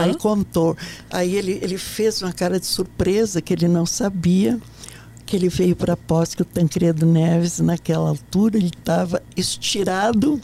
aí 0.00 0.14
contou. 0.16 0.76
Aí 1.10 1.36
ele 1.36 1.58
ele 1.62 1.78
fez 1.78 2.20
uma 2.22 2.32
cara 2.32 2.58
de 2.58 2.66
surpresa 2.66 3.40
que 3.40 3.52
ele 3.52 3.68
não 3.68 3.86
sabia 3.86 4.58
que 5.24 5.36
ele 5.36 5.48
veio 5.48 5.74
para 5.76 5.92
a 5.94 5.96
posse 5.96 6.36
que 6.36 6.42
o 6.42 6.44
Tancredo 6.44 7.04
Neves 7.04 7.58
naquela 7.60 8.08
altura 8.08 8.56
ele 8.56 8.68
estava 8.76 9.20
estirado 9.36 10.40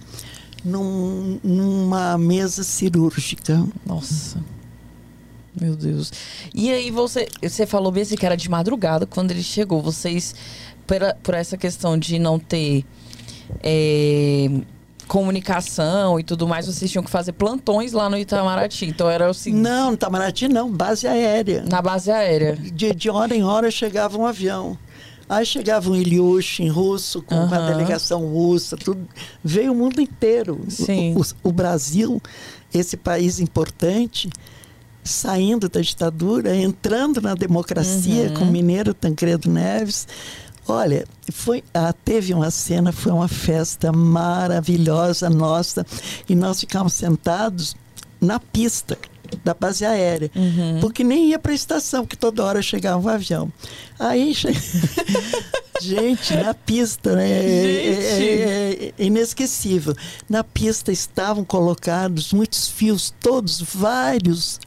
num- 0.65 1.39
numa 1.43 2.17
mesa 2.19 2.63
cirúrgica. 2.63 3.65
Nossa. 3.87 4.43
Meu 5.61 5.77
Deus. 5.77 6.11
E 6.55 6.71
aí 6.73 6.91
você, 6.91 7.29
você 7.43 7.67
falou 7.67 7.93
mesmo 7.93 8.17
que 8.17 8.25
era 8.25 8.37
de 8.37 8.49
madrugada 8.49 9.05
quando 9.07 9.31
ele 9.33 9.43
chegou. 9.43 9.83
Vocês, 9.83 10.35
pela- 10.87 11.15
por 11.23 11.35
essa 11.35 11.57
questão 11.59 11.99
de 11.99 12.19
não 12.19 12.39
ter 12.39 12.85
é, 13.63 14.49
comunicação 15.07 16.19
e 16.19 16.23
tudo 16.25 16.49
mais, 16.49 16.67
vocês 16.67 16.91
tinham 16.91 17.05
que 17.05 17.11
fazer 17.11 17.33
plantões 17.33 17.93
lá 17.93 18.09
no 18.09 18.17
Itamaraty. 18.17 18.87
Então 18.87 19.11
era 19.11 19.29
o 19.31 19.35
seguinte, 19.35 19.61
Não, 19.63 19.89
no 19.89 19.95
Itamaraty 19.95 20.49
não, 20.49 20.71
base 20.73 21.07
aérea. 21.07 21.63
na 21.69 21.83
base 21.83 22.11
aérea. 22.11 22.57
de, 22.57 22.95
de 22.95 23.11
hora 23.11 23.35
em 23.37 23.43
hora 23.45 23.71
chegava 23.71 24.17
um 24.17 24.25
avião. 24.27 24.79
Aí 25.35 25.47
chegava 25.47 25.89
um 25.91 25.97
Ilyushin 25.97 26.69
russo, 26.69 27.23
com 27.23 27.35
a 27.35 27.39
Aham. 27.45 27.67
delegação 27.69 28.21
russa, 28.27 28.77
tudo. 28.77 29.09
Veio 29.43 29.73
o 29.73 29.75
mundo 29.75 29.99
inteiro. 30.01 30.61
O- 30.67 30.71
Sim. 30.71 31.15
O, 31.17 31.49
o 31.49 31.53
Brasil, 31.53 32.21
esse 32.73 32.99
país 32.99 33.41
importante, 33.41 34.29
saindo 35.03 35.71
da 35.71 35.81
ditadura, 35.81 36.55
entrando 36.55 37.21
na 37.23 37.35
democracia 37.35 38.25
Uhum. 38.29 38.35
com 38.35 38.45
o 38.45 38.53
mineiro 38.53 38.93
Tancredo 38.93 39.49
Neves. 39.51 40.07
Olha, 40.69 41.07
foi, 41.33 41.65
ah, 41.73 41.93
teve 41.93 42.35
uma 42.35 42.51
cena, 42.51 42.93
foi 42.93 43.11
uma 43.11 43.27
festa 43.27 43.91
maravilhosa 43.91 45.31
nossa, 45.31 45.85
e 46.29 46.35
nós 46.35 46.61
ficamos 46.61 46.93
sentados 46.93 47.75
na 48.21 48.39
pista 48.39 48.99
da 49.45 49.55
base 49.55 49.85
aérea, 49.85 50.31
Uhum. 50.35 50.79
porque 50.81 51.03
nem 51.05 51.31
ia 51.31 51.39
para 51.39 51.53
a 51.53 51.55
estação, 51.55 52.05
que 52.07 52.17
toda 52.17 52.45
hora 52.45 52.61
chegava 52.63 52.99
um 53.05 53.09
avião. 53.09 53.53
Aí, 53.99 54.35
che... 54.35 54.49
gente, 55.81 56.35
na 56.37 56.55
pista, 56.55 57.15
né? 57.17 57.29
é- 57.29 57.89
é- 58.89 58.93
é 58.99 59.05
inesquecível. 59.05 59.95
Na 60.29 60.45
pista 60.45 60.93
estavam 60.93 61.45
colocados 61.45 62.33
muitos 62.33 62.69
fios, 62.69 63.13
todos 63.21 63.61
vários 63.61 64.61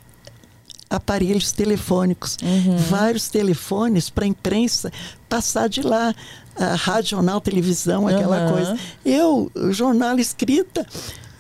aparelhos 0.90 1.52
telefônicos, 1.52 2.38
vários 2.90 3.28
telefones 3.30 4.10
para 4.10 4.24
a 4.26 4.28
imprensa 4.28 4.92
passar 5.28 5.68
de 5.68 5.82
lá, 5.82 6.14
a 6.56 6.76
rádio, 6.76 7.12
jornal, 7.12 7.42
televisão, 7.42 8.08
aquela 8.08 8.38
Aham. 8.38 8.54
coisa. 8.54 8.78
Eu, 9.04 9.52
jornal 9.72 10.18
escrita, 10.20 10.86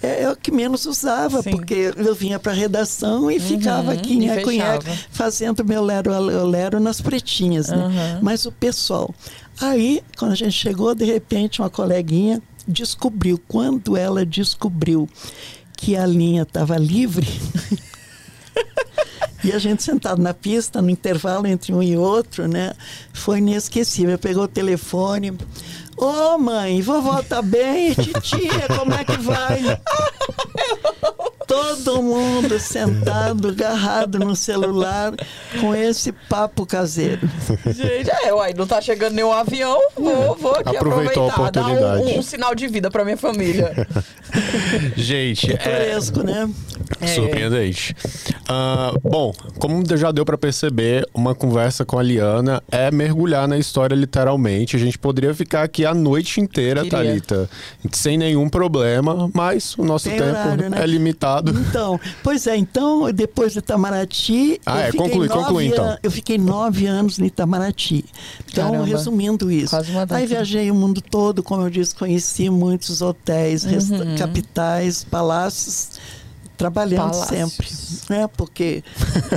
é, 0.02 0.24
é 0.24 0.32
o 0.32 0.36
que 0.36 0.52
menos 0.52 0.86
usava, 0.86 1.41
Sim. 1.41 1.52
porque 1.52 1.93
eu 1.96 2.16
vinha 2.16 2.39
para 2.39 2.52
a 2.52 2.56
redação 2.56 3.30
e 3.30 3.39
ficava 3.39 3.93
aqui 3.93 4.14
em 4.14 4.30
Acunhaca, 4.30 4.91
fazendo 5.12 5.64
meu 5.64 5.84
lero 5.84 6.14
a 6.14 6.20
lero 6.20 6.80
nas 6.80 7.02
pretinhas, 7.02 7.70
né? 7.70 7.78
Aham. 7.78 8.20
Mas 8.22 8.46
o 8.46 8.52
pessoal. 8.52 9.14
Aí, 9.60 10.02
quando 10.18 10.34
a 10.34 10.36
gente 10.36 10.52
chegou, 10.52 10.93
de 10.93 11.06
repente, 11.06 11.62
uma 11.62 11.70
coleguinha 11.70 12.41
descobriu, 12.68 13.39
quando 13.48 13.96
ela 13.96 14.26
descobriu 14.26 15.08
que 15.78 15.96
a 15.96 16.06
linha 16.06 16.43
estava 16.43 16.78
livre, 16.78 17.28
e 19.43 19.52
a 19.52 19.60
gente 19.60 19.84
sentado 19.84 20.22
na 20.22 20.34
pista, 20.34 20.82
no 20.82 20.89
intervalo 20.89 21.46
entre 21.46 21.74
um 21.74 21.82
e 21.82 21.96
outro, 21.96 22.48
né? 22.48 22.74
Foi 23.14 23.38
inesquecível. 23.38 24.18
Pegou 24.18 24.43
o 24.43 24.48
telefone. 24.48 25.38
Ô 25.98 26.38
mãe, 26.38 26.82
vovó 26.82 27.22
tá 27.24 27.41
bem? 27.41 27.93
Titia, 27.93 28.68
como 28.78 28.93
é 28.93 29.04
que 29.04 29.18
vai? 29.18 29.62
Todo 31.48 32.02
mundo 32.02 32.60
sentado, 32.60 33.50
agarrado 33.50 34.20
no 34.20 34.36
celular, 34.36 35.14
com 35.60 35.76
esse 35.76 36.12
papo 36.12 36.66
caseiro. 36.66 37.30
Gente, 37.66 38.10
é, 38.10 38.34
uai, 38.34 38.54
não 38.54 38.66
tá 38.66 38.82
chegando 38.82 39.14
nenhum 39.14 39.32
avião, 39.32 39.80
vou, 39.96 40.36
vou 40.36 40.56
aqui 40.56 40.76
Aproveitou 40.76 41.30
a 41.30 41.32
aproveitar, 41.32 41.62
dar 41.62 41.68
um, 41.68 41.74
oportunidade. 41.74 42.20
um 42.20 42.22
sinal 42.22 42.56
de 42.56 42.68
vida 42.68 42.89
pra 42.89 43.04
minha 43.04 43.18
família. 43.18 43.88
Gente, 44.96 45.52
é, 45.54 45.58
Fresco, 45.58 46.24
né? 46.24 46.50
É. 47.02 47.08
Surpreendente. 47.08 47.96
Ah, 48.48 48.93
bom, 49.02 49.34
como 49.60 49.84
já 49.96 50.12
deu 50.12 50.26
pra 50.26 50.38
perceber, 50.38 51.08
uma 51.14 51.36
conversa 51.36 51.86
com 51.86 51.98
a 51.98 52.04
Liana 52.04 52.62
é 52.72 52.91
mergulhar 52.91 53.48
na 53.48 53.58
história 53.58 53.96
literalmente. 53.96 54.76
A 54.76 54.80
gente 54.80 54.98
poderia 54.98 55.34
ficar 55.34 55.64
aqui 55.64 55.86
a 55.86 55.93
noite 55.93 56.41
inteira, 56.41 56.84
Queria. 56.84 56.98
Thalita, 56.98 57.50
sem 57.91 58.18
nenhum 58.18 58.50
problema, 58.50 59.30
mas 59.34 59.76
o 59.78 59.84
nosso 59.84 60.10
Tem 60.10 60.18
tempo 60.18 60.30
horário, 60.32 60.70
né? 60.70 60.82
é 60.82 60.86
limitado. 60.86 61.34
Então, 61.45 61.99
pois 62.23 62.45
é, 62.47 62.55
então, 62.55 63.11
depois 63.11 63.53
de 63.53 63.59
Itamaraty. 63.59 64.59
Ah, 64.65 64.75
eu 64.75 64.79
é, 64.81 64.86
fiquei 64.91 64.99
conclui, 65.09 65.27
nove 65.27 65.43
conclui, 65.43 65.65
então. 65.67 65.86
an- 65.86 65.97
Eu 66.03 66.11
fiquei 66.11 66.38
nove 66.38 66.86
anos 66.86 67.17
no 67.17 67.25
Itamaraty. 67.25 68.05
Então, 68.51 68.71
Caramba. 68.71 68.86
resumindo 68.86 69.51
isso. 69.51 69.69
Quase 69.71 69.91
uma 69.91 70.05
Aí 70.09 70.25
viajei 70.25 70.69
o 70.71 70.75
mundo 70.75 71.01
todo, 71.01 71.41
como 71.43 71.61
eu 71.63 71.69
disse, 71.69 71.93
conheci 71.95 72.49
muitos 72.49 73.01
hotéis, 73.01 73.63
resta- 73.63 73.95
Uhum. 74.03 74.15
capitais, 74.17 75.03
palácios. 75.03 75.89
Trabalhando 76.57 77.11
Palácios. 77.11 77.27
sempre, 77.51 77.67
né? 78.09 78.29
Porque 78.38 78.81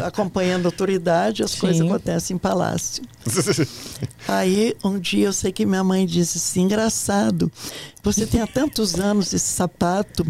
acompanhando 0.05 0.67
a 0.67 0.69
autoridade, 0.69 1.43
as 1.43 1.53
coisas 1.59 1.79
Sim. 1.79 1.89
acontecem 1.89 2.37
em 2.37 2.39
palácio. 2.39 3.03
Aí, 4.29 4.77
um 4.85 4.99
dia 5.01 5.27
eu 5.27 5.33
sei 5.33 5.51
que 5.51 5.67
minha 5.67 5.83
mãe 5.83 6.07
disse 6.07 6.39
assim: 6.39 6.63
engraçado, 6.63 7.51
você 8.05 8.25
tem 8.27 8.41
há 8.41 8.47
tantos 8.47 8.95
anos 9.01 9.33
esse 9.33 9.49
sapato 9.53 10.25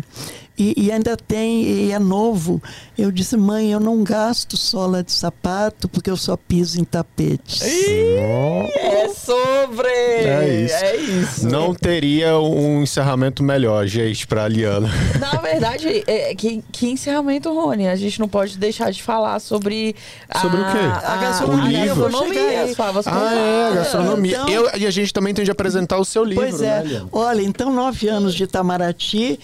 e, 0.59 0.75
e 0.87 0.93
ainda 0.93 1.17
tem, 1.17 1.63
e 1.63 1.93
é 1.93 1.99
novo. 1.99 2.61
Eu 2.97 3.11
disse: 3.13 3.37
mãe, 3.37 3.71
eu 3.73 3.81
não 3.81 4.03
gasto 4.03 4.57
sola 4.57 5.03
de 5.03 5.13
sapato 5.13 5.89
porque 5.89 6.11
eu 6.11 6.17
só 6.17 6.37
piso 6.37 6.81
em 6.81 6.85
tapete. 6.85 7.63
é 7.65 9.09
sobre! 9.15 9.89
É 9.89 10.63
isso. 10.65 10.75
É 10.75 10.97
isso. 10.97 11.49
Não 11.49 11.75
teria 11.75 12.39
um 12.39 12.83
encerramento 12.83 13.43
melhor, 13.43 13.87
gente, 13.87 14.27
pra 14.27 14.47
Liana. 14.49 14.89
Na 15.21 15.33
verdade, 15.41 16.03
é, 16.07 16.35
que, 16.35 16.63
que 16.73 16.89
encerramento, 16.91 17.53
Rony? 17.53 17.89
A 17.89 17.97
gente 17.97 18.19
não 18.21 18.29
pode 18.29 18.59
deixar 18.59 18.91
de 18.91 19.03
falar 19.03 19.39
sobre. 19.41 19.95
a- 20.29 20.41
Sobre 20.41 20.61
o 20.61 20.65
quê? 20.65 20.79
A, 20.79 21.13
A 21.13 21.17
gastronomia, 21.19 21.83
a 21.83 21.87
gastronomia, 21.87 22.63
as 22.65 22.75
favas 22.77 23.07
Ah, 23.07 23.11
é, 23.11 23.15
cruzadas. 23.69 23.75
gastronomia. 23.75 24.37
Então- 24.37 24.49
Eu, 24.49 24.71
e 24.77 24.87
a 24.87 24.91
gente 24.91 25.13
também 25.13 25.33
tem 25.35 25.45
de 25.45 25.51
apresentar 25.51 25.99
o 25.99 26.05
seu 26.05 26.25
livro, 26.25 26.45
Pois 26.45 26.61
né, 26.61 26.81
é. 26.85 26.87
Liana? 26.87 27.09
Olha, 27.13 27.43
então, 27.43 27.73
nove 27.73 28.09
anos 28.09 28.35
de 28.35 28.45
Itamaraty. 28.45 29.39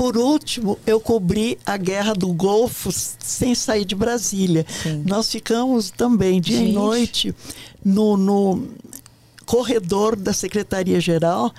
Por 0.00 0.16
último, 0.16 0.78
eu 0.86 0.98
cobri 0.98 1.58
a 1.66 1.76
guerra 1.76 2.14
do 2.14 2.32
Golfo 2.32 2.90
sem 2.90 3.54
sair 3.54 3.84
de 3.84 3.94
Brasília. 3.94 4.64
Sim. 4.66 5.02
Nós 5.06 5.30
ficamos 5.30 5.90
também 5.90 6.40
dia 6.40 6.56
Gente. 6.56 6.70
e 6.70 6.72
noite 6.72 7.34
no, 7.84 8.16
no 8.16 8.66
corredor 9.44 10.16
da 10.16 10.32
Secretaria-Geral, 10.32 11.52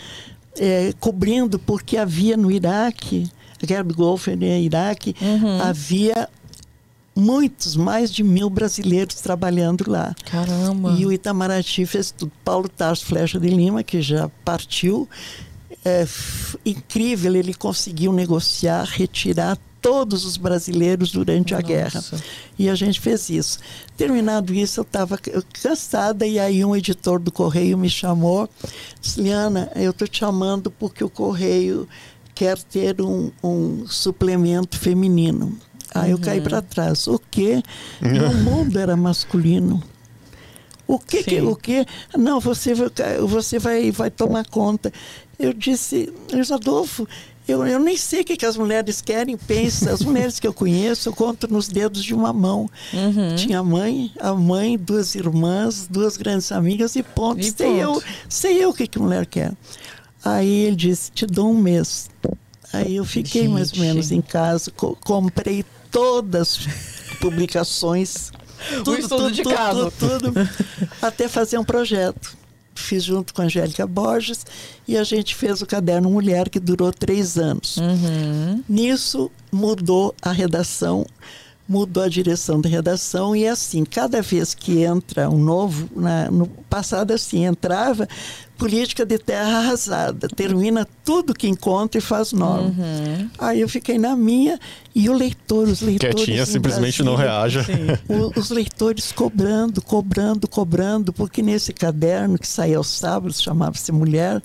eh, 0.57 0.91
cobrindo, 0.99 1.59
porque 1.59 1.97
havia 1.97 2.35
no 2.35 2.49
Iraque, 2.51 3.29
a 3.61 3.65
guerra 3.67 3.83
do 3.83 3.93
Golfo 3.93 4.35
no 4.35 4.43
Iraque, 4.43 5.15
Uhum. 5.21 5.61
havia 5.61 6.27
muitos, 7.15 7.75
mais 7.75 8.11
de 8.11 8.23
mil 8.23 8.49
brasileiros 8.49 9.17
trabalhando 9.21 9.85
lá. 9.87 10.15
Caramba. 10.25 10.95
E 10.97 11.05
o 11.05 11.11
Itamaraty 11.11 11.85
fez 11.85 12.09
tudo. 12.09 12.31
Paulo 12.43 12.67
Tarso 12.67 13.05
Flecha 13.05 13.39
de 13.39 13.49
Lima, 13.49 13.83
que 13.83 14.01
já 14.01 14.31
partiu, 14.43 15.07
é, 15.83 16.05
incrível, 16.65 17.35
ele 17.35 17.53
conseguiu 17.53 18.13
negociar, 18.13 18.83
retirar 18.83 19.57
todos 19.81 20.25
os 20.25 20.37
brasileiros 20.37 21.11
durante 21.11 21.55
a 21.55 21.57
Nossa. 21.57 21.67
guerra. 21.67 22.03
E 22.57 22.69
a 22.69 22.75
gente 22.75 22.99
fez 22.99 23.29
isso. 23.29 23.59
Terminado 23.97 24.53
isso, 24.53 24.79
eu 24.79 24.83
estava 24.83 25.17
cansada 25.61 26.25
e 26.25 26.39
aí 26.39 26.63
um 26.63 26.75
editor 26.75 27.19
do 27.19 27.31
Correio 27.31 27.77
me 27.77 27.89
chamou. 27.89 28.47
Disse, 29.01 29.19
Liana, 29.19 29.71
eu 29.75 29.91
estou 29.91 30.07
te 30.07 30.19
chamando 30.19 30.69
porque 30.69 31.03
o 31.03 31.09
Correio 31.09 31.89
quer 32.35 32.57
ter 32.59 33.01
um, 33.01 33.31
um 33.43 33.87
suplemento 33.87 34.77
feminino. 34.77 35.57
Aí 35.93 36.11
eu 36.11 36.19
caí 36.19 36.39
para 36.39 36.61
trás. 36.61 37.07
O 37.07 37.19
quê? 37.19 37.61
Meu 37.99 38.33
mundo 38.33 38.79
era 38.79 38.95
masculino. 38.95 39.83
O 40.93 40.99
que, 40.99 41.23
que 41.23 41.41
o 41.41 41.55
que? 41.55 41.85
Não, 42.17 42.39
você 42.39 42.73
vai, 42.73 42.89
você 43.27 43.57
vai, 43.59 43.91
vai 43.91 44.09
tomar 44.11 44.45
conta. 44.45 44.91
Eu 45.39 45.53
disse, 45.53 46.11
Luiz 46.31 46.51
Adolfo, 46.51 47.07
eu, 47.47 47.65
eu 47.65 47.79
nem 47.79 47.97
sei 47.97 48.21
o 48.21 48.25
que, 48.25 48.37
que 48.37 48.45
as 48.45 48.55
mulheres 48.57 49.01
querem, 49.01 49.35
pensa. 49.37 49.91
As 49.91 50.01
mulheres 50.01 50.39
que 50.39 50.47
eu 50.47 50.53
conheço, 50.53 51.09
eu 51.09 51.13
conto 51.13 51.47
nos 51.47 51.67
dedos 51.67 52.03
de 52.03 52.13
uma 52.13 52.31
mão. 52.31 52.69
Uhum. 52.93 53.35
Tinha 53.35 53.59
a 53.59 53.63
mãe, 53.63 54.11
a 54.19 54.33
mãe, 54.33 54.77
duas 54.77 55.15
irmãs, 55.15 55.87
duas 55.89 56.17
grandes 56.17 56.51
amigas 56.51 56.95
e 56.95 57.03
ponto. 57.03 57.39
E 57.39 57.51
sei, 57.51 57.81
Eu, 57.81 58.01
sei 58.29 58.63
eu 58.63 58.69
o 58.69 58.73
que, 58.73 58.85
que 58.87 58.99
mulher 58.99 59.25
quer. 59.25 59.51
Aí 60.23 60.65
ele 60.65 60.75
disse, 60.75 61.11
te 61.11 61.25
dou 61.25 61.49
um 61.51 61.57
mês. 61.57 62.09
Aí 62.71 62.95
eu 62.97 63.03
fiquei 63.05 63.47
mais 63.47 63.69
ou 63.71 63.75
Gente. 63.77 63.87
menos 63.87 64.11
em 64.11 64.21
casa, 64.21 64.69
co- 64.71 64.95
comprei 65.03 65.65
todas 65.89 66.59
as 66.59 67.17
publicações. 67.19 68.31
O 68.85 68.95
estudo 68.95 69.31
de 69.31 69.43
caso. 69.43 69.91
Tudo, 69.97 70.31
tudo, 70.31 70.49
até 71.01 71.27
fazer 71.27 71.57
um 71.57 71.63
projeto. 71.63 72.37
Fiz 72.73 73.03
junto 73.03 73.33
com 73.33 73.41
a 73.41 73.45
Angélica 73.45 73.85
Borges 73.85 74.45
e 74.87 74.97
a 74.97 75.03
gente 75.03 75.35
fez 75.35 75.61
o 75.61 75.65
Caderno 75.65 76.09
Mulher, 76.09 76.49
que 76.49 76.59
durou 76.59 76.91
três 76.91 77.37
anos. 77.37 77.77
Uhum. 77.77 78.63
Nisso 78.67 79.29
mudou 79.51 80.15
a 80.21 80.31
redação, 80.31 81.05
mudou 81.67 82.03
a 82.03 82.09
direção 82.09 82.59
da 82.59 82.67
redação 82.67 83.35
e 83.35 83.47
assim, 83.47 83.85
cada 83.85 84.21
vez 84.21 84.53
que 84.53 84.83
entra 84.83 85.29
um 85.29 85.37
novo, 85.39 85.87
na- 85.95 86.29
no 86.29 86.47
passado 86.69 87.11
assim, 87.13 87.45
entrava 87.45 88.07
política 88.57 89.03
de 89.05 89.17
terra 89.17 89.57
arrasada, 89.59 90.27
termina 90.27 90.85
tudo 91.03 91.33
que 91.33 91.47
encontra 91.47 91.97
e 91.97 92.01
faz 92.01 92.31
nome. 92.31 92.75
Uhum. 92.77 93.29
Aí 93.39 93.61
eu 93.61 93.67
fiquei 93.69 93.97
na 93.97 94.15
minha 94.15 94.59
e 94.93 95.09
o 95.09 95.13
leitor, 95.13 95.67
os 95.67 95.81
leitores 95.81 96.15
Quietinha, 96.15 96.45
simplesmente 96.45 97.01
não 97.01 97.15
reaja. 97.15 97.65
o- 98.07 98.39
os 98.39 98.49
leitores 98.51 99.11
cobrando, 99.11 99.81
cobrando, 99.81 100.47
cobrando, 100.47 101.11
porque 101.13 101.41
nesse 101.41 101.73
caderno 101.73 102.37
que 102.37 102.47
saía 102.47 102.77
aos 102.77 102.89
sábados, 102.89 103.41
chamava-se 103.41 103.91
Mulher, 103.91 104.41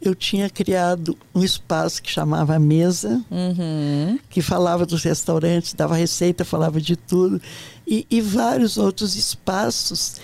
eu 0.00 0.14
tinha 0.14 0.48
criado 0.48 1.16
um 1.34 1.42
espaço 1.44 2.02
que 2.02 2.10
chamava 2.10 2.58
Mesa, 2.58 3.22
Uhum. 3.30 4.18
que 4.28 4.40
falava 4.40 4.86
dos 4.86 5.02
restaurantes, 5.02 5.74
dava 5.74 5.94
receita, 5.94 6.44
falava 6.44 6.80
de 6.80 6.96
tudo, 6.96 7.40
e, 7.86 8.06
e 8.10 8.20
vários 8.20 8.78
outros 8.78 9.14
espaços 9.16 10.16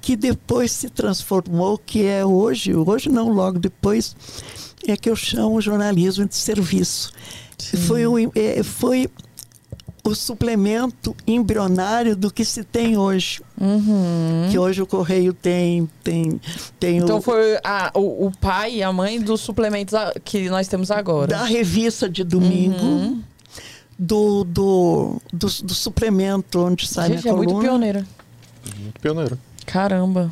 que 0.00 0.16
depois 0.16 0.70
se 0.70 0.88
transformou, 0.90 1.78
que 1.78 2.04
é 2.04 2.24
hoje, 2.24 2.74
hoje 2.74 3.08
não, 3.08 3.30
logo 3.30 3.58
depois, 3.58 4.14
é 4.86 4.96
que 4.96 5.08
eu 5.08 5.16
chamo 5.16 5.60
jornalismo 5.60 6.26
de 6.28 6.36
serviço. 6.36 7.10
Foi, 7.86 8.06
um, 8.06 8.30
é, 8.34 8.62
foi 8.62 9.08
o 10.04 10.14
suplemento 10.14 11.16
embrionário 11.26 12.14
do 12.14 12.30
que 12.30 12.44
se 12.44 12.62
tem 12.62 12.96
hoje. 12.98 13.40
Uhum. 13.58 14.48
Que 14.50 14.58
hoje 14.58 14.82
o 14.82 14.86
Correio 14.86 15.32
tem, 15.32 15.88
tem, 16.02 16.38
tem 16.78 16.98
Então 16.98 17.18
o, 17.18 17.22
foi 17.22 17.56
a- 17.64 17.90
o, 17.94 18.26
o 18.26 18.32
pai 18.38 18.76
e 18.76 18.82
a 18.82 18.92
mãe 18.92 19.18
dos 19.20 19.40
suplementos 19.40 19.94
a- 19.94 20.12
que 20.22 20.48
nós 20.50 20.68
temos 20.68 20.90
agora. 20.90 21.28
da 21.28 21.44
revista 21.44 22.08
de 22.08 22.22
domingo, 22.22 22.84
Uhum. 22.84 23.22
do, 23.98 24.44
do, 24.44 25.22
do, 25.32 25.46
do 25.46 25.74
suplemento 25.74 26.60
onde 26.60 26.86
sai 26.86 27.08
Gente, 27.08 27.22
minha 27.22 27.32
é 27.32 27.36
muito 27.36 27.48
coluna. 27.50 27.68
pioneira. 27.68 28.06
Muito 28.78 29.00
pioneiro. 29.00 29.38
Caramba. 29.64 30.30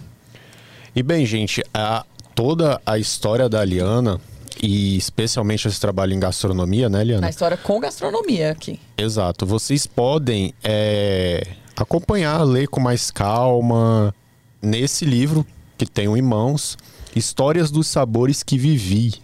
E 0.94 1.02
bem, 1.02 1.24
gente, 1.24 1.62
a- 1.72 2.04
toda 2.34 2.78
a 2.84 2.98
história 2.98 3.48
da 3.48 3.64
Liana, 3.64 4.20
e 4.60 4.96
especialmente 4.96 5.68
esse 5.68 5.80
trabalho 5.80 6.12
em 6.12 6.20
gastronomia, 6.20 6.88
né, 6.88 7.04
Liana? 7.04 7.22
Na 7.22 7.30
história 7.30 7.56
com 7.56 7.78
gastronomia 7.78 8.50
aqui. 8.50 8.80
Exato. 8.96 9.46
Vocês 9.46 9.86
podem 9.86 10.52
é, 10.62 11.46
acompanhar, 11.76 12.42
ler 12.42 12.68
com 12.68 12.80
mais 12.80 13.10
calma 13.10 14.14
nesse 14.60 15.04
livro 15.04 15.46
que 15.76 15.86
tenho 15.86 16.16
em 16.16 16.22
mãos, 16.22 16.76
Histórias 17.14 17.70
dos 17.70 17.88
Sabores 17.88 18.42
que 18.42 18.56
Vivi, 18.56 19.14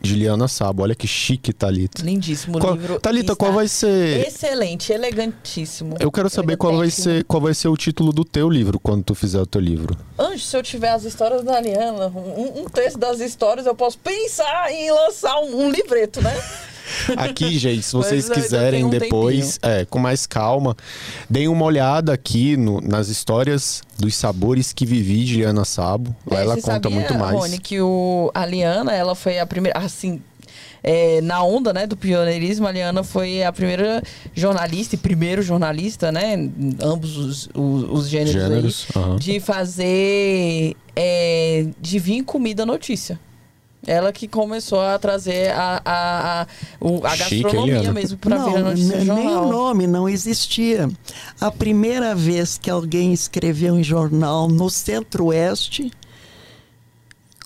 de 0.00 0.14
Liana 0.14 0.48
Sabo. 0.48 0.82
Olha 0.82 0.94
que 0.94 1.06
chique, 1.06 1.52
Thalita. 1.52 2.02
Lindíssimo 2.02 2.58
Qual, 2.58 2.74
livro. 2.74 3.00
Thalita, 3.00 3.34
qual 3.36 3.52
vai 3.52 3.68
ser... 3.68 4.26
Excelente, 4.26 4.92
elegantíssimo. 4.92 5.96
Eu 6.00 6.10
quero 6.10 6.30
saber 6.30 6.56
qual 6.56 6.76
vai, 6.76 6.90
ser, 6.90 7.24
qual 7.24 7.40
vai 7.40 7.54
ser 7.54 7.68
o 7.68 7.76
título 7.76 8.12
do 8.12 8.24
teu 8.24 8.48
livro 8.48 8.78
quando 8.78 9.04
tu 9.04 9.14
fizer 9.14 9.40
o 9.40 9.46
teu 9.46 9.60
livro. 9.60 9.96
Antes, 10.18 10.46
se 10.46 10.56
eu 10.56 10.62
tiver 10.62 10.90
as 10.90 11.04
histórias 11.04 11.42
da 11.42 11.56
Ariana, 11.56 12.06
um, 12.08 12.62
um 12.62 12.64
texto 12.64 12.98
das 12.98 13.20
histórias, 13.20 13.66
eu 13.66 13.74
posso 13.74 13.98
pensar 13.98 14.70
em 14.72 14.90
lançar 14.90 15.38
um, 15.40 15.64
um 15.64 15.70
livreto, 15.70 16.22
né? 16.22 16.32
Aqui, 17.16 17.58
gente, 17.58 17.82
se 17.82 17.92
vocês 17.92 18.28
ainda 18.30 18.40
quiserem 18.40 18.84
um 18.84 18.90
depois, 18.90 19.58
é, 19.62 19.84
com 19.84 19.98
mais 19.98 20.26
calma, 20.26 20.76
deem 21.28 21.48
uma 21.48 21.64
olhada 21.64 22.12
aqui 22.12 22.56
no- 22.56 22.80
nas 22.80 23.08
histórias 23.08 23.82
dos 23.98 24.14
sabores 24.14 24.72
que 24.72 24.84
vivi 24.86 25.24
de 25.24 25.36
Liana 25.36 25.64
Sabo. 25.64 26.14
Lá 26.26 26.38
É, 26.38 26.42
ela 26.42 26.54
conta 26.56 26.70
sabia, 26.72 26.90
muito 26.90 27.14
mais. 27.14 27.36
Rony, 27.36 27.58
que 27.58 27.80
o, 27.80 28.30
a 28.34 28.44
Liana, 28.46 28.92
ela 28.94 29.14
foi 29.14 29.38
a 29.38 29.46
primeira, 29.46 29.78
assim, 29.78 30.20
é, 30.82 31.20
na 31.20 31.42
onda, 31.42 31.72
né, 31.72 31.86
do 31.86 31.96
pioneirismo, 31.96 32.66
a 32.66 32.70
Liana 32.72 33.02
foi 33.02 33.42
a 33.42 33.52
primeira 33.52 34.02
jornalista 34.34 34.94
e 34.94 34.98
primeiro 34.98 35.42
jornalista, 35.42 36.12
né, 36.12 36.36
ambos 36.80 37.16
os, 37.16 37.48
os, 37.54 37.84
os 37.90 38.08
gêneros, 38.08 38.36
aí, 38.36 38.48
Gêneros, 38.48 38.86
aham. 38.96 39.16
de 39.16 39.40
fazer, 39.40 40.76
é, 40.94 41.66
de 41.80 41.98
vir 41.98 42.22
comida 42.22 42.64
notícia. 42.64 43.18
Ela 43.90 44.12
que 44.12 44.28
começou 44.28 44.80
a 44.80 44.98
trazer 44.98 45.50
a, 45.50 45.80
a, 45.82 46.42
a, 46.42 46.46
o- 46.78 47.06
a 47.06 47.16
Chique, 47.16 47.34
hein, 47.36 47.42
gastronomia 47.42 47.78
Liana? 47.80 47.92
mesmo 47.94 48.18
para 48.18 48.36
vir 48.36 48.42
a 48.42 48.58
Não, 48.60 48.68
notícia 48.70 48.96
n- 48.96 49.04
nem 49.04 49.06
jornal. 49.06 49.46
o 49.46 49.50
nome 49.50 49.86
não 49.86 50.06
existia. 50.08 50.90
A 51.40 51.50
primeira 51.50 52.14
vez 52.14 52.58
que 52.58 52.68
alguém 52.68 53.14
escreveu 53.14 53.78
em 53.78 53.82
jornal 53.82 54.46
no 54.46 54.68
Centro-Oeste, 54.68 55.90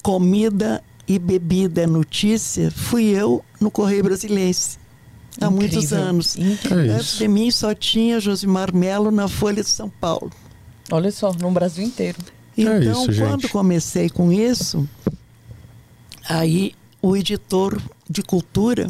comida 0.02 0.82
e 1.06 1.18
bebida 1.18 1.82
é 1.82 1.86
notícia, 1.86 2.70
fui 2.70 3.04
eu 3.04 3.44
no 3.60 3.70
Correio 3.70 4.04
Brasiliense. 4.04 4.78
Há 5.40 5.48
muitos 5.50 5.84
Incrível, 5.84 6.04
anos. 6.04 6.36
incrível. 6.36 6.92
É 6.92 6.96
Antes 6.96 7.18
de 7.18 7.28
mim 7.28 7.50
só 7.50 7.74
tinha 7.74 8.20
Josimar 8.20 8.74
Melo 8.74 9.10
na 9.10 9.28
Folha 9.28 9.62
de 9.62 9.68
São 9.68 9.88
Paulo. 9.88 10.30
Olha 10.90 11.10
só, 11.10 11.32
no 11.32 11.50
Brasil 11.50 11.84
inteiro. 11.84 12.18
Então, 12.56 12.72
É 12.74 12.80
isso, 12.80 13.06
quando 13.06 13.40
gente. 13.42 13.48
comecei 13.48 14.10
com 14.10 14.30
isso, 14.30 14.86
aí 16.28 16.74
o 17.00 17.16
editor 17.16 17.80
de 18.08 18.22
cultura, 18.22 18.88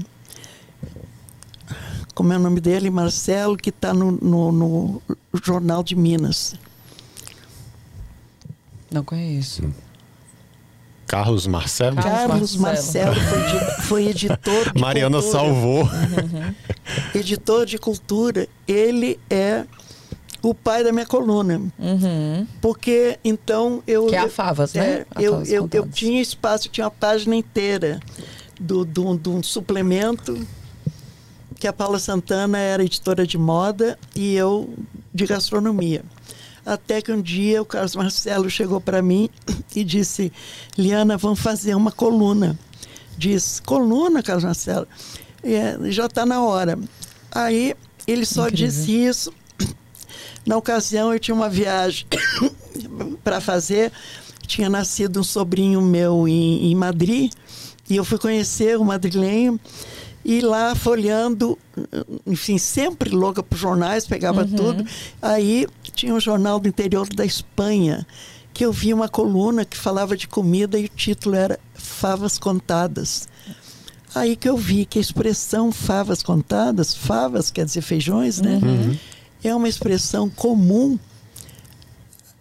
como 2.15 2.33
é 2.33 2.37
o 2.37 2.41
nome 2.41 2.61
dele, 2.61 2.91
Marcelo, 2.91 3.57
que 3.57 3.71
está 3.71 3.95
no, 3.95 4.13
no- 4.13 4.53
no 4.53 5.03
Jornal 5.43 5.83
de 5.83 5.97
Minas. 5.97 6.55
Não 8.91 9.03
conheço. 9.03 9.73
Carlos 11.07 11.47
Marcelo? 11.47 11.97
Carlos 11.97 12.57
Marcelo. 12.57 13.15
Marcelo, 13.15 13.29
foi, 13.29 13.41
edi- 13.57 13.83
foi 13.83 14.07
editor 14.09 14.73
de 14.75 14.81
Mariana 14.81 15.19
cultura. 15.21 15.33
salvou. 15.39 15.89
Editor 17.15 17.67
de 17.67 17.79
cultura. 17.79 18.49
Ele 18.67 19.19
é 19.29 19.65
o 20.43 20.53
pai 20.55 20.83
da 20.83 20.93
minha 20.93 21.07
coluna. 21.07 21.61
Uhum. 21.79 22.47
Porque 22.61 23.19
então 23.25 23.83
eu. 23.87 24.07
Que 24.07 24.17
é 24.17 24.19
a 24.21 24.23
eu- 24.25 24.31
Favas, 24.31 24.75
né? 24.75 24.87
é, 24.87 25.07
A 25.15 25.23
eu, 25.23 25.33
Favas 25.33 25.49
eu, 25.51 25.55
eu 25.57 25.63
Contadas. 25.69 25.95
tinha 25.95 26.21
espaço, 26.21 26.69
tinha 26.69 26.85
uma 26.85 26.91
página 26.91 27.35
inteira 27.37 28.01
do, 28.61 28.85
do, 28.85 29.17
de 29.17 29.29
um 29.29 29.43
suplemento 29.43 30.39
que 31.59 31.67
a 31.69 31.73
Paula 31.73 31.99
Santana 31.99 32.59
era 32.59 32.83
editora 32.85 33.25
de 33.27 33.39
moda 33.39 33.97
e 34.17 34.35
eu 34.35 34.69
de 35.15 35.27
gastronomia. 35.27 36.03
Até 36.67 37.01
que 37.03 37.11
um 37.13 37.21
dia 37.21 37.61
o 37.61 37.65
Carlos 37.65 37.95
Marcelo 37.97 38.49
chegou 38.51 38.81
para 38.81 39.01
mim 39.03 39.29
e 39.75 39.85
disse: 39.85 40.33
Liana, 40.77 41.17
vamos 41.17 41.41
fazer 41.41 41.75
uma 41.75 41.91
coluna. 41.93 42.59
Diz: 43.19 43.61
Coluna, 43.65 44.23
Carlos 44.23 44.45
Marcelo? 44.45 44.87
É, 45.43 45.77
já 45.91 46.07
está 46.07 46.25
na 46.25 46.43
hora. 46.43 46.79
Aí 47.31 47.75
ele 48.07 48.25
só 48.25 48.49
Incrível. 48.49 48.67
disse 48.69 48.93
isso. 48.93 49.33
Na 50.45 50.57
ocasião, 50.57 51.13
eu 51.13 51.21
tinha 51.21 51.35
uma 51.35 51.49
viagem 51.49 52.07
para 53.23 53.41
fazer. 53.41 53.93
Tinha 54.47 54.69
nascido 54.69 55.21
um 55.21 55.25
sobrinho 55.25 55.81
meu 55.81 56.27
em, 56.27 56.71
em 56.71 56.75
Madrid 56.75 57.33
e 57.89 57.97
eu 57.97 58.05
fui 58.05 58.19
conhecer 58.19 58.77
o 58.79 58.85
madrilenho 58.85 59.59
e 60.25 60.41
lá 60.41 60.75
folheando, 60.75 61.59
enfim, 62.27 62.59
sempre 62.59 63.11
louca 63.11 63.43
por 63.43 63.57
jornais, 63.57 64.07
pegava 64.07 64.45
tudo. 64.47 64.85
Aí 65.21 65.67
tinha 65.95 66.15
um 66.15 66.21
jornal 66.21 66.61
do 66.61 66.69
interior 66.69 67.09
da 67.09 67.25
Espanha 67.25 68.07
que 68.53 68.65
eu 68.65 68.73
vi 68.73 68.93
uma 68.93 69.09
coluna 69.09 69.65
que 69.65 69.77
falava 69.77 70.17
de 70.17 70.29
comida 70.29 70.79
e 70.79 70.85
o 70.85 70.89
título 70.89 71.35
era 71.35 71.59
Favas 71.75 72.39
Contadas. 72.39 73.29
Aí 74.15 74.37
que 74.37 74.49
eu 74.49 74.57
vi 74.57 74.85
que 74.85 74.99
a 74.99 75.01
expressão 75.01 75.73
favas 75.73 76.23
contadas, 76.23 76.95
favas 76.95 77.51
quer 77.51 77.65
dizer 77.65 77.81
feijões, 77.81 78.41
né? 78.41 78.61
É 79.43 79.55
uma 79.55 79.69
expressão 79.69 80.31
comum 80.31 80.99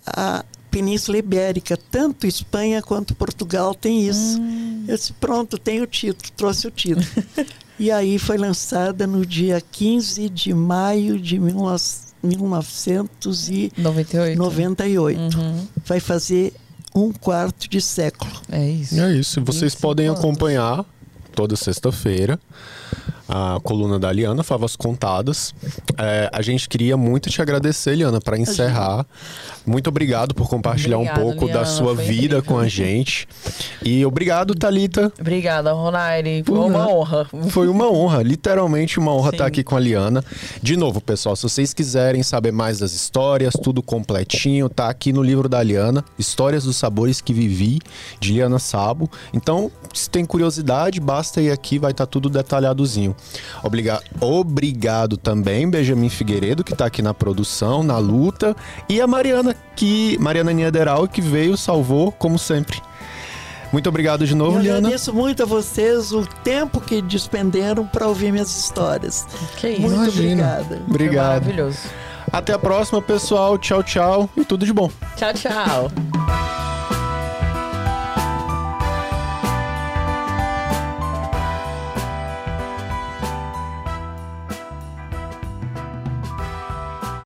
à 0.05 0.45
Península 0.69 1.17
Ibérica. 1.17 1.77
Tanto 1.77 2.25
Espanha 2.25 2.81
quanto 2.81 3.15
Portugal 3.15 3.75
tem 3.75 4.07
isso. 4.07 4.39
Eu 4.87 4.95
disse, 4.95 5.13
pronto, 5.13 5.57
tem 5.57 5.81
o 5.81 5.87
título, 5.87 6.31
trouxe 6.35 6.67
o 6.67 6.71
título. 6.71 7.05
e 7.79 7.91
aí 7.91 8.17
foi 8.17 8.37
lançada 8.37 9.05
no 9.05 9.25
dia 9.25 9.61
15 9.71 10.29
de 10.29 10.53
maio 10.53 11.19
de 11.19 11.37
19 11.37 12.11
1998. 12.23 14.37
98. 14.37 15.19
Vai 15.85 15.99
fazer 15.99 16.53
um 16.93 17.11
quarto 17.11 17.67
de 17.67 17.81
século. 17.81 18.31
É 18.49 18.69
isso. 18.69 18.99
É 18.99 19.13
isso. 19.13 19.41
Vocês 19.41 19.73
25 19.73 19.81
podem 19.81 20.09
acompanhar 20.09 20.85
toda 21.33 21.55
sexta-feira 21.55 22.39
a 23.31 23.61
coluna 23.63 23.97
da 23.97 24.11
Liana, 24.11 24.43
Favas 24.43 24.75
Contadas. 24.75 25.55
É, 25.97 26.29
a 26.33 26.41
gente 26.41 26.67
queria 26.67 26.97
muito 26.97 27.29
te 27.29 27.41
agradecer, 27.41 27.95
Liana, 27.95 28.19
para 28.19 28.37
encerrar. 28.37 29.05
Muito 29.65 29.87
obrigado 29.87 30.35
por 30.35 30.49
compartilhar 30.49 30.97
Obrigada, 30.97 31.21
um 31.21 31.23
pouco 31.23 31.47
da 31.47 31.61
Liana, 31.61 31.65
sua 31.65 31.95
foi 31.95 32.03
vida 32.03 32.37
incrível. 32.37 32.43
com 32.43 32.59
a 32.59 32.67
gente. 32.67 33.27
E 33.81 34.05
obrigado, 34.05 34.53
Talita. 34.53 35.13
Obrigada, 35.17 35.71
Ronaire. 35.71 36.43
Foi 36.45 36.57
uma 36.59 36.89
honra. 36.89 37.27
Foi 37.49 37.69
uma 37.69 37.89
honra, 37.89 38.21
literalmente 38.21 38.99
uma 38.99 39.13
honra 39.13 39.29
Sim. 39.29 39.35
estar 39.35 39.45
aqui 39.45 39.63
com 39.63 39.77
a 39.77 39.79
Liana. 39.79 40.25
De 40.61 40.75
novo, 40.75 40.99
pessoal, 40.99 41.35
se 41.35 41.43
vocês 41.43 41.73
quiserem 41.73 42.23
saber 42.23 42.51
mais 42.51 42.79
das 42.79 42.91
histórias, 42.91 43.53
tudo 43.53 43.81
completinho, 43.81 44.67
tá 44.67 44.89
aqui 44.89 45.13
no 45.13 45.23
livro 45.23 45.47
da 45.47 45.63
Liana, 45.63 46.03
Histórias 46.19 46.65
dos 46.65 46.75
Sabores 46.75 47.21
que 47.21 47.33
Vivi, 47.33 47.79
de 48.19 48.33
Liana 48.33 48.59
Sabo. 48.59 49.09
Então, 49.33 49.71
se 49.93 50.09
tem 50.09 50.25
curiosidade, 50.25 50.99
basta 50.99 51.41
ir 51.41 51.51
aqui, 51.51 51.79
vai 51.79 51.91
estar 51.91 52.05
tudo 52.05 52.29
detalhadozinho. 52.29 53.15
Obriga 53.63 54.01
Obrigado 54.19 55.17
também, 55.17 55.69
Benjamin 55.69 56.09
Figueiredo, 56.09 56.63
que 56.63 56.75
tá 56.75 56.85
aqui 56.85 57.01
na 57.01 57.13
produção, 57.13 57.83
na 57.83 57.97
luta, 57.97 58.55
e 58.89 58.99
a 59.01 59.07
Mariana, 59.07 59.55
que 59.75 60.17
Mariana 60.19 60.51
Niederal, 60.51 61.07
que 61.07 61.21
veio, 61.21 61.55
salvou, 61.57 62.11
como 62.11 62.37
sempre. 62.39 62.81
Muito 63.71 63.87
obrigado 63.87 64.27
de 64.27 64.35
novo, 64.35 64.57
Eu 64.57 64.61
Liana. 64.63 64.77
agradeço 64.79 65.13
muito 65.13 65.43
a 65.43 65.45
vocês 65.45 66.11
o 66.11 66.25
tempo 66.43 66.81
que 66.81 67.01
despenderam 67.01 67.85
para 67.87 68.05
ouvir 68.07 68.31
minhas 68.31 68.55
histórias. 68.55 69.25
Que 69.57 69.69
isso. 69.69 69.81
Muito 69.81 69.95
Imagina. 69.95 70.21
obrigada. 70.43 70.65
Foi 70.75 70.85
Obrigado. 70.89 71.27
maravilhoso. 71.45 71.79
Até 72.33 72.53
a 72.53 72.59
próxima, 72.59 73.01
pessoal. 73.01 73.57
Tchau, 73.57 73.81
tchau 73.81 74.29
e 74.35 74.43
tudo 74.43 74.65
de 74.65 74.73
bom. 74.73 74.91
Tchau, 75.15 75.33
tchau. 75.33 76.80